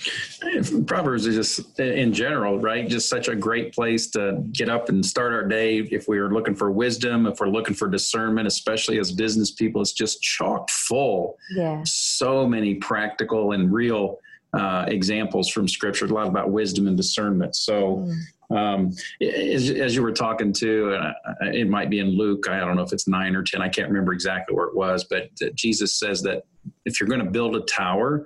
Proverbs 0.86 1.26
is 1.26 1.36
just 1.36 1.80
in 1.80 2.14
general, 2.14 2.60
right? 2.60 2.88
Just 2.88 3.10
such 3.10 3.28
a 3.28 3.36
great 3.36 3.74
place 3.74 4.10
to 4.12 4.44
get 4.52 4.70
up 4.70 4.90
and 4.90 5.06
start 5.06 5.34
our 5.34 5.48
day. 5.48 5.80
If 5.80 6.08
we 6.08 6.18
are 6.20 6.30
looking 6.30 6.56
for 6.56 6.72
wisdom, 6.72 7.26
if 7.26 7.40
we're 7.40 7.48
looking 7.48 7.76
for 7.76 7.88
discernment, 7.88 8.48
especially 8.48 9.00
as 9.00 9.12
business 9.12 9.52
people, 9.52 9.82
it's 9.82 9.92
just 9.92 10.22
chock 10.22 10.70
full. 10.70 11.38
Yeah. 11.56 11.82
So 11.86 12.48
many 12.48 12.76
practical 12.76 13.52
and 13.52 13.72
real 13.72 14.20
uh, 14.54 14.86
examples 14.88 15.50
from 15.50 15.68
scripture, 15.68 16.06
a 16.06 16.10
lot 16.10 16.28
about 16.28 16.50
wisdom 16.52 16.88
and 16.88 16.98
discernment. 16.98 17.56
So, 17.56 17.98
mm. 17.98 18.16
Um, 18.52 18.96
as, 19.22 19.70
as, 19.70 19.96
you 19.96 20.02
were 20.02 20.12
talking 20.12 20.52
to, 20.54 20.96
uh, 20.96 21.14
it 21.54 21.70
might 21.70 21.92
be 21.92 22.00
in 22.00 22.18
Luke. 22.18 22.50
I 22.50 22.58
don't 22.58 22.76
know 22.76 22.82
if 22.82 22.92
it's 22.92 23.08
nine 23.08 23.36
or 23.36 23.44
ten. 23.44 23.62
I 23.62 23.70
can't 23.70 23.88
remember 23.88 24.12
exactly 24.12 24.56
where 24.56 24.66
it 24.66 24.76
was, 24.76 25.04
but 25.04 25.30
Jesus 25.54 26.00
says 26.00 26.24
that 26.24 26.46
if 26.84 27.00
you're 27.00 27.08
going 27.08 27.24
to 27.24 27.30
build 27.30 27.56
a 27.56 27.60
tower, 27.60 28.26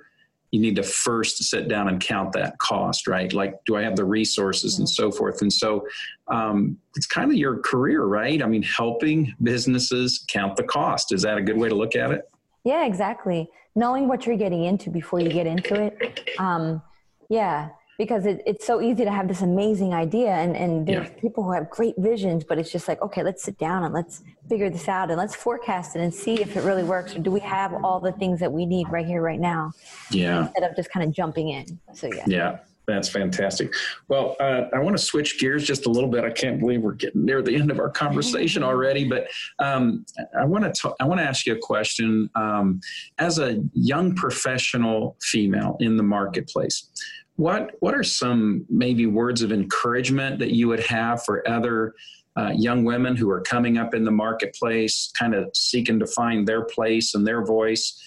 you 0.54 0.60
need 0.60 0.76
to 0.76 0.84
first 0.84 1.42
sit 1.42 1.66
down 1.66 1.88
and 1.88 2.00
count 2.00 2.32
that 2.32 2.56
cost, 2.58 3.08
right? 3.08 3.32
Like, 3.32 3.54
do 3.66 3.76
I 3.76 3.82
have 3.82 3.96
the 3.96 4.04
resources 4.04 4.74
mm-hmm. 4.74 4.82
and 4.82 4.88
so 4.88 5.10
forth? 5.10 5.42
And 5.42 5.52
so, 5.52 5.84
um, 6.28 6.78
it's 6.94 7.06
kind 7.06 7.30
of 7.30 7.36
your 7.36 7.58
career, 7.58 8.04
right? 8.04 8.40
I 8.40 8.46
mean, 8.46 8.62
helping 8.62 9.34
businesses 9.42 10.24
count 10.28 10.54
the 10.54 10.62
cost. 10.62 11.12
Is 11.12 11.22
that 11.22 11.36
a 11.38 11.42
good 11.42 11.58
way 11.58 11.68
to 11.68 11.74
look 11.74 11.96
at 11.96 12.12
it? 12.12 12.30
Yeah, 12.62 12.86
exactly. 12.86 13.50
Knowing 13.74 14.06
what 14.06 14.26
you're 14.26 14.36
getting 14.36 14.64
into 14.64 14.90
before 14.90 15.18
you 15.18 15.28
get 15.28 15.46
into 15.48 15.74
it. 15.74 16.30
Um, 16.38 16.82
yeah 17.28 17.70
because 17.98 18.26
it, 18.26 18.42
it's 18.46 18.66
so 18.66 18.80
easy 18.80 19.04
to 19.04 19.10
have 19.10 19.28
this 19.28 19.42
amazing 19.42 19.94
idea 19.94 20.30
and, 20.30 20.56
and 20.56 20.86
there's 20.86 21.08
Yeah. 21.08 21.20
people 21.20 21.44
who 21.44 21.52
have 21.52 21.70
great 21.70 21.94
visions 21.98 22.44
but 22.44 22.58
it's 22.58 22.70
just 22.70 22.88
like 22.88 23.00
okay 23.02 23.22
let's 23.22 23.42
sit 23.42 23.58
down 23.58 23.84
and 23.84 23.94
let's 23.94 24.22
figure 24.48 24.70
this 24.70 24.88
out 24.88 25.10
and 25.10 25.18
let's 25.18 25.34
forecast 25.34 25.96
it 25.96 26.00
and 26.00 26.12
see 26.12 26.40
if 26.40 26.56
it 26.56 26.62
really 26.62 26.84
works 26.84 27.14
or 27.16 27.20
do 27.20 27.30
we 27.30 27.40
have 27.40 27.72
all 27.84 28.00
the 28.00 28.12
things 28.12 28.40
that 28.40 28.52
we 28.52 28.66
need 28.66 28.86
right 28.90 29.06
here 29.06 29.22
right 29.22 29.40
now 29.40 29.72
Yeah. 30.10 30.42
instead 30.46 30.68
of 30.68 30.76
just 30.76 30.90
kind 30.90 31.06
of 31.06 31.14
jumping 31.14 31.48
in 31.50 31.64
so 31.92 32.06
yeah 32.08 32.24
Yeah, 32.26 32.58
that's 32.86 33.08
fantastic. 33.08 33.72
Well, 34.08 34.36
uh, 34.38 34.64
I 34.74 34.78
want 34.78 34.94
to 34.94 35.02
switch 35.02 35.38
gears 35.40 35.64
just 35.64 35.86
a 35.86 35.88
little 35.88 36.10
bit. 36.10 36.22
I 36.22 36.30
can't 36.30 36.60
believe 36.60 36.82
we're 36.82 36.92
getting 36.92 37.24
near 37.24 37.40
the 37.40 37.56
end 37.56 37.70
of 37.70 37.78
our 37.78 37.88
conversation 37.88 38.62
already, 38.70 39.08
but 39.08 39.26
um, 39.58 40.04
I 40.38 40.44
want 40.44 40.74
to 40.74 40.94
I 41.00 41.04
want 41.04 41.18
to 41.20 41.24
ask 41.24 41.46
you 41.46 41.54
a 41.54 41.58
question. 41.58 42.28
Um, 42.34 42.80
as 43.18 43.38
a 43.38 43.62
young 43.72 44.14
professional 44.14 45.16
female 45.22 45.78
in 45.80 45.96
the 45.96 46.02
marketplace, 46.02 46.90
what 47.36 47.72
what 47.80 47.94
are 47.94 48.04
some 48.04 48.64
maybe 48.68 49.06
words 49.06 49.42
of 49.42 49.52
encouragement 49.52 50.38
that 50.38 50.52
you 50.52 50.68
would 50.68 50.80
have 50.80 51.24
for 51.24 51.46
other 51.48 51.94
uh, 52.36 52.52
young 52.54 52.84
women 52.84 53.16
who 53.16 53.30
are 53.30 53.40
coming 53.40 53.78
up 53.78 53.94
in 53.94 54.04
the 54.04 54.10
marketplace, 54.10 55.12
kind 55.18 55.34
of 55.34 55.50
seeking 55.54 55.98
to 56.00 56.06
find 56.06 56.46
their 56.46 56.64
place 56.64 57.14
and 57.14 57.26
their 57.26 57.44
voice? 57.44 58.00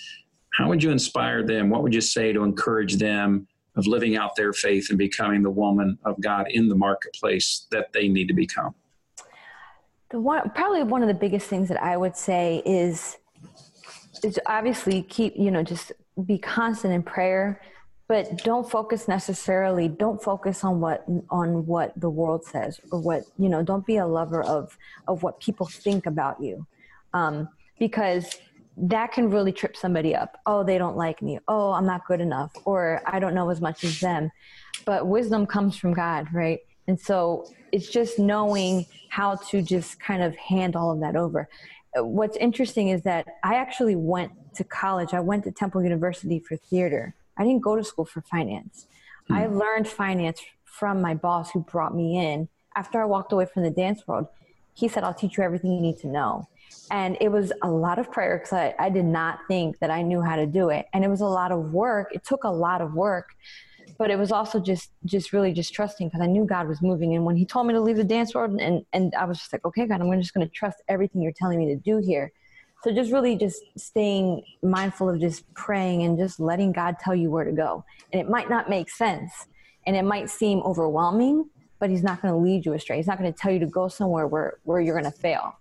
How 0.54 0.68
would 0.70 0.84
you 0.84 0.92
inspire 0.92 1.46
them? 1.46 1.70
What 1.70 1.84
would 1.84 1.94
you 1.94 2.02
say 2.02 2.34
to 2.34 2.44
encourage 2.44 2.96
them? 2.96 3.48
of 3.78 3.86
living 3.86 4.18
out 4.18 4.36
their 4.36 4.52
faith 4.52 4.90
and 4.90 4.98
becoming 4.98 5.44
the 5.44 5.52
woman 5.52 5.98
of 6.04 6.20
God 6.20 6.48
in 6.50 6.68
the 6.68 6.76
marketplace 6.76 7.68
that 7.72 7.94
they 7.94 8.08
need 8.08 8.28
to 8.28 8.34
become? 8.34 8.74
The 10.10 10.20
one, 10.20 10.50
probably 10.56 10.84
one 10.84 11.02
of 11.02 11.08
the 11.08 11.14
biggest 11.14 11.48
things 11.48 11.70
that 11.70 11.82
I 11.82 11.96
would 11.96 12.18
say 12.18 12.64
is, 12.66 13.18
is 14.24 14.40
obviously 14.48 15.04
keep, 15.04 15.36
you 15.38 15.52
know, 15.52 15.64
just 15.64 15.92
be 16.26 16.40
constant 16.40 16.94
in 16.94 17.04
prayer, 17.04 17.62
but 18.08 18.44
don't 18.44 18.70
focus 18.70 19.08
necessarily, 19.08 19.88
don't 19.90 20.22
focus 20.22 20.64
on 20.64 20.80
what, 20.80 21.06
on 21.30 21.66
what 21.66 21.94
the 22.00 22.10
world 22.10 22.46
says 22.46 22.80
or 22.92 23.00
what, 23.00 23.24
you 23.38 23.50
know, 23.50 23.64
don't 23.64 23.86
be 23.86 23.98
a 23.98 24.08
lover 24.08 24.42
of, 24.44 24.78
of 25.08 25.24
what 25.24 25.40
people 25.40 25.66
think 25.66 26.06
about 26.06 26.42
you. 26.42 26.66
Um, 27.14 27.50
because 27.80 28.38
that 28.78 29.12
can 29.12 29.30
really 29.30 29.52
trip 29.52 29.76
somebody 29.76 30.16
up. 30.16 30.40
Oh, 30.46 30.64
they 30.64 30.78
don't 30.78 30.96
like 30.96 31.22
me. 31.22 31.40
Oh, 31.48 31.72
I'm 31.72 31.86
not 31.86 32.06
good 32.08 32.22
enough. 32.22 32.52
Or 32.64 33.02
I 33.06 33.20
don't 33.20 33.34
know 33.34 33.50
as 33.50 33.60
much 33.60 33.84
as 33.84 34.00
them. 34.00 34.32
But 34.86 35.08
wisdom 35.08 35.46
comes 35.46 35.76
from 35.76 35.94
God, 35.94 36.28
right? 36.32 36.60
And 36.88 37.00
so 37.00 37.52
it's 37.72 37.90
just 37.90 38.20
knowing 38.20 38.86
how 39.10 39.36
to 39.50 39.62
just 39.62 40.00
kind 40.00 40.24
of 40.24 40.36
hand 40.36 40.76
all 40.76 40.92
of 40.92 41.00
that 41.02 41.16
over. 41.16 41.50
What's 41.96 42.38
interesting 42.38 42.90
is 42.90 43.02
that 43.02 43.26
I 43.44 43.56
actually 43.56 43.96
went 43.96 44.32
to 44.56 44.64
college. 44.64 45.14
I 45.14 45.20
went 45.20 45.44
to 45.46 45.52
Temple 45.52 45.84
University 45.84 46.40
for 46.40 46.56
theater. 46.56 47.16
I 47.38 47.44
didn't 47.44 47.62
go 47.62 47.76
to 47.76 47.84
school 47.84 48.06
for 48.06 48.22
finance. 48.22 48.88
I 49.30 49.44
hmm. 49.44 49.58
learned 49.58 49.88
finance 49.88 50.42
from 50.66 51.02
my 51.02 51.14
boss 51.14 51.52
who 51.52 51.62
brought 51.62 51.96
me 51.96 52.18
in. 52.18 52.48
After 52.76 53.02
I 53.02 53.06
walked 53.06 53.32
away 53.34 53.46
from 53.52 53.64
the 53.64 53.72
dance 53.72 54.08
world, 54.08 54.28
he 54.74 54.88
said, 54.88 55.04
I'll 55.04 55.14
teach 55.14 55.38
you 55.38 55.44
everything 55.44 55.74
you 55.74 55.82
need 55.82 55.98
to 56.00 56.08
know. 56.08 56.48
And 56.92 57.18
it 57.20 57.30
was 57.30 57.52
a 57.64 57.70
lot 57.70 57.98
of 57.98 58.12
prayer 58.12 58.38
because 58.38 58.54
I, 58.54 58.76
I 58.78 58.90
did 58.90 59.06
not 59.06 59.40
think 59.48 59.80
that 59.80 59.90
I 59.90 60.04
knew 60.04 60.22
how 60.22 60.36
to 60.36 60.46
do 60.46 60.70
it. 60.70 60.86
And 60.94 61.04
it 61.04 61.10
was 61.10 61.22
a 61.22 61.26
lot 61.26 61.52
of 61.52 61.72
work. 61.74 62.10
It 62.14 62.24
took 62.24 62.44
a 62.44 62.52
lot 62.52 62.82
of 62.82 62.94
work, 62.94 63.30
but 63.98 64.12
it 64.12 64.18
was 64.18 64.32
also 64.32 64.60
just, 64.60 64.92
just 65.06 65.34
really 65.34 65.52
just 65.52 65.74
trusting 65.74 66.08
because 66.08 66.22
I 66.22 66.28
knew 66.28 66.46
God 66.46 66.68
was 66.68 66.82
moving. 66.82 67.16
And 67.16 67.26
when 67.26 67.36
he 67.36 67.46
told 67.46 67.66
me 67.66 67.74
to 67.74 67.82
leave 67.82 67.98
the 67.98 68.04
dance 68.04 68.36
world 68.36 68.60
and, 68.62 68.86
and 68.94 69.16
I 69.16 69.26
was 69.26 69.40
just 69.40 69.52
like, 69.52 69.66
okay, 69.66 69.88
God, 69.88 70.00
I'm 70.00 70.22
just 70.22 70.34
going 70.34 70.48
to 70.48 70.54
trust 70.54 70.78
everything 70.88 71.22
you're 71.22 71.34
telling 71.36 71.58
me 71.58 71.74
to 71.74 71.76
do 71.76 71.98
here. 71.98 72.32
So 72.84 72.94
just 72.94 73.12
really 73.12 73.36
just 73.36 73.64
staying 73.76 74.44
mindful 74.62 75.10
of 75.10 75.20
just 75.20 75.52
praying 75.56 76.04
and 76.04 76.18
just 76.18 76.40
letting 76.40 76.72
God 76.72 76.96
tell 77.00 77.16
you 77.16 77.32
where 77.32 77.44
to 77.44 77.52
go. 77.52 77.84
And 78.14 78.22
it 78.22 78.30
might 78.30 78.50
not 78.50 78.70
make 78.70 78.90
sense 78.90 79.32
and 79.88 79.96
it 79.96 80.04
might 80.04 80.30
seem 80.30 80.60
overwhelming, 80.60 81.50
but 81.80 81.90
he's 81.90 82.04
not 82.04 82.22
going 82.22 82.34
to 82.34 82.40
lead 82.40 82.66
you 82.66 82.74
astray. 82.74 82.98
He's 82.98 83.08
not 83.08 83.18
going 83.18 83.32
to 83.32 83.38
tell 83.38 83.52
you 83.52 83.60
to 83.60 83.66
go 83.66 83.88
somewhere 83.88 84.28
where, 84.28 84.60
where 84.64 84.80
you're 84.80 85.00
going 85.00 85.12
to 85.12 85.18
fail. 85.18 85.58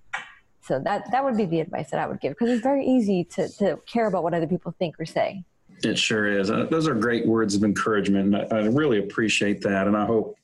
So 0.63 0.81
that, 0.81 1.11
that 1.13 1.25
would 1.25 1.37
be 1.37 1.47
the 1.47 1.61
advice 1.61 1.91
that 1.91 2.01
I 2.01 2.07
would 2.07 2.21
give 2.21 2.33
because 2.33 2.51
it's 2.51 2.63
very 2.63 2.85
easy 2.85 3.25
to, 3.25 3.49
to 3.59 3.79
care 3.87 4.09
about 4.09 4.23
what 4.23 4.35
other 4.35 4.49
people 4.49 4.75
think 4.79 4.99
or 4.99 5.07
say. 5.07 5.45
It 5.85 5.99
sure 5.99 6.27
is. 6.27 6.51
Uh, 6.51 6.67
those 6.71 6.89
are 6.89 6.95
great 6.95 7.27
words 7.27 7.55
of 7.55 7.63
encouragement. 7.63 8.35
I, 8.35 8.57
I 8.57 8.65
really 8.67 8.99
appreciate 8.99 9.63
that. 9.63 9.87
And 9.87 9.97
I 9.97 10.05
hope 10.05 10.37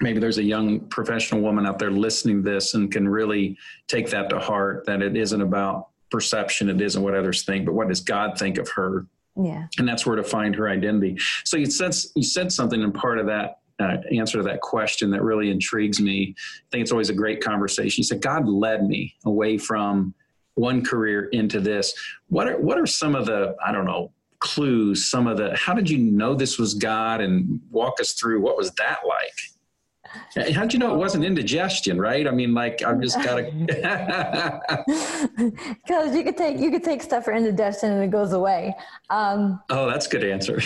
maybe 0.00 0.18
there's 0.20 0.38
a 0.38 0.42
young 0.42 0.80
professional 0.80 1.42
woman 1.42 1.66
out 1.66 1.78
there 1.78 1.90
listening 1.90 2.42
to 2.42 2.50
this 2.50 2.74
and 2.74 2.90
can 2.90 3.08
really 3.08 3.58
take 3.88 4.10
that 4.10 4.30
to 4.30 4.38
heart 4.38 4.86
that 4.86 5.02
it 5.02 5.16
isn't 5.16 5.40
about 5.40 5.88
perception, 6.12 6.68
it 6.68 6.80
isn't 6.80 7.02
what 7.02 7.14
others 7.14 7.42
think, 7.42 7.66
but 7.66 7.74
what 7.74 7.88
does 7.88 8.00
God 8.00 8.38
think 8.38 8.58
of 8.58 8.68
her? 8.70 9.06
Yeah. 9.34 9.66
And 9.78 9.88
that's 9.88 10.06
where 10.06 10.16
to 10.16 10.22
find 10.22 10.54
her 10.54 10.68
identity. 10.68 11.16
So 11.44 11.56
you 11.56 11.66
said, 11.66 11.96
you 12.14 12.22
said 12.22 12.52
something 12.52 12.80
in 12.80 12.92
part 12.92 13.18
of 13.18 13.26
that 13.26 13.58
uh, 13.80 13.96
answer 14.14 14.38
to 14.38 14.44
that 14.44 14.60
question 14.60 15.10
that 15.10 15.22
really 15.22 15.50
intrigues 15.50 16.00
me. 16.00 16.34
I 16.38 16.64
think 16.70 16.82
it's 16.82 16.92
always 16.92 17.10
a 17.10 17.14
great 17.14 17.42
conversation. 17.42 18.02
You 18.02 18.04
said, 18.04 18.20
God 18.20 18.46
led 18.46 18.86
me 18.86 19.14
away 19.24 19.58
from 19.58 20.14
one 20.54 20.84
career 20.84 21.26
into 21.26 21.60
this. 21.60 21.94
What 22.28 22.46
are, 22.46 22.60
what 22.60 22.78
are 22.78 22.86
some 22.86 23.14
of 23.14 23.26
the, 23.26 23.56
I 23.64 23.72
don't 23.72 23.86
know, 23.86 24.12
clues, 24.38 25.10
some 25.10 25.26
of 25.26 25.38
the, 25.38 25.56
how 25.56 25.72
did 25.72 25.88
you 25.88 25.98
know 25.98 26.34
this 26.34 26.58
was 26.58 26.74
God 26.74 27.20
and 27.20 27.60
walk 27.70 28.00
us 28.00 28.12
through 28.12 28.40
what 28.42 28.56
was 28.56 28.70
that 28.72 28.98
like? 29.08 29.38
How'd 30.54 30.72
you 30.72 30.78
know 30.78 30.94
it 30.94 30.98
wasn't 30.98 31.24
indigestion, 31.24 32.00
right? 32.00 32.26
I 32.26 32.30
mean, 32.30 32.54
like 32.54 32.82
I've 32.82 33.00
just 33.00 33.16
got 33.22 33.36
to. 33.36 33.50
Because 35.86 36.16
you 36.16 36.24
could 36.24 36.36
take 36.36 36.58
you 36.58 36.70
could 36.70 36.84
take 36.84 37.02
stuff 37.02 37.24
for 37.24 37.32
indigestion 37.32 37.92
and 37.92 38.02
it 38.02 38.10
goes 38.10 38.32
away. 38.32 38.74
Um, 39.10 39.62
oh, 39.70 39.88
that's 39.88 40.06
a 40.06 40.10
good 40.10 40.24
answer. 40.24 40.60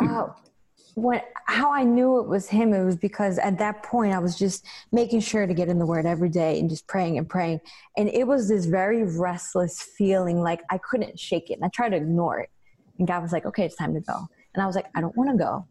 uh, 0.00 0.28
when 0.94 1.20
how 1.46 1.72
I 1.72 1.82
knew 1.82 2.20
it 2.20 2.28
was 2.28 2.48
him, 2.48 2.72
it 2.72 2.84
was 2.84 2.96
because 2.96 3.38
at 3.38 3.58
that 3.58 3.82
point 3.82 4.12
I 4.12 4.18
was 4.18 4.38
just 4.38 4.64
making 4.92 5.20
sure 5.20 5.46
to 5.46 5.54
get 5.54 5.68
in 5.68 5.78
the 5.78 5.86
word 5.86 6.06
every 6.06 6.28
day 6.28 6.58
and 6.58 6.68
just 6.68 6.86
praying 6.86 7.18
and 7.18 7.28
praying, 7.28 7.60
and 7.96 8.08
it 8.08 8.26
was 8.26 8.48
this 8.48 8.66
very 8.66 9.04
restless 9.04 9.82
feeling, 9.82 10.40
like 10.40 10.62
I 10.70 10.78
couldn't 10.78 11.18
shake 11.18 11.50
it, 11.50 11.54
and 11.54 11.64
I 11.64 11.68
tried 11.68 11.90
to 11.90 11.96
ignore 11.96 12.40
it, 12.40 12.50
and 12.98 13.08
God 13.08 13.22
was 13.22 13.32
like, 13.32 13.46
"Okay, 13.46 13.64
it's 13.64 13.76
time 13.76 13.94
to 13.94 14.00
go," 14.00 14.28
and 14.54 14.62
I 14.62 14.66
was 14.66 14.76
like, 14.76 14.86
"I 14.94 15.00
don't 15.00 15.16
want 15.16 15.30
to 15.30 15.36
go," 15.36 15.66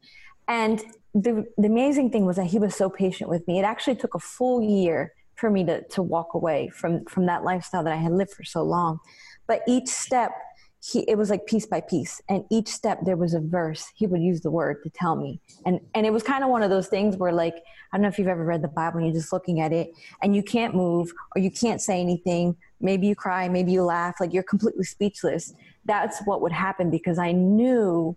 and 0.47 0.81
the 1.13 1.45
the 1.57 1.67
amazing 1.67 2.11
thing 2.11 2.25
was 2.25 2.35
that 2.37 2.45
He 2.45 2.59
was 2.59 2.75
so 2.75 2.89
patient 2.89 3.29
with 3.29 3.47
me. 3.47 3.59
It 3.59 3.63
actually 3.63 3.95
took 3.95 4.15
a 4.15 4.19
full 4.19 4.61
year 4.61 5.13
for 5.35 5.49
me 5.49 5.63
to 5.65 5.83
to 5.83 6.01
walk 6.01 6.33
away 6.33 6.69
from 6.69 7.05
from 7.05 7.25
that 7.25 7.43
lifestyle 7.43 7.83
that 7.83 7.93
I 7.93 7.97
had 7.97 8.11
lived 8.11 8.31
for 8.31 8.43
so 8.43 8.63
long, 8.63 8.99
but 9.47 9.61
each 9.67 9.87
step 9.87 10.31
he 10.81 10.99
it 11.09 11.17
was 11.17 11.29
like 11.29 11.45
piece 11.45 11.65
by 11.65 11.81
piece. 11.81 12.21
And 12.29 12.45
each 12.49 12.69
step 12.69 12.99
there 13.03 13.17
was 13.17 13.33
a 13.33 13.39
verse. 13.39 13.91
He 13.95 14.07
would 14.07 14.21
use 14.21 14.41
the 14.41 14.51
word 14.51 14.81
to 14.83 14.89
tell 14.89 15.15
me. 15.15 15.39
And 15.65 15.79
and 15.93 16.05
it 16.05 16.13
was 16.13 16.23
kind 16.23 16.43
of 16.43 16.49
one 16.49 16.63
of 16.63 16.69
those 16.69 16.87
things 16.87 17.17
where 17.17 17.33
like 17.33 17.55
i 17.91 17.97
don't 17.97 18.03
know 18.03 18.07
if 18.07 18.19
you've 18.19 18.27
ever 18.27 18.45
read 18.45 18.61
the 18.61 18.67
bible 18.67 18.97
and 18.97 19.07
you're 19.07 19.15
just 19.15 19.33
looking 19.33 19.59
at 19.61 19.73
it 19.73 19.91
and 20.21 20.35
you 20.35 20.43
can't 20.43 20.75
move 20.75 21.11
or 21.35 21.41
you 21.41 21.51
can't 21.51 21.81
say 21.81 21.99
anything. 21.99 22.55
Maybe 22.79 23.07
you 23.07 23.15
cry 23.15 23.49
maybe 23.49 23.71
you 23.71 23.83
laugh 23.83 24.15
like 24.19 24.33
you're 24.33 24.43
completely 24.43 24.83
speechless. 24.83 25.53
That's 25.85 26.21
what 26.25 26.41
would 26.41 26.51
happen 26.51 26.89
because 26.89 27.17
i 27.17 27.31
knew 27.31 28.15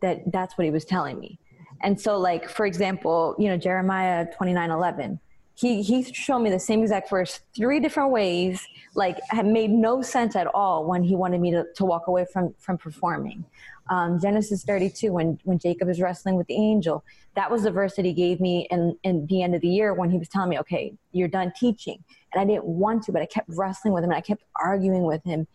that 0.00 0.30
that's 0.30 0.56
what 0.56 0.64
he 0.64 0.70
was 0.70 0.84
telling 0.84 1.18
me 1.18 1.38
and 1.84 2.00
so 2.00 2.18
like 2.18 2.48
for 2.48 2.66
example 2.66 3.36
you 3.38 3.48
know 3.48 3.56
jeremiah 3.56 4.26
29 4.36 4.70
11 4.70 5.20
he 5.54 5.82
he 5.82 6.02
showed 6.02 6.40
me 6.40 6.50
the 6.50 6.58
same 6.58 6.82
exact 6.82 7.08
verse 7.08 7.40
three 7.54 7.78
different 7.78 8.10
ways 8.10 8.66
like 8.94 9.18
had 9.28 9.46
made 9.46 9.70
no 9.70 10.02
sense 10.02 10.36
at 10.36 10.46
all 10.48 10.84
when 10.84 11.02
he 11.02 11.14
wanted 11.14 11.40
me 11.40 11.50
to, 11.50 11.64
to 11.74 11.84
walk 11.84 12.06
away 12.06 12.26
from 12.32 12.54
from 12.58 12.76
performing. 12.76 13.44
Um, 13.90 14.18
genesis 14.18 14.64
32 14.64 15.12
when 15.12 15.38
when 15.44 15.58
jacob 15.58 15.88
is 15.90 16.00
wrestling 16.00 16.36
with 16.36 16.46
the 16.46 16.54
angel 16.54 17.04
that 17.34 17.50
was 17.50 17.64
the 17.64 17.70
verse 17.70 17.96
that 17.96 18.04
he 18.06 18.14
gave 18.14 18.40
me 18.40 18.66
in 18.70 18.96
in 19.02 19.26
the 19.26 19.42
end 19.42 19.54
of 19.54 19.60
the 19.60 19.68
year 19.68 19.92
when 19.92 20.10
he 20.10 20.16
was 20.16 20.28
telling 20.28 20.48
me 20.48 20.58
okay 20.58 20.94
you're 21.12 21.28
done 21.28 21.52
teaching. 21.58 22.02
And 22.32 22.40
i 22.40 22.44
didn't 22.46 22.64
want 22.64 23.02
to 23.04 23.12
but 23.12 23.20
i 23.20 23.26
kept 23.26 23.48
wrestling 23.50 23.92
with 23.92 24.02
him 24.02 24.10
and 24.10 24.16
i 24.16 24.22
kept 24.22 24.42
arguing 24.56 25.04
with 25.04 25.22
him. 25.24 25.46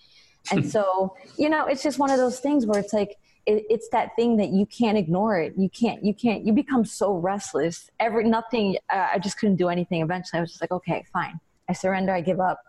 And 0.51 0.69
so 0.73 1.15
you 1.37 1.49
know 1.49 1.65
it's 1.65 1.83
just 1.83 1.99
one 1.99 2.11
of 2.11 2.17
those 2.17 2.39
things 2.39 2.65
where 2.65 2.79
it's 2.79 2.93
like 2.93 3.17
it, 3.49 3.65
it's 3.69 3.89
that 3.89 4.15
thing 4.15 4.37
that 4.37 4.49
you 4.49 4.65
can't 4.67 4.97
ignore 4.97 5.39
it. 5.39 5.53
You 5.57 5.69
can't 5.69 6.03
you 6.05 6.13
can't 6.13 6.45
you 6.45 6.53
become 6.53 6.85
so 6.85 7.13
restless. 7.13 7.89
Every 7.99 8.23
nothing 8.23 8.77
uh, 8.93 9.07
i 9.13 9.19
just 9.19 9.39
couldn't 9.39 9.55
do 9.55 9.69
anything. 9.69 10.01
Eventually 10.01 10.37
i 10.37 10.41
was 10.41 10.51
just 10.51 10.61
like 10.61 10.71
okay 10.71 11.03
fine. 11.11 11.39
I 11.67 11.73
surrender 11.73 12.13
i 12.13 12.21
give 12.21 12.39
up. 12.39 12.61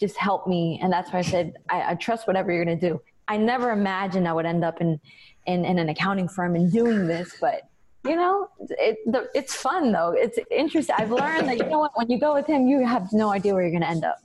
Just 0.00 0.16
help 0.16 0.46
me. 0.48 0.80
And 0.82 0.92
that's 0.92 1.12
why 1.12 1.20
i 1.20 1.22
said 1.22 1.54
i, 1.70 1.92
I 1.92 1.94
trust 1.94 2.26
whatever 2.26 2.52
you're 2.52 2.64
going 2.64 2.78
to 2.78 2.88
do. 2.90 3.00
I 3.28 3.36
never 3.36 3.70
imagined 3.70 4.26
i 4.26 4.32
would 4.32 4.46
end 4.46 4.64
up 4.64 4.80
in, 4.80 5.00
in 5.46 5.64
in 5.64 5.78
an 5.78 5.88
accounting 5.88 6.28
firm 6.28 6.56
and 6.56 6.70
doing 6.70 7.06
this 7.06 7.36
but 7.40 7.62
you 8.04 8.16
know 8.16 8.48
it, 8.60 8.98
the, 9.06 9.28
it's 9.34 9.54
fun 9.54 9.92
though. 9.92 10.12
It's 10.16 10.38
interesting. 10.50 10.96
I've 10.98 11.12
learned 11.12 11.48
that 11.48 11.58
you 11.58 11.66
know 11.66 11.78
what 11.78 11.92
when 11.94 12.10
you 12.10 12.18
go 12.18 12.34
with 12.34 12.46
him 12.46 12.66
you 12.66 12.84
have 12.84 13.12
no 13.12 13.30
idea 13.30 13.54
where 13.54 13.62
you're 13.62 13.70
going 13.78 13.88
to 13.88 13.94
end 13.96 14.04
up 14.04 14.18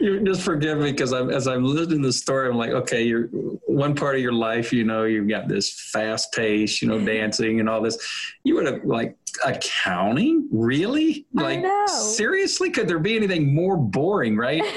you 0.00 0.20
just 0.20 0.42
forgive 0.42 0.78
me 0.78 0.92
because 0.92 1.12
I'm 1.12 1.30
as 1.30 1.46
I'm 1.46 1.64
listening 1.64 2.02
the 2.02 2.12
story, 2.12 2.48
I'm 2.48 2.56
like, 2.56 2.70
okay, 2.70 3.02
you're 3.02 3.24
one 3.66 3.94
part 3.94 4.16
of 4.16 4.20
your 4.20 4.32
life, 4.32 4.72
you 4.72 4.84
know, 4.84 5.04
you've 5.04 5.28
got 5.28 5.48
this 5.48 5.90
fast 5.92 6.32
pace, 6.32 6.80
you 6.80 6.88
know, 6.88 6.96
mm-hmm. 6.96 7.06
dancing 7.06 7.60
and 7.60 7.68
all 7.68 7.80
this. 7.80 7.98
You 8.44 8.54
would 8.56 8.66
have 8.66 8.84
like 8.84 9.16
accounting, 9.44 10.48
really? 10.50 11.26
Like 11.34 11.64
seriously? 11.88 12.70
Could 12.70 12.88
there 12.88 12.98
be 12.98 13.16
anything 13.16 13.54
more 13.54 13.76
boring, 13.76 14.36
right? 14.36 14.62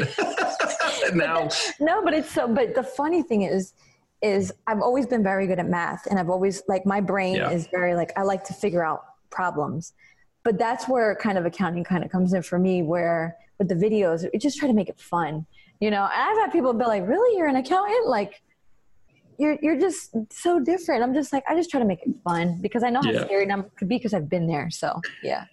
now 1.13 1.49
no 1.79 2.03
but 2.03 2.13
it's 2.13 2.31
so 2.31 2.47
but 2.47 2.75
the 2.75 2.83
funny 2.83 3.23
thing 3.23 3.43
is 3.43 3.73
is 4.21 4.51
I've 4.67 4.81
always 4.81 5.07
been 5.07 5.23
very 5.23 5.47
good 5.47 5.59
at 5.59 5.67
math 5.67 6.05
and 6.07 6.19
I've 6.19 6.29
always 6.29 6.61
like 6.67 6.85
my 6.85 6.99
brain 6.99 7.35
Yeah. 7.35 7.51
is 7.51 7.67
very 7.67 7.95
like 7.95 8.11
I 8.17 8.23
like 8.23 8.43
to 8.45 8.53
figure 8.53 8.83
out 8.83 9.03
problems. 9.29 9.93
But 10.43 10.57
that's 10.57 10.87
where 10.87 11.15
kind 11.15 11.37
of 11.37 11.45
accounting 11.45 11.83
kind 11.83 12.03
of 12.03 12.11
comes 12.11 12.33
in 12.33 12.41
for 12.43 12.57
me 12.59 12.81
where 12.81 13.35
with 13.57 13.67
the 13.67 13.75
videos, 13.75 14.25
it 14.33 14.39
just 14.41 14.57
try 14.57 14.67
to 14.67 14.73
make 14.73 14.89
it 14.89 14.99
fun. 14.99 15.45
You 15.79 15.91
know, 15.91 16.03
and 16.03 16.11
I've 16.13 16.37
had 16.37 16.51
people 16.51 16.73
be 16.73 16.85
like, 16.85 17.07
Really, 17.07 17.37
you're 17.37 17.47
an 17.47 17.55
accountant? 17.57 18.07
Like 18.07 18.41
you're 19.37 19.57
you're 19.61 19.79
just 19.79 20.15
so 20.31 20.59
different. 20.59 21.03
I'm 21.03 21.13
just 21.13 21.31
like, 21.31 21.43
I 21.47 21.55
just 21.55 21.69
try 21.69 21.79
to 21.79 21.85
make 21.85 22.01
it 22.03 22.13
fun 22.23 22.59
because 22.61 22.83
I 22.83 22.89
know 22.89 23.01
how 23.01 23.11
Yeah. 23.11 23.25
scary 23.25 23.45
number 23.45 23.69
could 23.77 23.87
be 23.87 23.97
because 23.97 24.13
I've 24.13 24.29
been 24.29 24.47
there. 24.47 24.69
So 24.69 25.01
yeah. 25.23 25.45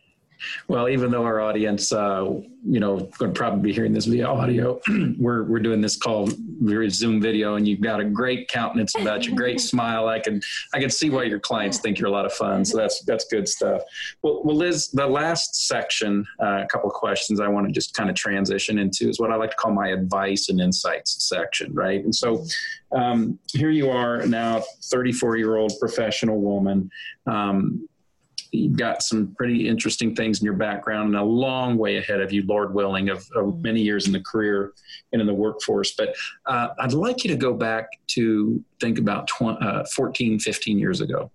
Well, 0.68 0.88
even 0.88 1.10
though 1.10 1.24
our 1.24 1.40
audience, 1.40 1.92
uh, 1.92 2.24
you 2.64 2.80
know, 2.80 2.98
going 3.18 3.32
to 3.32 3.38
probably 3.38 3.60
be 3.60 3.72
hearing 3.72 3.92
this 3.92 4.06
via 4.06 4.26
audio, 4.26 4.80
we're 5.18 5.44
we're 5.44 5.60
doing 5.60 5.80
this 5.80 5.96
call 5.96 6.28
via 6.60 6.90
Zoom 6.90 7.20
video, 7.20 7.54
and 7.54 7.66
you've 7.66 7.80
got 7.80 8.00
a 8.00 8.04
great 8.04 8.48
countenance 8.48 8.94
about 8.94 9.26
you, 9.26 9.34
great 9.34 9.60
smile. 9.72 10.08
I 10.08 10.18
can 10.18 10.40
I 10.74 10.80
can 10.80 10.90
see 10.90 11.10
why 11.10 11.24
your 11.24 11.40
clients 11.40 11.78
think 11.78 11.98
you're 11.98 12.08
a 12.08 12.12
lot 12.12 12.26
of 12.26 12.32
fun. 12.32 12.64
So 12.64 12.76
that's 12.76 13.02
that's 13.02 13.24
good 13.26 13.48
stuff. 13.48 13.82
Well, 14.22 14.42
well 14.44 14.56
Liz, 14.56 14.88
the 14.88 15.06
last 15.06 15.66
section, 15.66 16.26
uh, 16.42 16.62
a 16.62 16.66
couple 16.66 16.90
of 16.90 16.94
questions 16.94 17.40
I 17.40 17.48
want 17.48 17.66
to 17.66 17.72
just 17.72 17.94
kind 17.94 18.10
of 18.10 18.16
transition 18.16 18.78
into 18.78 19.08
is 19.08 19.20
what 19.20 19.30
I 19.30 19.36
like 19.36 19.50
to 19.50 19.56
call 19.56 19.72
my 19.72 19.88
advice 19.88 20.48
and 20.48 20.60
insights 20.60 21.28
section, 21.28 21.72
right? 21.74 22.02
And 22.02 22.14
so 22.14 22.44
um, 22.92 23.38
here 23.52 23.70
you 23.70 23.90
are 23.90 24.26
now, 24.26 24.62
34 24.84 25.36
year 25.36 25.56
old 25.56 25.72
professional 25.80 26.40
woman. 26.40 26.90
Um, 27.26 27.88
you've 28.56 28.76
got 28.76 29.02
some 29.02 29.34
pretty 29.36 29.68
interesting 29.68 30.14
things 30.14 30.40
in 30.40 30.44
your 30.44 30.54
background 30.54 31.08
and 31.08 31.16
a 31.16 31.22
long 31.22 31.76
way 31.76 31.96
ahead 31.96 32.20
of 32.20 32.32
you, 32.32 32.44
Lord 32.46 32.74
willing, 32.74 33.08
of, 33.08 33.26
of 33.34 33.60
many 33.60 33.80
years 33.80 34.06
in 34.06 34.12
the 34.12 34.20
career 34.20 34.72
and 35.12 35.20
in 35.20 35.26
the 35.26 35.34
workforce. 35.34 35.92
But 35.92 36.14
uh, 36.46 36.68
I'd 36.78 36.92
like 36.92 37.24
you 37.24 37.30
to 37.30 37.36
go 37.36 37.54
back 37.54 37.88
to 38.08 38.62
think 38.80 38.98
about 38.98 39.28
tw- 39.28 39.60
uh, 39.60 39.84
14, 39.94 40.38
15 40.38 40.78
years 40.78 41.00
ago. 41.00 41.30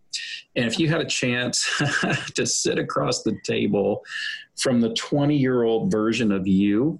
And 0.55 0.65
if 0.65 0.80
you 0.80 0.89
had 0.89 1.01
a 1.01 1.05
chance 1.05 1.67
to 2.36 2.45
sit 2.45 2.78
across 2.78 3.24
the 3.24 3.38
table 3.43 4.03
from 4.59 4.82
the 4.82 4.93
20 4.93 5.36
year 5.38 5.63
old 5.63 5.91
version 5.91 6.32
of 6.32 6.47
you, 6.47 6.99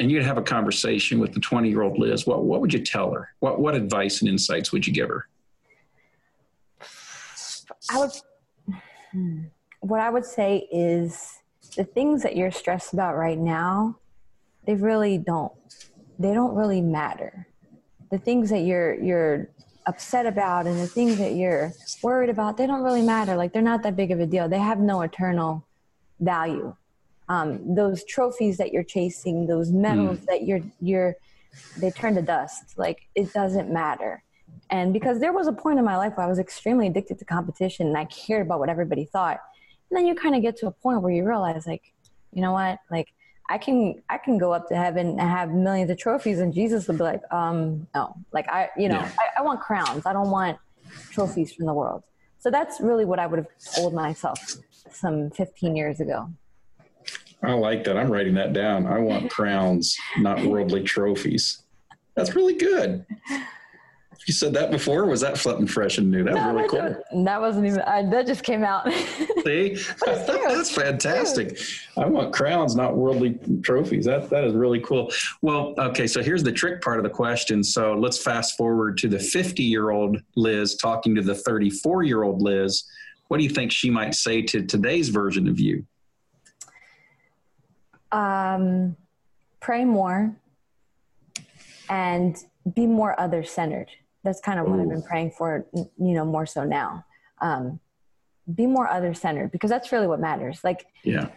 and 0.00 0.10
you'd 0.10 0.24
have 0.24 0.38
a 0.38 0.42
conversation 0.42 1.18
with 1.18 1.32
the 1.32 1.40
20 1.40 1.68
year 1.68 1.82
old 1.82 1.98
Liz, 1.98 2.26
what, 2.26 2.44
what 2.44 2.60
would 2.60 2.72
you 2.72 2.80
tell 2.80 3.12
her? 3.12 3.30
What, 3.40 3.60
what 3.60 3.74
advice 3.74 4.20
and 4.20 4.28
insights 4.28 4.72
would 4.72 4.86
you 4.86 4.92
give 4.92 5.08
her? 5.08 5.28
I 7.90 7.98
would, 7.98 8.10
hmm. 9.14 9.44
what 9.80 10.00
I 10.00 10.10
would 10.10 10.24
say 10.24 10.68
is 10.70 11.38
the 11.76 11.84
things 11.84 12.22
that 12.22 12.36
you're 12.36 12.50
stressed 12.50 12.92
about 12.92 13.16
right 13.16 13.38
now, 13.38 13.96
they 14.66 14.74
really 14.74 15.18
don't, 15.18 15.52
they 16.18 16.34
don't 16.34 16.54
really 16.54 16.80
matter. 16.80 17.46
The 18.10 18.18
things 18.18 18.50
that 18.50 18.60
you're, 18.60 18.94
you're 19.02 19.48
upset 19.86 20.26
about 20.26 20.66
and 20.66 20.78
the 20.78 20.86
things 20.86 21.18
that 21.18 21.34
you're 21.34 21.72
worried 22.02 22.30
about, 22.30 22.56
they 22.56 22.66
don't 22.66 22.82
really 22.82 23.02
matter. 23.02 23.36
Like 23.36 23.52
they're 23.52 23.62
not 23.62 23.82
that 23.84 23.96
big 23.96 24.10
of 24.10 24.20
a 24.20 24.26
deal. 24.26 24.48
They 24.48 24.58
have 24.58 24.78
no 24.80 25.02
eternal 25.02 25.66
value. 26.20 26.74
Um, 27.28 27.74
those 27.74 28.04
trophies 28.04 28.58
that 28.58 28.72
you're 28.72 28.84
chasing, 28.84 29.46
those 29.46 29.70
medals 29.70 30.20
that 30.26 30.42
you're, 30.42 30.60
you're, 30.80 31.16
they 31.78 31.90
turn 31.90 32.14
to 32.16 32.22
dust. 32.22 32.76
Like 32.76 33.08
it 33.14 33.32
doesn't 33.32 33.72
matter. 33.72 34.23
And 34.74 34.92
because 34.92 35.20
there 35.20 35.32
was 35.32 35.46
a 35.46 35.52
point 35.52 35.78
in 35.78 35.84
my 35.84 35.96
life 35.96 36.16
where 36.16 36.26
I 36.26 36.28
was 36.28 36.40
extremely 36.40 36.88
addicted 36.88 37.20
to 37.20 37.24
competition 37.24 37.86
and 37.86 37.96
I 37.96 38.06
cared 38.06 38.44
about 38.44 38.58
what 38.58 38.68
everybody 38.68 39.04
thought. 39.04 39.38
And 39.88 39.96
then 39.96 40.04
you 40.04 40.16
kind 40.16 40.34
of 40.34 40.42
get 40.42 40.56
to 40.58 40.66
a 40.66 40.72
point 40.72 41.00
where 41.00 41.12
you 41.12 41.24
realize 41.24 41.64
like, 41.64 41.92
you 42.32 42.42
know 42.42 42.50
what? 42.50 42.80
Like 42.90 43.14
I 43.48 43.56
can 43.56 44.02
I 44.10 44.18
can 44.18 44.36
go 44.36 44.52
up 44.52 44.66
to 44.70 44.76
heaven 44.76 45.10
and 45.10 45.20
have 45.20 45.50
millions 45.52 45.92
of 45.92 45.98
trophies 45.98 46.40
and 46.40 46.52
Jesus 46.52 46.88
would 46.88 46.98
be 46.98 47.04
like, 47.04 47.22
um, 47.32 47.86
no. 47.94 48.16
Like 48.32 48.48
I 48.48 48.68
you 48.76 48.88
know, 48.88 48.96
Yeah. 48.96 49.12
I, 49.16 49.40
I 49.40 49.42
want 49.42 49.60
crowns. 49.60 50.06
I 50.06 50.12
don't 50.12 50.32
want 50.32 50.58
trophies 51.12 51.52
from 51.52 51.66
the 51.66 51.74
world. 51.74 52.02
So 52.40 52.50
that's 52.50 52.80
really 52.80 53.04
what 53.04 53.20
I 53.20 53.28
would 53.28 53.38
have 53.38 53.48
told 53.76 53.94
myself 53.94 54.56
some 54.90 55.30
15 55.30 55.76
years 55.76 56.00
ago. 56.00 56.30
I 57.44 57.52
like 57.52 57.84
that. 57.84 57.96
I'm 57.96 58.10
writing 58.10 58.34
that 58.34 58.52
down. 58.52 58.88
I 58.88 58.98
want 58.98 59.30
crowns, 59.38 59.96
not 60.18 60.44
worldly 60.44 60.82
trophies. 60.82 61.62
That's 62.16 62.34
really 62.34 62.54
good. 62.54 63.06
You 64.26 64.34
said 64.34 64.54
that 64.54 64.70
before. 64.70 65.06
Was 65.06 65.20
that 65.20 65.36
something 65.36 65.66
fresh 65.66 65.98
and 65.98 66.10
new? 66.10 66.24
That 66.24 66.34
was 66.34 66.44
really 66.54 66.68
cool. 66.68 67.24
that 67.24 67.40
wasn't 67.40 67.66
even, 67.66 67.80
I, 67.80 68.02
that 68.10 68.26
just 68.26 68.42
came 68.42 68.64
out. 68.64 68.90
See, 69.44 69.76
that's 70.04 70.70
fantastic. 70.70 71.58
I 71.96 72.06
want 72.06 72.32
crowns, 72.32 72.74
not 72.74 72.96
worldly 72.96 73.38
trophies. 73.62 74.06
That 74.06 74.30
that 74.30 74.44
is 74.44 74.54
really 74.54 74.80
cool. 74.80 75.12
Well, 75.42 75.74
okay, 75.78 76.06
so 76.06 76.22
here's 76.22 76.42
the 76.42 76.52
trick 76.52 76.80
part 76.82 76.98
of 76.98 77.04
the 77.04 77.10
question. 77.10 77.62
So 77.62 77.94
let's 77.94 78.18
fast 78.18 78.56
forward 78.56 78.96
to 78.98 79.08
the 79.08 79.18
50 79.18 79.62
year 79.62 79.90
old 79.90 80.20
Liz 80.36 80.76
talking 80.76 81.14
to 81.14 81.22
the 81.22 81.34
34 81.34 82.02
year 82.04 82.22
old 82.22 82.40
Liz. 82.40 82.84
What 83.28 83.38
do 83.38 83.44
you 83.44 83.50
think 83.50 83.72
she 83.72 83.90
might 83.90 84.14
say 84.14 84.42
to 84.42 84.62
today's 84.62 85.08
version 85.08 85.48
of 85.48 85.58
you? 85.58 85.84
um, 88.14 88.96
pray 89.60 89.84
more 89.84 90.34
and 91.90 92.36
be 92.74 92.86
more 92.86 93.18
other 93.20 93.44
centered. 93.44 93.90
That's 94.24 94.40
kind 94.40 94.58
of 94.58 94.66
what 94.66 94.80
I've 94.80 94.88
been 94.88 95.02
praying 95.02 95.32
for, 95.32 95.66
you 95.74 95.88
know, 95.98 96.24
more 96.24 96.46
so 96.46 96.64
now. 96.64 97.04
Um, 97.40 97.78
be 98.54 98.66
more 98.66 98.88
other 98.88 99.14
centered 99.14 99.52
because 99.52 99.70
that's 99.70 99.92
really 99.92 100.06
what 100.06 100.18
matters. 100.20 100.60
Like, 100.64 100.86
Yeah. 101.02 101.28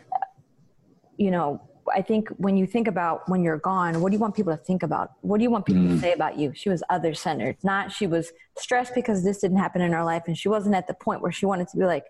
you 1.18 1.32
know, 1.32 1.62
I 1.94 2.02
think 2.02 2.30
when 2.38 2.58
you 2.58 2.66
think 2.66 2.88
about 2.88 3.30
when 3.30 3.44
you're 3.44 3.58
gone, 3.60 4.02
what 4.02 4.12
do 4.12 4.16
you 4.16 4.20
want 4.20 4.36
people 4.36 4.56
to 4.56 4.62
think 4.62 4.84
about? 4.84 5.12
What 5.22 5.38
do 5.38 5.44
you 5.44 5.50
want 5.50 5.66
people 5.66 5.88
to 5.88 5.98
say 6.00 6.12
about 6.14 6.38
you? 6.38 6.52
She 6.54 6.70
was 6.70 6.84
other 6.90 7.14
centered, 7.14 7.58
not 7.64 7.92
she 7.92 8.08
was 8.08 8.32
stressed 8.58 8.94
because 8.94 9.24
this 9.24 9.40
didn't 9.40 9.58
happen 9.58 9.82
in 9.82 9.94
her 9.94 10.04
life 10.04 10.24
and 10.28 10.38
she 10.38 10.50
wasn't 10.50 10.76
at 10.76 10.88
the 10.88 10.94
point 10.94 11.22
where 11.22 11.32
she 11.32 11.46
wanted 11.46 11.68
to 11.70 11.78
be 11.78 11.86
like, 11.86 12.06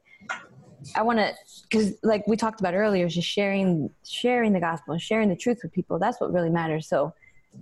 I 0.95 1.01
want 1.03 1.19
to, 1.19 1.33
because 1.69 1.93
like 2.03 2.25
we 2.27 2.37
talked 2.37 2.59
about 2.59 2.73
earlier, 2.73 3.07
just 3.07 3.27
sharing, 3.27 3.89
sharing 4.03 4.53
the 4.53 4.59
gospel 4.59 4.93
and 4.93 5.01
sharing 5.01 5.29
the 5.29 5.35
truth 5.35 5.59
with 5.63 5.73
people. 5.73 5.99
That's 5.99 6.19
what 6.19 6.31
really 6.33 6.49
matters. 6.49 6.87
So 6.87 7.13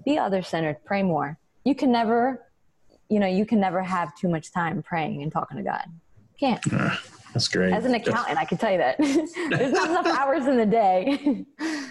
be 0.06 0.18
other 0.18 0.42
centered, 0.42 0.78
pray 0.86 1.04
more. 1.04 1.38
You 1.66 1.76
can 1.76 1.92
never, 1.92 2.46
you 3.10 3.20
know, 3.20 3.28
you 3.28 3.46
can 3.46 3.60
never 3.60 3.82
have 3.82 4.16
too 4.16 4.28
much 4.28 4.52
time 4.52 4.82
praying 4.82 5.22
and 5.22 5.32
talking 5.32 5.58
to 5.58 5.64
God. 5.64 5.86
Can't. 6.40 6.64
That's 7.34 7.48
great. 7.48 7.74
As 7.74 7.86
an 7.86 7.94
accountant, 7.94 8.38
I 8.38 8.46
can 8.46 8.58
tell 8.58 8.72
you 8.72 8.78
that 8.78 8.98
there's 9.00 9.72
not 9.72 9.90
enough 9.90 10.08
hours 10.08 10.48
in 10.48 10.58
the 10.58 10.66
day. 10.66 11.46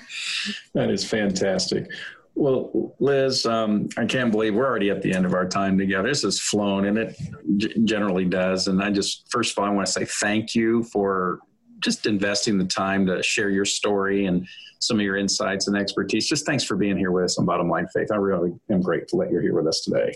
That 0.74 0.90
is 0.90 1.04
fantastic. 1.04 1.88
Well, 2.34 2.94
Liz, 2.98 3.46
um, 3.46 3.88
I 3.96 4.04
can't 4.04 4.30
believe 4.30 4.54
we're 4.54 4.66
already 4.66 4.90
at 4.90 5.00
the 5.02 5.14
end 5.14 5.24
of 5.24 5.32
our 5.32 5.48
time 5.48 5.78
together. 5.78 6.08
This 6.08 6.22
has 6.22 6.40
flown, 6.40 6.86
and 6.86 6.98
it 6.98 7.16
g- 7.56 7.72
generally 7.84 8.24
does. 8.24 8.66
And 8.66 8.82
I 8.82 8.90
just, 8.90 9.30
first 9.30 9.52
of 9.52 9.58
all, 9.58 9.70
I 9.70 9.72
want 9.72 9.86
to 9.86 9.92
say 9.92 10.04
thank 10.04 10.54
you 10.54 10.82
for 10.84 11.38
just 11.78 12.06
investing 12.06 12.58
the 12.58 12.64
time 12.64 13.06
to 13.06 13.22
share 13.22 13.50
your 13.50 13.64
story 13.64 14.26
and 14.26 14.46
some 14.80 14.98
of 14.98 15.02
your 15.02 15.16
insights 15.16 15.68
and 15.68 15.76
expertise. 15.76 16.28
Just 16.28 16.44
thanks 16.44 16.64
for 16.64 16.76
being 16.76 16.96
here 16.96 17.12
with 17.12 17.24
us 17.24 17.38
on 17.38 17.46
Bottom 17.46 17.68
Line 17.68 17.86
Faith. 17.94 18.08
I 18.12 18.16
really 18.16 18.52
am 18.70 18.82
grateful 18.82 19.20
that 19.20 19.30
you're 19.30 19.42
here 19.42 19.54
with 19.54 19.66
us 19.66 19.82
today. 19.82 20.12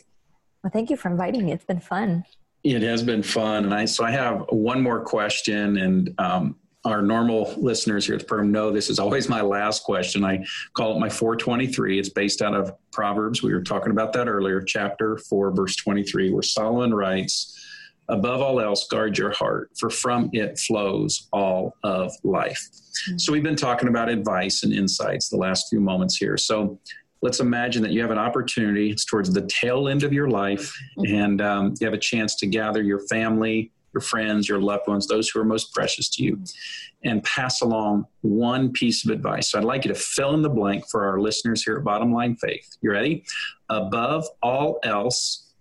Well, 0.62 0.70
thank 0.72 0.90
you 0.90 0.96
for 0.96 1.10
inviting 1.10 1.44
me. 1.44 1.52
It's 1.52 1.64
been 1.64 1.80
fun. 1.80 2.24
It 2.64 2.82
has 2.82 3.02
been 3.02 3.22
fun, 3.22 3.64
and 3.64 3.74
I 3.74 3.84
so 3.84 4.04
I 4.04 4.10
have 4.10 4.44
one 4.50 4.82
more 4.82 5.00
question, 5.00 5.76
and 5.78 6.14
um, 6.18 6.56
our 6.84 7.02
normal 7.02 7.54
listeners 7.56 8.06
here 8.06 8.14
at 8.14 8.20
the 8.20 8.26
program 8.26 8.50
know 8.50 8.70
this 8.70 8.90
is 8.90 8.98
always 8.98 9.28
my 9.28 9.40
last 9.40 9.84
question. 9.84 10.24
I 10.24 10.44
call 10.74 10.96
it 10.96 11.00
my 11.00 11.08
423. 11.08 11.98
It's 11.98 12.08
based 12.08 12.42
out 12.42 12.54
of 12.54 12.72
Proverbs. 12.92 13.42
We 13.42 13.52
were 13.52 13.62
talking 13.62 13.92
about 13.92 14.12
that 14.14 14.28
earlier, 14.28 14.60
chapter 14.60 15.18
four, 15.18 15.52
verse 15.52 15.76
23, 15.76 16.32
where 16.32 16.42
Solomon 16.42 16.92
writes, 16.92 17.56
"Above 18.08 18.40
all 18.40 18.60
else, 18.60 18.88
guard 18.88 19.16
your 19.16 19.30
heart, 19.30 19.70
for 19.78 19.90
from 19.90 20.28
it 20.32 20.58
flows 20.58 21.28
all 21.32 21.74
of 21.84 22.12
life." 22.24 22.68
So 23.16 23.32
we've 23.32 23.44
been 23.44 23.56
talking 23.56 23.88
about 23.88 24.08
advice 24.08 24.64
and 24.64 24.72
insights 24.72 25.28
the 25.28 25.36
last 25.36 25.68
few 25.70 25.80
moments 25.80 26.16
here. 26.16 26.36
So 26.36 26.80
let's 27.22 27.40
imagine 27.40 27.82
that 27.82 27.92
you 27.92 28.00
have 28.00 28.10
an 28.10 28.18
opportunity. 28.18 28.90
It's 28.90 29.04
towards 29.04 29.32
the 29.32 29.42
tail 29.46 29.88
end 29.88 30.02
of 30.02 30.12
your 30.12 30.28
life, 30.28 30.72
and 30.98 31.40
um, 31.40 31.74
you 31.80 31.86
have 31.86 31.94
a 31.94 31.98
chance 31.98 32.34
to 32.36 32.46
gather 32.46 32.82
your 32.82 33.00
family, 33.08 33.72
your 33.92 34.00
friends, 34.00 34.48
your 34.48 34.60
loved 34.60 34.86
ones, 34.86 35.06
those 35.06 35.28
who 35.28 35.40
are 35.40 35.44
most 35.44 35.72
precious 35.72 36.08
to 36.10 36.22
you, 36.22 36.42
and 37.04 37.22
pass 37.24 37.60
along 37.60 38.06
one 38.20 38.72
piece 38.72 39.04
of 39.04 39.10
advice. 39.10 39.50
So 39.50 39.58
I'd 39.58 39.64
like 39.64 39.84
you 39.84 39.92
to 39.92 39.98
fill 39.98 40.34
in 40.34 40.42
the 40.42 40.50
blank 40.50 40.84
for 40.90 41.06
our 41.06 41.20
listeners 41.20 41.64
here 41.64 41.76
at 41.76 41.84
Bottom 41.84 42.12
Line 42.12 42.36
Faith. 42.36 42.76
You 42.80 42.92
ready? 42.92 43.24
Above 43.68 44.26
all 44.42 44.78
else, 44.82 45.52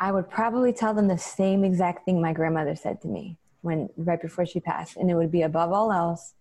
I 0.00 0.12
would 0.12 0.30
probably 0.30 0.72
tell 0.72 0.94
them 0.94 1.08
the 1.08 1.18
same 1.18 1.64
exact 1.64 2.04
thing 2.04 2.20
my 2.20 2.32
grandmother 2.32 2.76
said 2.76 3.00
to 3.02 3.08
me 3.08 3.36
when 3.62 3.88
right 3.96 4.20
before 4.20 4.46
she 4.46 4.60
passed, 4.60 4.96
and 4.96 5.10
it 5.10 5.14
would 5.14 5.32
be 5.32 5.42
above 5.42 5.72
all 5.72 5.92
else, 5.92 6.34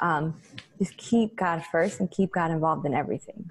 um, 0.00 0.40
just 0.78 0.96
keep 0.96 1.36
God 1.36 1.64
first 1.70 2.00
and 2.00 2.10
keep 2.10 2.32
God 2.32 2.50
involved 2.50 2.86
in 2.86 2.94
everything. 2.94 3.50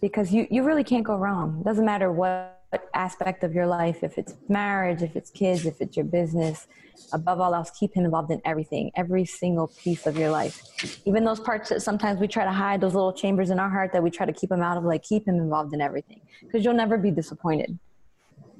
Because 0.00 0.32
you, 0.32 0.46
you 0.50 0.62
really 0.62 0.84
can't 0.84 1.04
go 1.04 1.16
wrong. 1.16 1.58
It 1.60 1.64
doesn't 1.64 1.84
matter 1.84 2.12
what 2.12 2.60
aspect 2.94 3.44
of 3.44 3.54
your 3.54 3.66
life, 3.66 4.02
if 4.02 4.18
it's 4.18 4.34
marriage, 4.48 5.02
if 5.02 5.16
it's 5.16 5.30
kids, 5.30 5.64
if 5.66 5.80
it's 5.80 5.96
your 5.96 6.04
business, 6.04 6.66
above 7.12 7.40
all 7.40 7.54
else, 7.54 7.70
keep 7.78 7.94
him 7.94 8.04
involved 8.04 8.30
in 8.30 8.40
everything, 8.44 8.90
every 8.96 9.24
single 9.24 9.68
piece 9.68 10.06
of 10.06 10.16
your 10.16 10.30
life. 10.30 10.62
Even 11.04 11.24
those 11.24 11.40
parts 11.40 11.68
that 11.68 11.82
sometimes 11.82 12.20
we 12.20 12.28
try 12.28 12.44
to 12.44 12.52
hide, 12.52 12.80
those 12.80 12.94
little 12.94 13.12
chambers 13.12 13.50
in 13.50 13.58
our 13.58 13.70
heart 13.70 13.92
that 13.92 14.02
we 14.02 14.10
try 14.10 14.26
to 14.26 14.32
keep 14.32 14.50
him 14.50 14.62
out 14.62 14.76
of, 14.76 14.84
like 14.84 15.02
keep 15.02 15.26
him 15.26 15.36
involved 15.36 15.72
in 15.72 15.80
everything. 15.80 16.20
Because 16.40 16.64
you'll 16.64 16.74
never 16.74 16.98
be 16.98 17.10
disappointed 17.10 17.78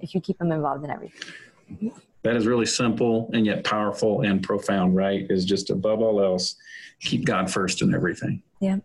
if 0.01 0.14
you 0.14 0.20
keep 0.20 0.40
him 0.40 0.53
involved 0.53 0.84
in 0.84 0.90
everything. 0.90 1.92
That 2.24 2.36
is 2.36 2.46
really 2.46 2.66
simple 2.66 3.30
and 3.34 3.44
yet 3.46 3.64
powerful 3.64 4.22
and 4.22 4.42
profound, 4.42 4.96
right? 4.96 5.26
Is 5.30 5.44
just 5.44 5.70
above 5.70 6.00
all 6.00 6.22
else, 6.22 6.56
keep 7.00 7.24
God 7.24 7.50
first 7.50 7.82
in 7.82 7.94
everything. 7.94 8.42
Yeah. 8.60 8.78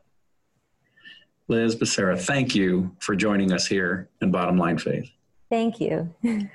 Liz 1.48 1.76
Becerra, 1.76 2.20
thank 2.20 2.54
you 2.54 2.96
for 3.00 3.16
joining 3.16 3.52
us 3.52 3.66
here 3.66 4.10
in 4.22 4.30
Bottom 4.30 4.58
Line 4.58 4.78
Faith. 4.78 5.10
Thank 5.50 5.80
you. 5.80 6.14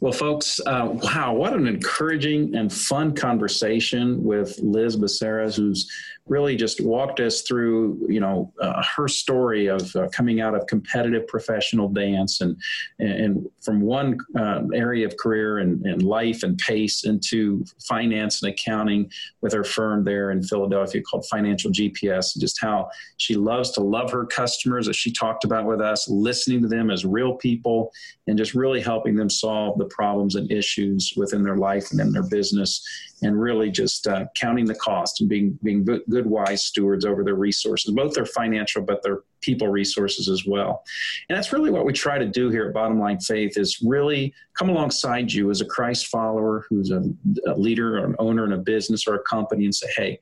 well, 0.00 0.12
folks, 0.12 0.60
uh, 0.64 0.88
wow, 1.02 1.34
what 1.34 1.52
an 1.52 1.66
encouraging 1.66 2.54
and 2.54 2.72
fun 2.72 3.14
conversation 3.14 4.24
with 4.24 4.58
Liz 4.62 4.96
Becerra, 4.96 5.54
who's 5.54 5.90
really 6.26 6.54
just 6.56 6.80
walked 6.80 7.20
us 7.20 7.42
through, 7.42 8.06
you 8.08 8.20
know, 8.20 8.50
uh, 8.62 8.82
her 8.96 9.08
story 9.08 9.66
of 9.66 9.94
uh, 9.96 10.08
coming 10.08 10.40
out 10.40 10.54
of 10.54 10.66
competitive 10.68 11.26
professional 11.26 11.88
dance 11.88 12.40
and 12.40 12.56
and 12.98 13.46
from 13.60 13.80
one 13.80 14.16
uh, 14.38 14.62
area 14.72 15.04
of 15.06 15.16
career 15.16 15.58
and, 15.58 15.84
and 15.84 16.02
life 16.02 16.44
and 16.44 16.56
pace 16.58 17.04
into 17.04 17.64
finance 17.86 18.42
and 18.42 18.52
accounting 18.52 19.10
with 19.42 19.52
her 19.52 19.64
firm 19.64 20.04
there 20.04 20.30
in 20.30 20.42
Philadelphia 20.42 21.02
called 21.02 21.26
Financial 21.26 21.70
GPS, 21.70 22.34
and 22.34 22.40
just 22.40 22.60
how 22.60 22.88
she 23.16 23.34
loves 23.34 23.72
to 23.72 23.80
love 23.80 24.10
her 24.12 24.24
customers, 24.24 24.88
as 24.88 24.96
she 24.96 25.12
talked 25.12 25.44
about 25.44 25.66
with 25.66 25.80
us, 25.80 26.08
listening 26.08 26.62
to 26.62 26.68
them 26.68 26.90
as 26.90 27.04
real 27.04 27.34
people 27.34 27.92
and 28.28 28.38
just 28.38 28.54
really 28.54 28.80
helping 28.80 29.16
them 29.16 29.28
solve 29.28 29.76
the 29.78 29.89
problems 29.90 30.34
and 30.34 30.50
issues 30.50 31.12
within 31.16 31.42
their 31.42 31.56
life 31.56 31.90
and 31.90 32.00
in 32.00 32.12
their 32.12 32.28
business 32.28 32.82
and 33.22 33.40
really 33.40 33.70
just 33.70 34.06
uh, 34.06 34.24
counting 34.34 34.64
the 34.64 34.74
cost 34.74 35.20
and 35.20 35.28
being 35.28 35.58
being 35.62 35.84
good, 35.84 36.26
wise 36.26 36.64
stewards 36.64 37.04
over 37.04 37.22
their 37.22 37.34
resources, 37.34 37.92
both 37.94 38.14
their 38.14 38.26
financial 38.26 38.82
but 38.82 39.02
their 39.02 39.20
people 39.40 39.68
resources 39.68 40.28
as 40.28 40.46
well. 40.46 40.82
And 41.28 41.36
that's 41.36 41.52
really 41.52 41.70
what 41.70 41.84
we 41.84 41.92
try 41.92 42.18
to 42.18 42.26
do 42.26 42.50
here 42.50 42.68
at 42.68 42.74
Bottom 42.74 42.98
Line 42.98 43.20
Faith 43.20 43.56
is 43.56 43.80
really 43.82 44.34
come 44.58 44.70
alongside 44.70 45.32
you 45.32 45.50
as 45.50 45.60
a 45.60 45.66
Christ 45.66 46.06
follower 46.06 46.66
who's 46.68 46.90
a, 46.90 47.02
a 47.46 47.54
leader 47.54 47.98
or 47.98 48.04
an 48.04 48.16
owner 48.18 48.44
in 48.44 48.52
a 48.52 48.58
business 48.58 49.06
or 49.06 49.14
a 49.14 49.22
company 49.22 49.64
and 49.64 49.74
say, 49.74 49.88
hey, 49.96 50.20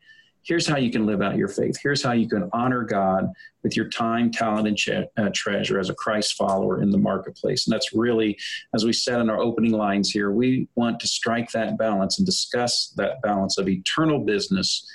here's 0.48 0.66
how 0.66 0.78
you 0.78 0.90
can 0.90 1.04
live 1.04 1.20
out 1.20 1.36
your 1.36 1.48
faith. 1.48 1.76
Here's 1.80 2.02
how 2.02 2.12
you 2.12 2.26
can 2.26 2.48
honor 2.54 2.82
God 2.82 3.30
with 3.62 3.76
your 3.76 3.88
time, 3.90 4.30
talent, 4.30 4.66
and 4.66 5.06
uh, 5.18 5.30
treasure 5.34 5.78
as 5.78 5.90
a 5.90 5.94
Christ 5.94 6.34
follower 6.36 6.82
in 6.82 6.90
the 6.90 6.98
marketplace. 6.98 7.66
And 7.66 7.74
that's 7.74 7.92
really, 7.92 8.36
as 8.74 8.84
we 8.84 8.94
said 8.94 9.20
in 9.20 9.28
our 9.28 9.38
opening 9.38 9.72
lines 9.72 10.10
here, 10.10 10.32
we 10.32 10.66
want 10.74 11.00
to 11.00 11.06
strike 11.06 11.52
that 11.52 11.76
balance 11.76 12.18
and 12.18 12.24
discuss 12.24 12.94
that 12.96 13.20
balance 13.20 13.58
of 13.58 13.68
eternal 13.68 14.20
business 14.20 14.90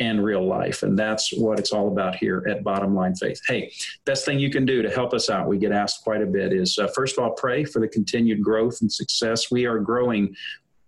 and 0.00 0.24
real 0.24 0.44
life. 0.44 0.82
And 0.82 0.98
that's 0.98 1.32
what 1.36 1.58
it's 1.58 1.72
all 1.72 1.88
about 1.88 2.16
here 2.16 2.44
at 2.48 2.64
Bottom 2.64 2.96
Line 2.96 3.14
Faith. 3.14 3.40
Hey, 3.46 3.72
best 4.06 4.24
thing 4.24 4.38
you 4.38 4.50
can 4.50 4.66
do 4.66 4.82
to 4.82 4.90
help 4.90 5.12
us 5.12 5.30
out, 5.30 5.46
we 5.46 5.58
get 5.58 5.70
asked 5.70 6.02
quite 6.02 6.22
a 6.22 6.26
bit, 6.26 6.52
is 6.52 6.78
uh, 6.78 6.88
first 6.88 7.16
of 7.16 7.22
all, 7.22 7.30
pray 7.32 7.64
for 7.64 7.78
the 7.78 7.88
continued 7.88 8.42
growth 8.42 8.78
and 8.80 8.92
success. 8.92 9.50
We 9.52 9.66
are 9.66 9.78
growing 9.78 10.34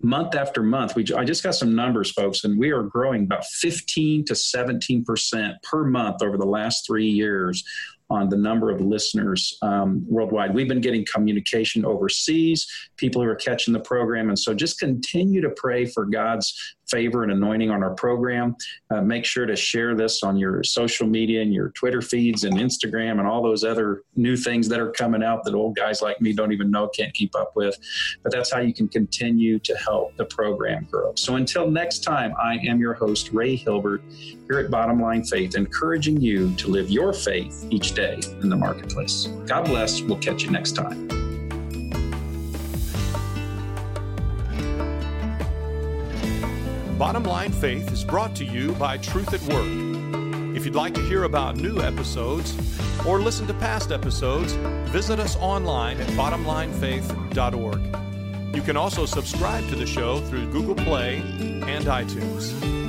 month 0.03 0.35
after 0.35 0.63
month. 0.63 0.95
We, 0.95 1.07
I 1.17 1.25
just 1.25 1.43
got 1.43 1.55
some 1.55 1.75
numbers, 1.75 2.11
folks, 2.11 2.45
and 2.45 2.59
we 2.59 2.71
are 2.71 2.83
growing 2.83 3.25
about 3.25 3.45
15 3.47 4.25
to 4.27 4.35
17 4.35 5.05
percent 5.05 5.55
per 5.63 5.85
month 5.85 6.23
over 6.23 6.37
the 6.37 6.47
last 6.47 6.87
three 6.87 7.09
years 7.09 7.65
on 8.09 8.29
the 8.29 8.37
number 8.37 8.71
of 8.71 8.81
listeners 8.81 9.59
um, 9.63 10.05
worldwide. 10.09 10.55
We've 10.55 10.69
been 10.69 10.81
getting 10.81 11.05
communication 11.13 11.85
overseas, 11.85 12.67
people 12.97 13.23
who 13.23 13.29
are 13.29 13.35
catching 13.35 13.75
the 13.75 13.81
program. 13.81 14.29
And 14.29 14.39
so 14.39 14.55
just 14.55 14.79
continue 14.79 15.41
to 15.41 15.51
pray 15.57 15.87
for 15.87 16.05
God's 16.05 16.76
favor 16.89 17.23
and 17.23 17.33
anointing 17.33 17.71
on 17.71 17.83
our 17.83 17.95
program. 17.95 18.57
Uh, 18.91 19.01
make 19.01 19.25
sure 19.25 19.47
to 19.47 19.57
share 19.57 19.95
this 19.95 20.23
on 20.23 20.37
your 20.37 20.63
social 20.63 21.07
media 21.07 21.43
and 21.43 21.53
your 21.53 21.71
Twitter 21.71 22.01
feeds 22.01 22.45
and 22.45 22.57
Instagram 22.57 23.19
and 23.19 23.27
all 23.27 23.43
those 23.43 23.65
other 23.65 24.03
new 24.15 24.37
things 24.37 24.69
that 24.69 24.81
are 24.81 24.91
coming 24.93 25.23
out 25.23 25.45
that 25.45 25.55
old 25.55 25.77
guys 25.77 26.03
like 26.03 26.21
me 26.21 26.33
don't 26.33 26.53
even 26.53 26.71
know, 26.71 26.89
can't 26.89 27.13
keep 27.15 27.35
up 27.37 27.53
with. 27.55 27.77
But 28.23 28.33
that's 28.33 28.53
how 28.53 28.61
you 28.61 28.73
can 28.73 28.89
continue 28.89 29.59
to 29.61 29.77
help 29.77 30.17
the 30.17 30.25
program 30.25 30.87
grow. 30.91 31.13
So 31.17 31.37
until 31.37 31.71
next 31.71 32.01
time, 32.01 32.33
I 32.41 32.55
am 32.67 32.81
your 32.81 32.95
host, 32.95 33.31
Ray 33.33 33.57
Hilbert, 33.57 34.03
here 34.11 34.59
at 34.59 34.71
Bottom 34.71 35.01
Line 35.01 35.25
Faith, 35.25 35.57
encouraging 35.57 36.21
you 36.21 36.55
to 36.57 36.69
live 36.69 36.91
your 36.91 37.13
faith 37.13 37.67
each 37.71 37.95
day 37.95 38.21
in 38.43 38.49
the 38.49 38.57
marketplace. 38.57 39.27
God 39.47 39.65
bless. 39.67 40.01
We'll 40.01 40.19
catch 40.19 40.45
you 40.45 40.51
next 40.51 40.73
time. 40.73 41.26
Bottom 46.99 47.25
Line 47.25 47.53
Faith 47.53 47.93
is 47.93 48.05
brought 48.05 48.35
to 48.37 48.45
you 48.45 48.73
by 48.73 48.97
Truth 48.97 49.35
at 49.35 49.43
Work. 49.53 50.57
If 50.57 50.65
you'd 50.65 50.75
like 50.75 50.95
to 50.95 51.03
hear 51.03 51.25
about 51.25 51.57
new 51.57 51.83
episodes 51.83 52.57
or 53.07 53.21
listen 53.21 53.47
to 53.49 53.55
past 53.55 53.93
episodes, 53.93 54.55
visit 54.91 55.21
us 55.21 55.37
online 55.37 56.01
at 56.01 56.07
bottomlinefaith.org. 56.09 58.57
You 58.57 58.63
can 58.63 58.79
also 58.79 59.05
subscribe 59.05 59.69
to 59.69 59.77
the 59.77 59.85
show 59.85 60.23
through 60.23 60.51
Google 60.51 60.75
Play 60.75 61.19
and 61.19 61.85
iTunes. 61.85 62.86